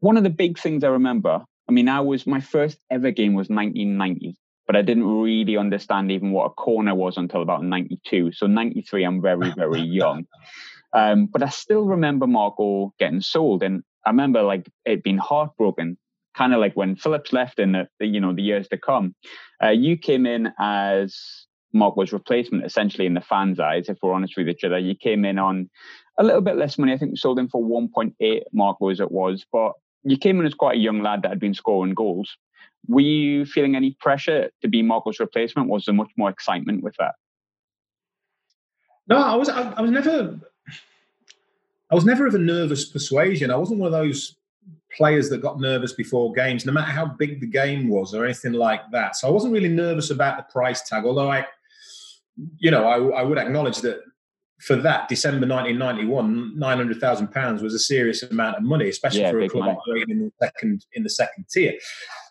one 0.00 0.16
of 0.16 0.24
the 0.24 0.30
big 0.30 0.58
things 0.58 0.82
I 0.82 0.88
remember, 0.88 1.44
I 1.68 1.72
mean, 1.72 1.88
I 1.88 2.00
was 2.00 2.26
my 2.26 2.40
first 2.40 2.78
ever 2.90 3.10
game 3.10 3.34
was 3.34 3.48
1990, 3.48 4.36
but 4.66 4.74
I 4.74 4.82
didn't 4.82 5.06
really 5.06 5.56
understand 5.56 6.10
even 6.10 6.32
what 6.32 6.46
a 6.46 6.50
corner 6.50 6.94
was 6.94 7.16
until 7.16 7.42
about 7.42 7.62
92. 7.62 8.32
So 8.32 8.46
93, 8.46 9.04
I'm 9.04 9.22
very, 9.22 9.52
very 9.56 9.82
young. 9.82 10.26
Um, 10.92 11.26
but 11.26 11.44
I 11.44 11.50
still 11.50 11.84
remember 11.84 12.26
Marco 12.26 12.92
getting 12.98 13.20
sold, 13.20 13.62
and 13.62 13.84
I 14.04 14.10
remember 14.10 14.42
like 14.42 14.68
it 14.84 15.04
being 15.04 15.18
heartbroken 15.18 15.96
kind 16.36 16.54
of 16.54 16.60
like 16.60 16.74
when 16.74 16.96
Phillips 16.96 17.32
left 17.32 17.58
in 17.58 17.72
the, 17.72 17.88
the, 17.98 18.06
you 18.06 18.20
know 18.20 18.34
the 18.34 18.42
years 18.42 18.68
to 18.68 18.78
come. 18.78 19.14
Uh, 19.62 19.68
you 19.68 19.96
came 19.96 20.26
in 20.26 20.52
as 20.58 21.46
Mark 21.72 21.96
was 21.96 22.12
replacement, 22.12 22.64
essentially 22.64 23.06
in 23.06 23.14
the 23.14 23.20
fans' 23.20 23.60
eyes. 23.60 23.88
If 23.88 23.98
we're 24.02 24.12
honest 24.12 24.36
with 24.36 24.48
each 24.48 24.64
other, 24.64 24.78
you 24.78 24.94
came 24.94 25.24
in 25.24 25.38
on 25.38 25.70
a 26.18 26.24
little 26.24 26.40
bit 26.40 26.56
less 26.56 26.78
money. 26.78 26.92
I 26.92 26.98
think 26.98 27.12
we 27.12 27.16
sold 27.16 27.38
him 27.38 27.48
for 27.48 27.62
1.8 27.62 28.42
Marco 28.52 28.88
as 28.88 29.00
it 29.00 29.10
was, 29.10 29.44
but 29.52 29.72
you 30.02 30.16
came 30.16 30.40
in 30.40 30.46
as 30.46 30.54
quite 30.54 30.76
a 30.76 30.80
young 30.80 31.02
lad 31.02 31.22
that 31.22 31.28
had 31.28 31.40
been 31.40 31.54
scoring 31.54 31.94
goals. 31.94 32.36
Were 32.88 33.00
you 33.02 33.44
feeling 33.44 33.76
any 33.76 33.96
pressure 34.00 34.50
to 34.62 34.68
be 34.68 34.82
Marco's 34.82 35.20
replacement? 35.20 35.68
Was 35.68 35.84
there 35.84 35.94
much 35.94 36.10
more 36.16 36.30
excitement 36.30 36.82
with 36.82 36.94
that? 36.98 37.14
No, 39.06 39.18
I 39.18 39.34
was. 39.34 39.48
I, 39.48 39.72
I 39.72 39.80
was 39.80 39.90
never. 39.90 40.38
I 41.90 41.94
was 41.94 42.04
never 42.04 42.26
of 42.26 42.34
a 42.34 42.38
nervous 42.38 42.84
persuasion. 42.84 43.50
I 43.50 43.56
wasn't 43.56 43.80
one 43.80 43.92
of 43.92 43.92
those 43.92 44.36
players 44.96 45.28
that 45.30 45.38
got 45.38 45.60
nervous 45.60 45.92
before 45.92 46.32
games, 46.32 46.66
no 46.66 46.72
matter 46.72 46.90
how 46.90 47.06
big 47.06 47.40
the 47.40 47.46
game 47.46 47.88
was 47.88 48.14
or 48.14 48.24
anything 48.24 48.52
like 48.52 48.80
that. 48.92 49.16
So 49.16 49.28
I 49.28 49.30
wasn't 49.30 49.52
really 49.52 49.68
nervous 49.68 50.10
about 50.10 50.36
the 50.36 50.52
price 50.52 50.82
tag, 50.82 51.04
although 51.04 51.30
I, 51.30 51.46
you 52.58 52.70
know, 52.70 52.86
I, 52.86 53.20
I 53.20 53.22
would 53.22 53.38
acknowledge 53.38 53.78
that 53.78 54.00
for 54.60 54.76
that 54.76 55.08
December 55.08 55.46
1991, 55.46 56.58
nine 56.58 56.76
hundred 56.76 57.00
thousand 57.00 57.28
pounds 57.32 57.62
was 57.62 57.74
a 57.74 57.78
serious 57.78 58.22
amount 58.22 58.56
of 58.56 58.62
money, 58.62 58.88
especially 58.88 59.22
yeah, 59.22 59.30
for 59.30 59.40
a 59.40 59.48
club 59.48 59.64
money. 59.64 59.78
operating 59.78 60.10
in 60.10 60.24
the 60.24 60.32
second 60.46 60.84
in 60.92 61.02
the 61.02 61.10
second 61.10 61.46
tier. 61.50 61.74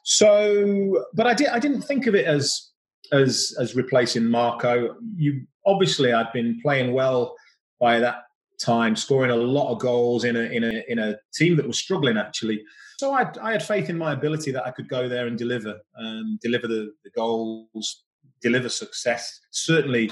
So, 0.04 1.06
but 1.14 1.26
I 1.26 1.34
did 1.34 1.48
I 1.48 1.60
didn't 1.60 1.82
think 1.82 2.06
of 2.06 2.14
it 2.14 2.26
as 2.26 2.70
as 3.12 3.56
as 3.60 3.76
replacing 3.76 4.26
Marco. 4.26 4.96
You 5.16 5.42
obviously 5.66 6.14
I'd 6.14 6.32
been 6.32 6.60
playing 6.62 6.94
well 6.94 7.36
by 7.80 8.00
that 8.00 8.24
time, 8.60 8.96
scoring 8.96 9.32
a 9.32 9.36
lot 9.36 9.72
of 9.72 9.80
goals 9.80 10.24
in 10.24 10.36
a 10.36 10.42
in 10.42 10.64
a 10.64 10.84
in 10.88 11.00
a 11.00 11.16
team 11.34 11.56
that 11.58 11.68
was 11.68 11.78
struggling 11.78 12.18
actually. 12.18 12.62
So 13.00 13.14
I, 13.14 13.32
I 13.42 13.54
had 13.54 13.64
faith 13.64 13.90
in 13.90 13.98
my 13.98 14.12
ability 14.12 14.52
that 14.52 14.68
I 14.68 14.72
could 14.72 14.90
go 14.90 15.08
there 15.08 15.28
and 15.28 15.38
deliver, 15.38 15.80
um, 15.98 16.38
deliver 16.42 16.68
the, 16.68 16.92
the 17.06 17.10
goals, 17.12 18.04
deliver 18.42 18.68
success. 18.68 19.40
Certainly, 19.52 20.12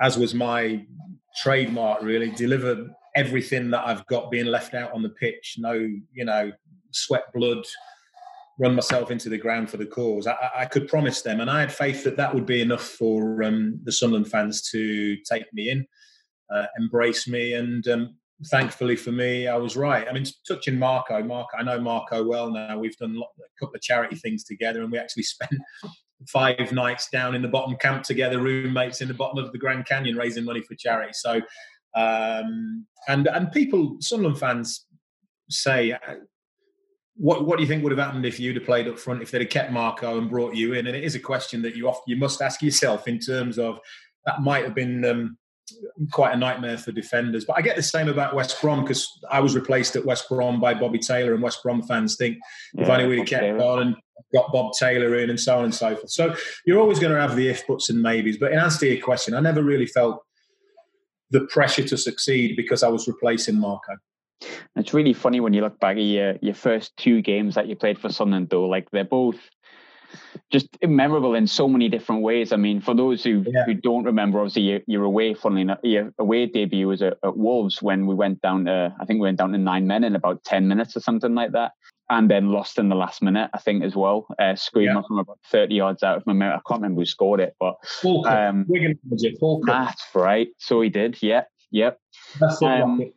as 0.00 0.16
was 0.16 0.32
my 0.32 0.86
trademark, 1.42 2.00
really 2.00 2.30
deliver 2.30 2.86
everything 3.16 3.70
that 3.72 3.84
I've 3.84 4.06
got 4.06 4.30
being 4.30 4.46
left 4.46 4.74
out 4.74 4.92
on 4.92 5.02
the 5.02 5.08
pitch. 5.08 5.56
No, 5.58 5.72
you 5.72 6.24
know, 6.24 6.52
sweat, 6.92 7.24
blood, 7.34 7.64
run 8.60 8.76
myself 8.76 9.10
into 9.10 9.28
the 9.28 9.38
ground 9.38 9.68
for 9.68 9.76
the 9.76 9.86
cause. 9.86 10.28
I, 10.28 10.36
I, 10.58 10.64
could 10.66 10.86
promise 10.86 11.22
them, 11.22 11.40
and 11.40 11.50
I 11.50 11.58
had 11.58 11.72
faith 11.72 12.04
that 12.04 12.16
that 12.18 12.32
would 12.32 12.46
be 12.46 12.60
enough 12.60 12.84
for 12.84 13.42
um, 13.42 13.80
the 13.82 13.90
Sunderland 13.90 14.30
fans 14.30 14.62
to 14.70 15.16
take 15.28 15.52
me 15.52 15.70
in 15.70 15.84
uh, 16.52 16.66
embrace 16.78 17.28
me. 17.28 17.54
And 17.54 17.86
um, 17.88 18.16
thankfully 18.46 18.96
for 18.96 19.12
me, 19.12 19.46
I 19.46 19.56
was 19.56 19.76
right. 19.76 20.06
I 20.08 20.12
mean, 20.12 20.24
touching 20.46 20.78
Marco, 20.78 21.22
Marco, 21.22 21.56
I 21.58 21.62
know 21.62 21.80
Marco 21.80 22.24
well 22.24 22.50
now. 22.50 22.78
We've 22.78 22.96
done 22.96 23.16
a 23.16 23.60
couple 23.60 23.76
of 23.76 23.82
charity 23.82 24.16
things 24.16 24.44
together, 24.44 24.82
and 24.82 24.90
we 24.90 24.98
actually 24.98 25.22
spent 25.24 25.52
five 26.28 26.72
nights 26.72 27.08
down 27.10 27.34
in 27.34 27.42
the 27.42 27.48
bottom 27.48 27.76
camp 27.76 28.02
together, 28.02 28.40
roommates 28.40 29.00
in 29.00 29.08
the 29.08 29.14
bottom 29.14 29.42
of 29.42 29.52
the 29.52 29.58
Grand 29.58 29.86
Canyon, 29.86 30.16
raising 30.16 30.44
money 30.44 30.62
for 30.62 30.74
charity. 30.74 31.12
So, 31.14 31.40
um, 31.94 32.86
and 33.08 33.26
and 33.26 33.52
people, 33.52 33.96
Sunderland 34.00 34.38
fans 34.38 34.86
say. 35.48 35.92
Uh, 35.92 36.14
what, 37.16 37.44
what 37.44 37.56
do 37.58 37.62
you 37.62 37.68
think 37.68 37.82
would 37.82 37.92
have 37.92 37.98
happened 37.98 38.24
if 38.24 38.40
you'd 38.40 38.56
have 38.56 38.64
played 38.64 38.88
up 38.88 38.98
front 38.98 39.20
if 39.20 39.30
they'd 39.30 39.42
have 39.42 39.50
kept 39.50 39.72
Marco 39.72 40.16
and 40.16 40.30
brought 40.30 40.54
you 40.54 40.72
in? 40.72 40.86
And 40.86 40.96
it 40.96 41.04
is 41.04 41.14
a 41.14 41.20
question 41.20 41.60
that 41.62 41.76
you 41.76 41.86
often, 41.86 42.04
you 42.06 42.16
must 42.16 42.40
ask 42.40 42.62
yourself 42.62 43.06
in 43.08 43.18
terms 43.18 43.58
of 43.58 43.78
that 44.24 44.40
might 44.40 44.64
have 44.64 44.74
been 44.74 45.04
um, 45.04 45.36
quite 46.10 46.34
a 46.34 46.36
nightmare 46.36 46.78
for 46.78 46.92
defenders. 46.92 47.44
But 47.44 47.56
I 47.56 47.62
get 47.62 47.76
the 47.76 47.82
same 47.82 48.08
about 48.08 48.34
West 48.34 48.60
Brom 48.60 48.82
because 48.82 49.08
I 49.30 49.40
was 49.40 49.54
replaced 49.54 49.96
at 49.96 50.04
West 50.04 50.28
Brom 50.28 50.60
by 50.60 50.74
Bobby 50.74 50.98
Taylor, 50.98 51.34
and 51.34 51.42
West 51.42 51.62
Brom 51.62 51.82
fans 51.82 52.16
think 52.16 52.38
yeah, 52.74 52.82
if 52.82 52.88
only 52.88 53.06
we'd 53.06 53.26
kept 53.26 53.42
Taylor. 53.42 53.62
on 53.62 53.82
and 53.82 53.96
got 54.34 54.52
Bob 54.52 54.72
Taylor 54.78 55.18
in, 55.18 55.30
and 55.30 55.40
so 55.40 55.58
on 55.58 55.64
and 55.64 55.74
so 55.74 55.96
forth. 55.96 56.10
So 56.10 56.34
you're 56.66 56.80
always 56.80 56.98
going 56.98 57.12
to 57.12 57.20
have 57.20 57.36
the 57.36 57.48
if, 57.48 57.66
buts, 57.66 57.90
and 57.90 58.02
maybes. 58.02 58.38
But 58.38 58.52
in 58.52 58.58
answer 58.58 58.80
to 58.80 58.92
your 58.94 59.02
question, 59.02 59.34
I 59.34 59.40
never 59.40 59.62
really 59.62 59.86
felt 59.86 60.22
the 61.30 61.42
pressure 61.42 61.84
to 61.84 61.96
succeed 61.96 62.56
because 62.56 62.82
I 62.82 62.88
was 62.88 63.06
replacing 63.06 63.58
Marco. 63.58 63.96
It's 64.76 64.94
really 64.94 65.12
funny 65.12 65.40
when 65.40 65.52
you 65.52 65.60
look 65.60 65.78
back 65.80 65.96
at 65.96 66.02
your 66.02 66.36
your 66.40 66.54
first 66.54 66.96
two 66.96 67.20
games 67.20 67.54
that 67.54 67.68
you 67.68 67.76
played 67.76 67.98
for 67.98 68.10
Sunderland, 68.10 68.48
though. 68.50 68.66
Like 68.66 68.90
they're 68.90 69.04
both 69.04 69.38
just 70.50 70.68
memorable 70.82 71.34
in 71.34 71.46
so 71.46 71.68
many 71.68 71.88
different 71.88 72.22
ways. 72.22 72.52
I 72.52 72.56
mean, 72.56 72.80
for 72.80 72.94
those 72.94 73.22
who, 73.22 73.44
yeah. 73.46 73.64
who 73.64 73.74
don't 73.74 74.04
remember, 74.04 74.38
obviously 74.38 74.62
your, 74.62 74.80
your 74.86 75.04
away, 75.04 75.34
funnily 75.34 75.62
enough, 75.62 75.78
your 75.82 76.12
away 76.18 76.46
debut 76.46 76.88
was 76.88 77.02
at, 77.02 77.18
at, 77.24 77.36
Wolves 77.36 77.80
when 77.80 78.06
we 78.06 78.14
went 78.14 78.42
down 78.42 78.64
to, 78.66 78.94
I 79.00 79.04
think 79.04 79.18
we 79.20 79.28
went 79.28 79.38
down 79.38 79.52
to 79.52 79.58
nine 79.58 79.86
men 79.86 80.04
in 80.04 80.16
about 80.16 80.44
10 80.44 80.68
minutes 80.68 80.96
or 80.96 81.00
something 81.00 81.34
like 81.34 81.52
that. 81.52 81.72
And 82.08 82.28
then 82.28 82.50
lost 82.50 82.78
in 82.78 82.88
the 82.88 82.96
last 82.96 83.22
minute, 83.22 83.50
I 83.54 83.58
think, 83.58 83.84
as 83.84 83.94
well. 83.94 84.26
Uh, 84.36 84.56
screaming 84.56 84.96
yeah. 84.96 85.02
from 85.06 85.20
about 85.20 85.38
30 85.46 85.76
yards 85.76 86.02
out 86.02 86.16
of 86.16 86.26
my 86.26 86.32
mouth. 86.32 86.54
I 86.58 86.68
can't 86.68 86.82
remember 86.82 87.02
who 87.02 87.06
scored 87.06 87.38
it, 87.38 87.54
but. 87.60 87.76
Um, 88.26 88.64
Wigan, 88.68 88.98
That's 89.64 90.02
right. 90.12 90.48
So 90.58 90.80
he 90.80 90.88
did. 90.88 91.18
Yeah. 91.22 91.44
Yep. 91.70 92.00
That's 92.40 92.60
um, 92.62 93.12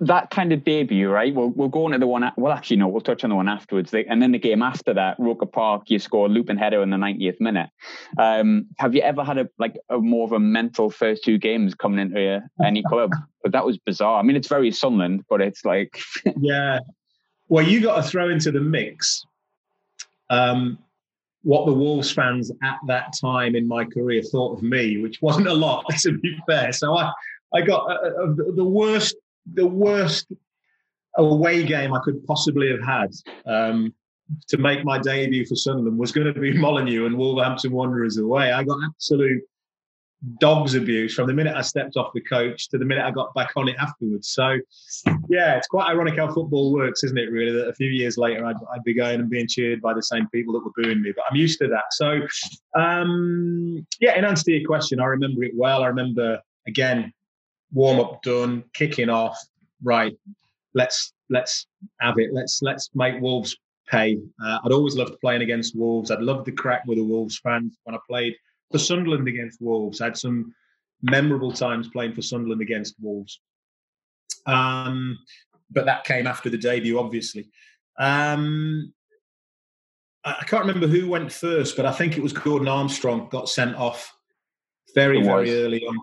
that 0.00 0.30
kind 0.30 0.52
of 0.52 0.64
debut, 0.64 1.10
right? 1.10 1.34
We'll 1.34 1.50
we'll 1.50 1.68
go 1.68 1.84
on 1.84 1.92
to 1.92 1.98
the 1.98 2.06
one. 2.06 2.30
Well, 2.36 2.52
actually, 2.52 2.76
no, 2.78 2.88
we'll 2.88 3.00
touch 3.00 3.24
on 3.24 3.30
the 3.30 3.36
one 3.36 3.48
afterwards. 3.48 3.92
and 3.94 4.22
then 4.22 4.32
the 4.32 4.38
game 4.38 4.62
after 4.62 4.94
that, 4.94 5.16
Roker 5.18 5.46
Park, 5.46 5.90
you 5.90 5.98
score 5.98 6.26
a 6.26 6.28
looping 6.28 6.58
header 6.58 6.82
in 6.82 6.90
the 6.90 6.96
90th 6.96 7.40
minute. 7.40 7.70
Um, 8.18 8.66
have 8.78 8.94
you 8.94 9.02
ever 9.02 9.24
had 9.24 9.38
a 9.38 9.48
like 9.58 9.76
a 9.88 9.98
more 9.98 10.24
of 10.24 10.32
a 10.32 10.40
mental 10.40 10.90
first 10.90 11.24
two 11.24 11.38
games 11.38 11.74
coming 11.74 11.98
into 11.98 12.36
uh, 12.36 12.40
any 12.64 12.82
club? 12.88 13.12
But 13.42 13.52
that 13.52 13.64
was 13.64 13.78
bizarre. 13.78 14.18
I 14.18 14.22
mean, 14.22 14.36
it's 14.36 14.48
very 14.48 14.70
Sunderland, 14.70 15.24
but 15.28 15.40
it's 15.40 15.64
like 15.64 16.00
yeah. 16.40 16.80
Well, 17.48 17.66
you 17.66 17.82
got 17.82 17.96
to 17.96 18.02
throw 18.02 18.30
into 18.30 18.50
the 18.50 18.60
mix 18.60 19.24
um, 20.30 20.78
what 21.42 21.66
the 21.66 21.72
Wolves 21.72 22.10
fans 22.10 22.50
at 22.62 22.78
that 22.86 23.12
time 23.20 23.54
in 23.54 23.66
my 23.68 23.84
career 23.84 24.22
thought 24.22 24.56
of 24.56 24.62
me, 24.62 24.98
which 24.98 25.20
wasn't 25.20 25.48
a 25.48 25.52
lot, 25.52 25.84
to 25.98 26.18
be 26.18 26.36
fair. 26.46 26.72
So 26.72 26.96
I 26.96 27.12
I 27.54 27.60
got 27.60 27.90
uh, 27.90 27.94
uh 27.94 28.34
the 28.54 28.64
worst 28.64 29.16
the 29.52 29.66
worst 29.66 30.32
away 31.16 31.62
game 31.64 31.92
I 31.92 32.00
could 32.04 32.24
possibly 32.26 32.70
have 32.70 32.82
had 32.82 33.10
um, 33.46 33.94
to 34.48 34.56
make 34.56 34.84
my 34.84 34.98
debut 34.98 35.44
for 35.44 35.56
Sunderland 35.56 35.98
was 35.98 36.12
going 36.12 36.32
to 36.32 36.40
be 36.40 36.52
Molineux 36.58 37.06
and 37.06 37.16
Wolverhampton 37.16 37.72
Wanderers 37.72 38.18
away. 38.18 38.52
I 38.52 38.64
got 38.64 38.78
absolute 38.86 39.42
dog's 40.38 40.74
abuse 40.74 41.14
from 41.14 41.26
the 41.26 41.34
minute 41.34 41.56
I 41.56 41.62
stepped 41.62 41.96
off 41.96 42.12
the 42.14 42.20
coach 42.20 42.68
to 42.68 42.78
the 42.78 42.84
minute 42.84 43.04
I 43.04 43.10
got 43.10 43.34
back 43.34 43.50
on 43.56 43.68
it 43.68 43.76
afterwards. 43.80 44.28
So, 44.28 44.56
yeah, 45.28 45.56
it's 45.56 45.66
quite 45.66 45.88
ironic 45.88 46.16
how 46.16 46.32
football 46.32 46.72
works, 46.72 47.02
isn't 47.02 47.18
it? 47.18 47.30
Really, 47.32 47.52
that 47.52 47.68
a 47.68 47.74
few 47.74 47.90
years 47.90 48.16
later 48.16 48.46
I'd, 48.46 48.56
I'd 48.72 48.84
be 48.84 48.94
going 48.94 49.20
and 49.20 49.28
being 49.28 49.48
cheered 49.48 49.82
by 49.82 49.94
the 49.94 50.02
same 50.02 50.28
people 50.28 50.54
that 50.54 50.64
were 50.64 50.70
booing 50.76 51.02
me, 51.02 51.12
but 51.14 51.24
I'm 51.28 51.36
used 51.36 51.58
to 51.58 51.68
that. 51.68 51.92
So, 51.92 52.20
um, 52.80 53.84
yeah, 54.00 54.16
in 54.16 54.24
answer 54.24 54.44
to 54.44 54.52
your 54.52 54.66
question, 54.66 55.00
I 55.00 55.06
remember 55.06 55.42
it 55.42 55.52
well. 55.56 55.82
I 55.82 55.88
remember 55.88 56.40
again 56.68 57.12
warm 57.72 58.00
up 58.00 58.22
done, 58.22 58.64
kicking 58.74 59.08
off. 59.08 59.38
Right, 59.82 60.16
let's 60.74 61.12
let's 61.30 61.66
have 62.00 62.18
it. 62.18 62.30
Let's 62.32 62.60
let's 62.62 62.90
make 62.94 63.20
Wolves 63.20 63.56
pay. 63.88 64.18
Uh, 64.42 64.58
I'd 64.64 64.72
always 64.72 64.96
loved 64.96 65.18
playing 65.20 65.42
against 65.42 65.76
Wolves. 65.76 66.10
I'd 66.10 66.22
loved 66.22 66.46
the 66.46 66.52
crack 66.52 66.84
with 66.86 66.98
the 66.98 67.04
Wolves 67.04 67.38
fans 67.38 67.76
when 67.84 67.94
I 67.94 67.98
played 68.08 68.34
for 68.70 68.78
Sunderland 68.78 69.28
against 69.28 69.60
Wolves. 69.60 70.00
I 70.00 70.04
had 70.06 70.16
some 70.16 70.54
memorable 71.02 71.52
times 71.52 71.88
playing 71.88 72.14
for 72.14 72.22
Sunderland 72.22 72.62
against 72.62 72.94
Wolves. 73.00 73.40
Um, 74.46 75.18
but 75.70 75.86
that 75.86 76.04
came 76.04 76.26
after 76.26 76.50
the 76.50 76.58
debut, 76.58 76.98
obviously. 76.98 77.50
Um, 77.98 78.92
I 80.24 80.44
can't 80.46 80.64
remember 80.64 80.86
who 80.86 81.08
went 81.08 81.32
first, 81.32 81.76
but 81.76 81.84
I 81.84 81.92
think 81.92 82.16
it 82.16 82.22
was 82.22 82.32
Gordon 82.32 82.68
Armstrong 82.68 83.28
got 83.30 83.48
sent 83.48 83.74
off 83.76 84.14
very, 84.94 85.22
very 85.22 85.62
early 85.62 85.84
on. 85.84 85.98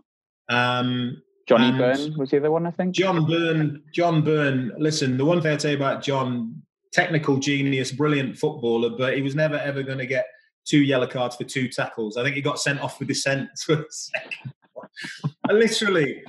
Um, 0.50 1.22
Johnny 1.50 1.72
Byrne 1.76 2.16
was 2.16 2.30
the 2.30 2.38
other 2.38 2.52
one, 2.52 2.68
I 2.68 2.72
think. 2.72 2.94
John 2.94 3.26
Byrne. 3.26 3.82
John 3.92 4.24
Byrne. 4.24 4.72
Listen, 4.78 5.18
the 5.18 5.26
one 5.26 5.42
thing 5.42 5.52
I'd 5.52 5.62
say 5.62 5.74
about 5.74 6.04
John, 6.04 6.62
technical 6.94 7.38
genius, 7.38 7.92
brilliant 7.92 8.38
footballer, 8.38 8.92
but 8.92 9.16
he 9.16 9.24
was 9.24 9.34
never 9.34 9.56
ever 9.56 9.82
going 9.82 9.98
to 9.98 10.06
get 10.06 10.28
two 10.66 10.84
yellow 10.84 11.08
cards 11.08 11.36
for 11.36 11.46
two 11.46 11.68
tackles. 11.68 12.18
I 12.18 12.24
think 12.24 12.36
he 12.36 12.42
got 12.44 12.60
sent 12.60 12.80
off 12.82 13.00
for 13.00 13.06
dissent 13.06 13.50
for 13.66 13.82
a 13.82 13.86
second. 13.90 14.54
literally, 15.50 16.22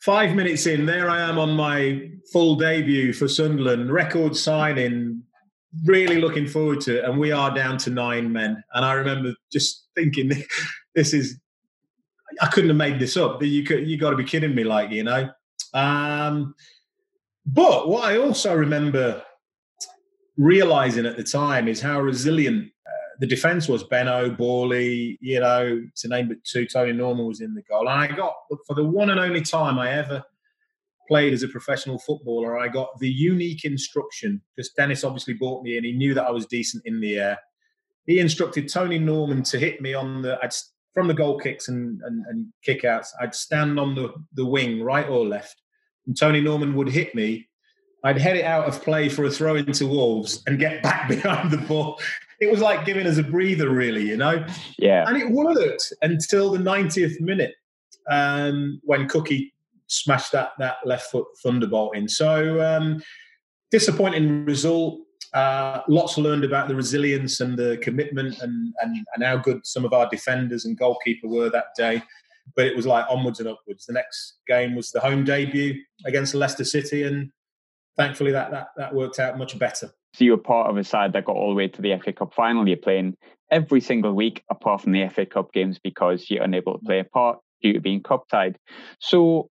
five 0.00 0.34
minutes 0.34 0.66
in, 0.66 0.86
there 0.86 1.10
I 1.10 1.20
am 1.20 1.38
on 1.38 1.50
my 1.50 2.10
full 2.32 2.54
debut 2.54 3.12
for 3.12 3.28
Sunderland, 3.28 3.92
record 3.92 4.34
signing, 4.34 5.22
really 5.84 6.20
looking 6.20 6.46
forward 6.46 6.80
to 6.82 6.98
it. 6.98 7.04
And 7.04 7.18
we 7.18 7.32
are 7.32 7.54
down 7.54 7.76
to 7.78 7.90
nine 7.90 8.32
men. 8.32 8.62
And 8.72 8.84
I 8.84 8.94
remember 8.94 9.34
just 9.52 9.88
thinking, 9.94 10.30
this 10.94 11.12
is, 11.12 11.38
I 12.40 12.46
couldn't 12.46 12.70
have 12.70 12.76
made 12.76 12.98
this 12.98 13.16
up. 13.16 13.42
You 13.42 13.64
could, 13.64 13.88
you 13.88 13.96
got 13.98 14.10
to 14.10 14.16
be 14.16 14.24
kidding 14.24 14.54
me, 14.54 14.64
like 14.64 14.90
you 14.90 15.04
know. 15.04 15.30
Um, 15.74 16.54
but 17.46 17.88
what 17.88 18.04
I 18.04 18.18
also 18.18 18.54
remember 18.54 19.22
realizing 20.36 21.06
at 21.06 21.16
the 21.16 21.24
time 21.24 21.68
is 21.68 21.80
how 21.80 22.00
resilient 22.00 22.70
the 23.20 23.26
defence 23.26 23.68
was 23.68 23.82
Benno, 23.82 24.30
Bally, 24.30 25.18
you 25.20 25.40
know, 25.40 25.82
to 25.96 26.08
name 26.08 26.28
but 26.28 26.36
two, 26.44 26.66
Tony 26.66 26.92
Norman 26.92 27.26
was 27.26 27.40
in 27.40 27.52
the 27.52 27.62
goal. 27.62 27.88
And 27.88 28.00
I 28.00 28.06
got, 28.06 28.32
for 28.66 28.74
the 28.74 28.84
one 28.84 29.10
and 29.10 29.18
only 29.18 29.40
time 29.40 29.76
I 29.76 29.90
ever 29.90 30.22
played 31.08 31.32
as 31.32 31.42
a 31.42 31.48
professional 31.48 31.98
footballer, 31.98 32.56
I 32.56 32.68
got 32.68 32.96
the 33.00 33.10
unique 33.10 33.64
instruction, 33.64 34.40
because 34.54 34.70
Denis 34.70 35.02
obviously 35.02 35.34
bought 35.34 35.64
me 35.64 35.76
and 35.76 35.84
He 35.84 35.92
knew 35.92 36.14
that 36.14 36.26
I 36.26 36.30
was 36.30 36.46
decent 36.46 36.84
in 36.86 37.00
the 37.00 37.18
air. 37.18 37.38
He 38.06 38.20
instructed 38.20 38.68
Tony 38.68 39.00
Norman 39.00 39.42
to 39.44 39.58
hit 39.58 39.82
me 39.82 39.94
on 39.94 40.22
the, 40.22 40.38
I'd, 40.40 40.52
from 40.94 41.08
the 41.08 41.14
goal 41.14 41.38
kicks 41.38 41.68
and, 41.68 42.00
and, 42.02 42.24
and 42.28 42.46
kickouts, 42.66 43.08
I'd 43.20 43.34
stand 43.34 43.78
on 43.78 43.94
the, 43.94 44.12
the 44.34 44.44
wing, 44.44 44.82
right 44.82 45.08
or 45.08 45.26
left. 45.26 45.60
And 46.06 46.18
Tony 46.18 46.40
Norman 46.40 46.74
would 46.74 46.88
hit 46.88 47.14
me 47.14 47.46
I'd 48.04 48.16
head 48.16 48.36
it 48.36 48.44
out 48.44 48.68
of 48.68 48.80
play 48.80 49.08
for 49.08 49.24
a 49.24 49.30
throw 49.30 49.56
into 49.56 49.84
Wolves 49.84 50.44
and 50.46 50.56
get 50.56 50.82
back 50.84 51.08
behind 51.08 51.50
the 51.50 51.58
ball 51.58 51.98
it 52.40 52.50
was 52.50 52.60
like 52.60 52.84
giving 52.84 53.06
us 53.06 53.18
a 53.18 53.22
breather, 53.22 53.70
really, 53.70 54.06
you 54.06 54.16
know? 54.16 54.44
Yeah. 54.78 55.04
And 55.08 55.16
it 55.16 55.30
worked 55.30 55.92
until 56.02 56.50
the 56.50 56.58
90th 56.58 57.20
minute 57.20 57.54
um, 58.10 58.80
when 58.84 59.08
Cookie 59.08 59.52
smashed 59.88 60.32
that, 60.32 60.52
that 60.58 60.76
left 60.84 61.10
foot 61.10 61.26
thunderbolt 61.42 61.96
in. 61.96 62.08
So, 62.08 62.62
um, 62.62 63.02
disappointing 63.70 64.44
result. 64.44 65.00
Uh, 65.34 65.80
lots 65.88 66.18
learned 66.18 66.44
about 66.44 66.68
the 66.68 66.74
resilience 66.74 67.40
and 67.40 67.58
the 67.58 67.78
commitment 67.82 68.40
and, 68.40 68.72
and, 68.80 69.06
and 69.14 69.24
how 69.24 69.36
good 69.36 69.60
some 69.64 69.84
of 69.84 69.92
our 69.92 70.08
defenders 70.08 70.64
and 70.64 70.78
goalkeeper 70.78 71.28
were 71.28 71.50
that 71.50 71.66
day. 71.76 72.02
But 72.56 72.66
it 72.66 72.76
was 72.76 72.86
like 72.86 73.04
onwards 73.10 73.40
and 73.40 73.48
upwards. 73.48 73.86
The 73.86 73.92
next 73.92 74.38
game 74.46 74.74
was 74.74 74.90
the 74.90 75.00
home 75.00 75.24
debut 75.24 75.82
against 76.06 76.34
Leicester 76.34 76.64
City, 76.64 77.02
and 77.02 77.30
thankfully 77.96 78.32
that, 78.32 78.50
that, 78.50 78.68
that 78.78 78.94
worked 78.94 79.18
out 79.18 79.36
much 79.36 79.58
better. 79.58 79.90
So 80.14 80.24
you 80.24 80.30
were 80.30 80.38
part 80.38 80.70
of 80.70 80.76
a 80.78 80.84
side 80.84 81.12
that 81.12 81.26
got 81.26 81.36
all 81.36 81.50
the 81.50 81.56
way 81.56 81.68
to 81.68 81.82
the 81.82 81.98
FA 82.02 82.12
Cup 82.12 82.32
final. 82.32 82.66
You're 82.66 82.78
playing 82.78 83.16
every 83.50 83.80
single 83.80 84.14
week 84.14 84.42
apart 84.50 84.80
from 84.80 84.92
the 84.92 85.06
FA 85.08 85.26
Cup 85.26 85.52
games 85.52 85.78
because 85.78 86.30
you're 86.30 86.42
unable 86.42 86.78
to 86.78 86.84
play 86.84 87.00
a 87.00 87.04
part 87.04 87.38
due 87.62 87.72
to 87.74 87.80
being 87.80 88.02
cup 88.02 88.28
tied. 88.28 88.58
So 89.00 89.50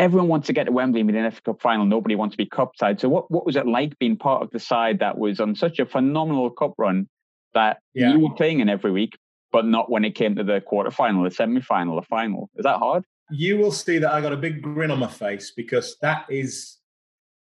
everyone 0.00 0.28
wants 0.28 0.46
to 0.46 0.54
get 0.54 0.64
to 0.64 0.72
Wembley 0.72 1.00
and 1.00 1.08
be 1.08 1.16
in 1.16 1.24
the 1.24 1.30
FA 1.30 1.42
Cup 1.42 1.60
final. 1.60 1.84
Nobody 1.84 2.14
wants 2.14 2.32
to 2.32 2.38
be 2.38 2.46
cup 2.46 2.72
tied. 2.76 2.98
So 2.98 3.08
what, 3.08 3.30
what 3.30 3.44
was 3.44 3.54
it 3.54 3.66
like 3.66 3.98
being 3.98 4.16
part 4.16 4.42
of 4.42 4.50
the 4.50 4.58
side 4.58 4.98
that 5.00 5.18
was 5.18 5.40
on 5.40 5.54
such 5.54 5.78
a 5.78 5.84
phenomenal 5.84 6.50
cup 6.50 6.72
run 6.78 7.06
that 7.52 7.80
yeah. 7.94 8.10
you 8.12 8.18
were 8.18 8.34
playing 8.34 8.60
in 8.60 8.70
every 8.70 8.90
week, 8.90 9.18
but 9.52 9.66
not 9.66 9.90
when 9.90 10.04
it 10.06 10.14
came 10.14 10.34
to 10.36 10.42
the 10.42 10.62
quarter 10.62 10.90
final, 10.90 11.22
the 11.22 11.30
semi 11.30 11.60
final, 11.60 11.96
the 11.96 12.02
final? 12.02 12.48
Is 12.56 12.64
that 12.64 12.78
hard? 12.78 13.04
You 13.30 13.58
will 13.58 13.72
see 13.72 13.98
that 13.98 14.10
I 14.10 14.22
got 14.22 14.32
a 14.32 14.38
big 14.38 14.62
grin 14.62 14.90
on 14.90 14.98
my 14.98 15.06
face 15.06 15.52
because 15.54 15.96
that 16.00 16.24
is 16.30 16.78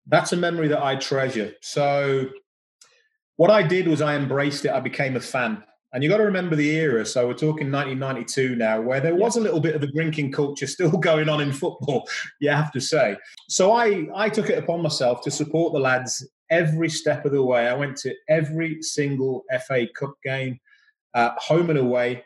that's 0.08 0.32
a 0.32 0.38
memory 0.38 0.70
that 0.70 0.82
I 0.82 0.96
treasure. 0.96 1.54
So 1.62 2.30
what 3.36 3.52
I 3.52 3.64
did 3.64 3.88
was 3.88 4.02
I 4.02 4.16
embraced 4.16 4.64
it. 4.64 4.72
I 4.72 4.80
became 4.80 5.18
a 5.18 5.20
fan. 5.20 5.62
And 5.96 6.04
you 6.04 6.10
got 6.10 6.18
to 6.18 6.24
remember 6.24 6.58
the 6.58 6.72
era. 6.72 7.06
So 7.06 7.26
we're 7.26 7.36
talking 7.36 7.72
1992 7.72 8.58
now, 8.58 8.82
where 8.82 9.00
there 9.00 9.16
was 9.16 9.38
a 9.38 9.40
little 9.40 9.62
bit 9.62 9.76
of 9.76 9.82
the 9.82 9.88
drinking 9.88 10.34
culture 10.34 10.68
still 10.68 10.92
going 10.98 11.30
on 11.30 11.40
in 11.40 11.54
football. 11.54 12.06
You 12.42 12.50
have 12.50 12.70
to 12.74 12.82
say. 12.82 13.16
So 13.48 13.72
I 13.72 14.06
I 14.14 14.28
took 14.28 14.50
it 14.50 14.58
upon 14.58 14.82
myself 14.82 15.22
to 15.22 15.32
support 15.32 15.72
the 15.72 15.80
lads 15.80 16.28
every 16.50 16.90
step 16.90 17.24
of 17.24 17.32
the 17.32 17.42
way. 17.42 17.70
I 17.70 17.74
went 17.74 17.96
to 18.00 18.14
every 18.28 18.82
single 18.82 19.46
FA 19.66 19.88
Cup 19.98 20.16
game, 20.22 20.60
uh, 21.14 21.32
home 21.38 21.70
and 21.70 21.80
away, 21.80 22.26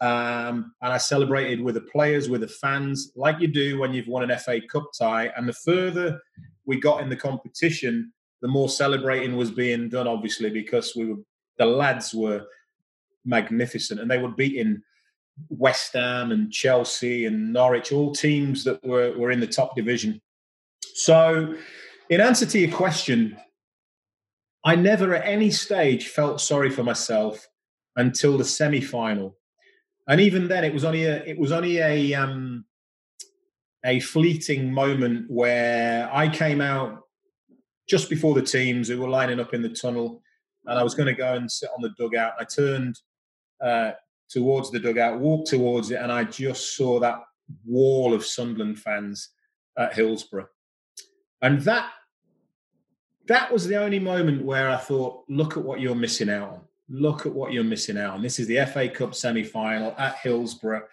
um, 0.00 0.74
and 0.82 0.92
I 0.92 0.98
celebrated 0.98 1.60
with 1.60 1.76
the 1.76 1.82
players, 1.82 2.28
with 2.28 2.40
the 2.40 2.48
fans, 2.48 3.12
like 3.14 3.38
you 3.38 3.46
do 3.46 3.78
when 3.78 3.94
you've 3.94 4.08
won 4.08 4.28
an 4.28 4.36
FA 4.40 4.60
Cup 4.60 4.90
tie. 4.98 5.30
And 5.36 5.48
the 5.48 5.52
further 5.52 6.20
we 6.66 6.80
got 6.80 7.00
in 7.00 7.08
the 7.08 7.16
competition, 7.16 8.12
the 8.42 8.48
more 8.48 8.68
celebrating 8.68 9.36
was 9.36 9.52
being 9.52 9.88
done, 9.88 10.08
obviously, 10.08 10.50
because 10.50 10.96
we 10.96 11.04
were 11.04 11.20
the 11.58 11.66
lads 11.66 12.12
were 12.12 12.44
magnificent 13.24 14.00
and 14.00 14.10
they 14.10 14.18
were 14.18 14.28
beating 14.28 14.82
West 15.48 15.94
Ham 15.94 16.30
and 16.30 16.52
Chelsea 16.52 17.26
and 17.26 17.52
Norwich, 17.52 17.92
all 17.92 18.12
teams 18.12 18.64
that 18.64 18.84
were, 18.84 19.16
were 19.18 19.30
in 19.30 19.40
the 19.40 19.46
top 19.46 19.74
division. 19.76 20.20
So, 20.94 21.54
in 22.08 22.20
answer 22.20 22.46
to 22.46 22.58
your 22.58 22.76
question, 22.76 23.36
I 24.64 24.76
never 24.76 25.14
at 25.14 25.26
any 25.26 25.50
stage 25.50 26.08
felt 26.08 26.40
sorry 26.40 26.70
for 26.70 26.82
myself 26.82 27.46
until 27.96 28.38
the 28.38 28.44
semi 28.44 28.80
final. 28.80 29.36
And 30.06 30.20
even 30.20 30.48
then, 30.48 30.64
it 30.64 30.72
was 30.72 30.84
only 30.84 31.04
a 31.04 31.22
it 31.24 31.38
was 31.38 31.52
only 31.52 31.78
a 31.78 32.14
um, 32.14 32.64
a 33.84 34.00
fleeting 34.00 34.72
moment 34.72 35.30
where 35.30 36.08
I 36.12 36.28
came 36.28 36.60
out 36.60 37.00
just 37.88 38.08
before 38.08 38.34
the 38.34 38.42
teams 38.42 38.88
who 38.88 39.00
were 39.00 39.08
lining 39.08 39.40
up 39.40 39.54
in 39.54 39.62
the 39.62 39.68
tunnel, 39.68 40.22
and 40.66 40.78
I 40.78 40.82
was 40.82 40.94
going 40.94 41.06
to 41.06 41.14
go 41.14 41.34
and 41.34 41.50
sit 41.50 41.70
on 41.74 41.82
the 41.82 41.94
dugout. 41.98 42.34
I 42.38 42.44
turned 42.44 42.96
uh, 43.64 43.92
towards 44.28 44.70
the 44.70 44.78
dugout, 44.78 45.18
walked 45.18 45.48
towards 45.48 45.90
it, 45.90 46.00
and 46.00 46.12
I 46.12 46.24
just 46.24 46.76
saw 46.76 47.00
that 47.00 47.20
wall 47.64 48.14
of 48.14 48.24
Sunderland 48.24 48.78
fans 48.78 49.30
at 49.78 49.94
Hillsborough, 49.94 50.48
and 51.42 51.60
that 51.62 51.90
that 53.26 53.50
was 53.50 53.66
the 53.66 53.76
only 53.76 53.98
moment 53.98 54.44
where 54.44 54.68
I 54.68 54.76
thought, 54.76 55.24
"Look 55.28 55.56
at 55.56 55.64
what 55.64 55.80
you're 55.80 55.94
missing 55.94 56.30
out 56.30 56.50
on. 56.50 56.60
Look 56.88 57.26
at 57.26 57.32
what 57.32 57.52
you're 57.52 57.64
missing 57.64 57.96
out 57.96 58.14
on. 58.14 58.22
This 58.22 58.38
is 58.38 58.46
the 58.46 58.64
FA 58.66 58.88
Cup 58.88 59.14
semi-final 59.14 59.94
at 59.98 60.18
Hillsborough." 60.18 60.86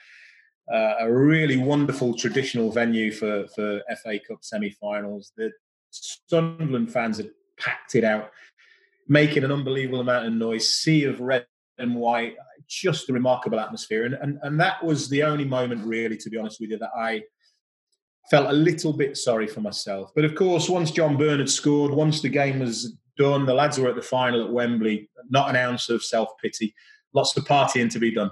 uh, 0.72 0.96
a 1.00 1.12
really 1.12 1.58
wonderful 1.58 2.14
traditional 2.14 2.72
venue 2.72 3.12
for, 3.12 3.46
for 3.48 3.82
FA 4.02 4.20
Cup 4.26 4.40
semi-finals. 4.42 5.34
The 5.36 5.52
Sunderland 5.90 6.92
fans 6.92 7.18
had 7.18 7.30
packed 7.60 7.96
it 7.96 8.04
out, 8.04 8.32
making 9.08 9.44
an 9.44 9.52
unbelievable 9.52 10.00
amount 10.00 10.28
of 10.28 10.34
noise, 10.34 10.70
sea 10.74 11.04
of 11.04 11.20
red 11.20 11.46
and 11.78 11.96
white, 11.96 12.36
just 12.72 13.10
a 13.10 13.14
remarkable 13.14 13.60
atmosphere. 13.60 14.06
And, 14.06 14.16
and, 14.16 14.40
and 14.44 14.60
that 14.60 14.84
was 14.84 15.10
the 15.10 15.24
only 15.24 15.46
moment, 15.46 15.86
really, 15.86 16.18
to 16.18 16.30
be 16.30 16.38
honest 16.38 16.60
with 16.60 16.70
you, 16.70 16.78
that 16.78 16.92
I 16.98 17.22
felt 18.30 18.50
a 18.50 18.54
little 18.54 18.94
bit 18.94 19.18
sorry 19.18 19.48
for 19.48 19.62
myself. 19.62 20.12
But 20.16 20.26
of 20.26 20.36
course, 20.36 20.70
once 20.70 20.92
John 20.92 21.18
Byrne 21.18 21.40
had 21.40 21.50
scored, 21.50 21.92
once 21.92 22.22
the 22.22 22.30
game 22.30 22.60
was 22.60 22.96
done, 23.18 23.46
the 23.46 23.54
lads 23.54 23.78
were 23.78 23.90
at 23.90 23.96
the 23.96 24.02
final 24.02 24.44
at 24.44 24.52
Wembley, 24.52 25.10
not 25.30 25.50
an 25.50 25.56
ounce 25.56 25.90
of 25.90 26.04
self-pity, 26.04 26.74
lots 27.14 27.36
of 27.36 27.44
partying 27.46 27.92
to 27.92 28.00
be 28.00 28.12
done. 28.12 28.32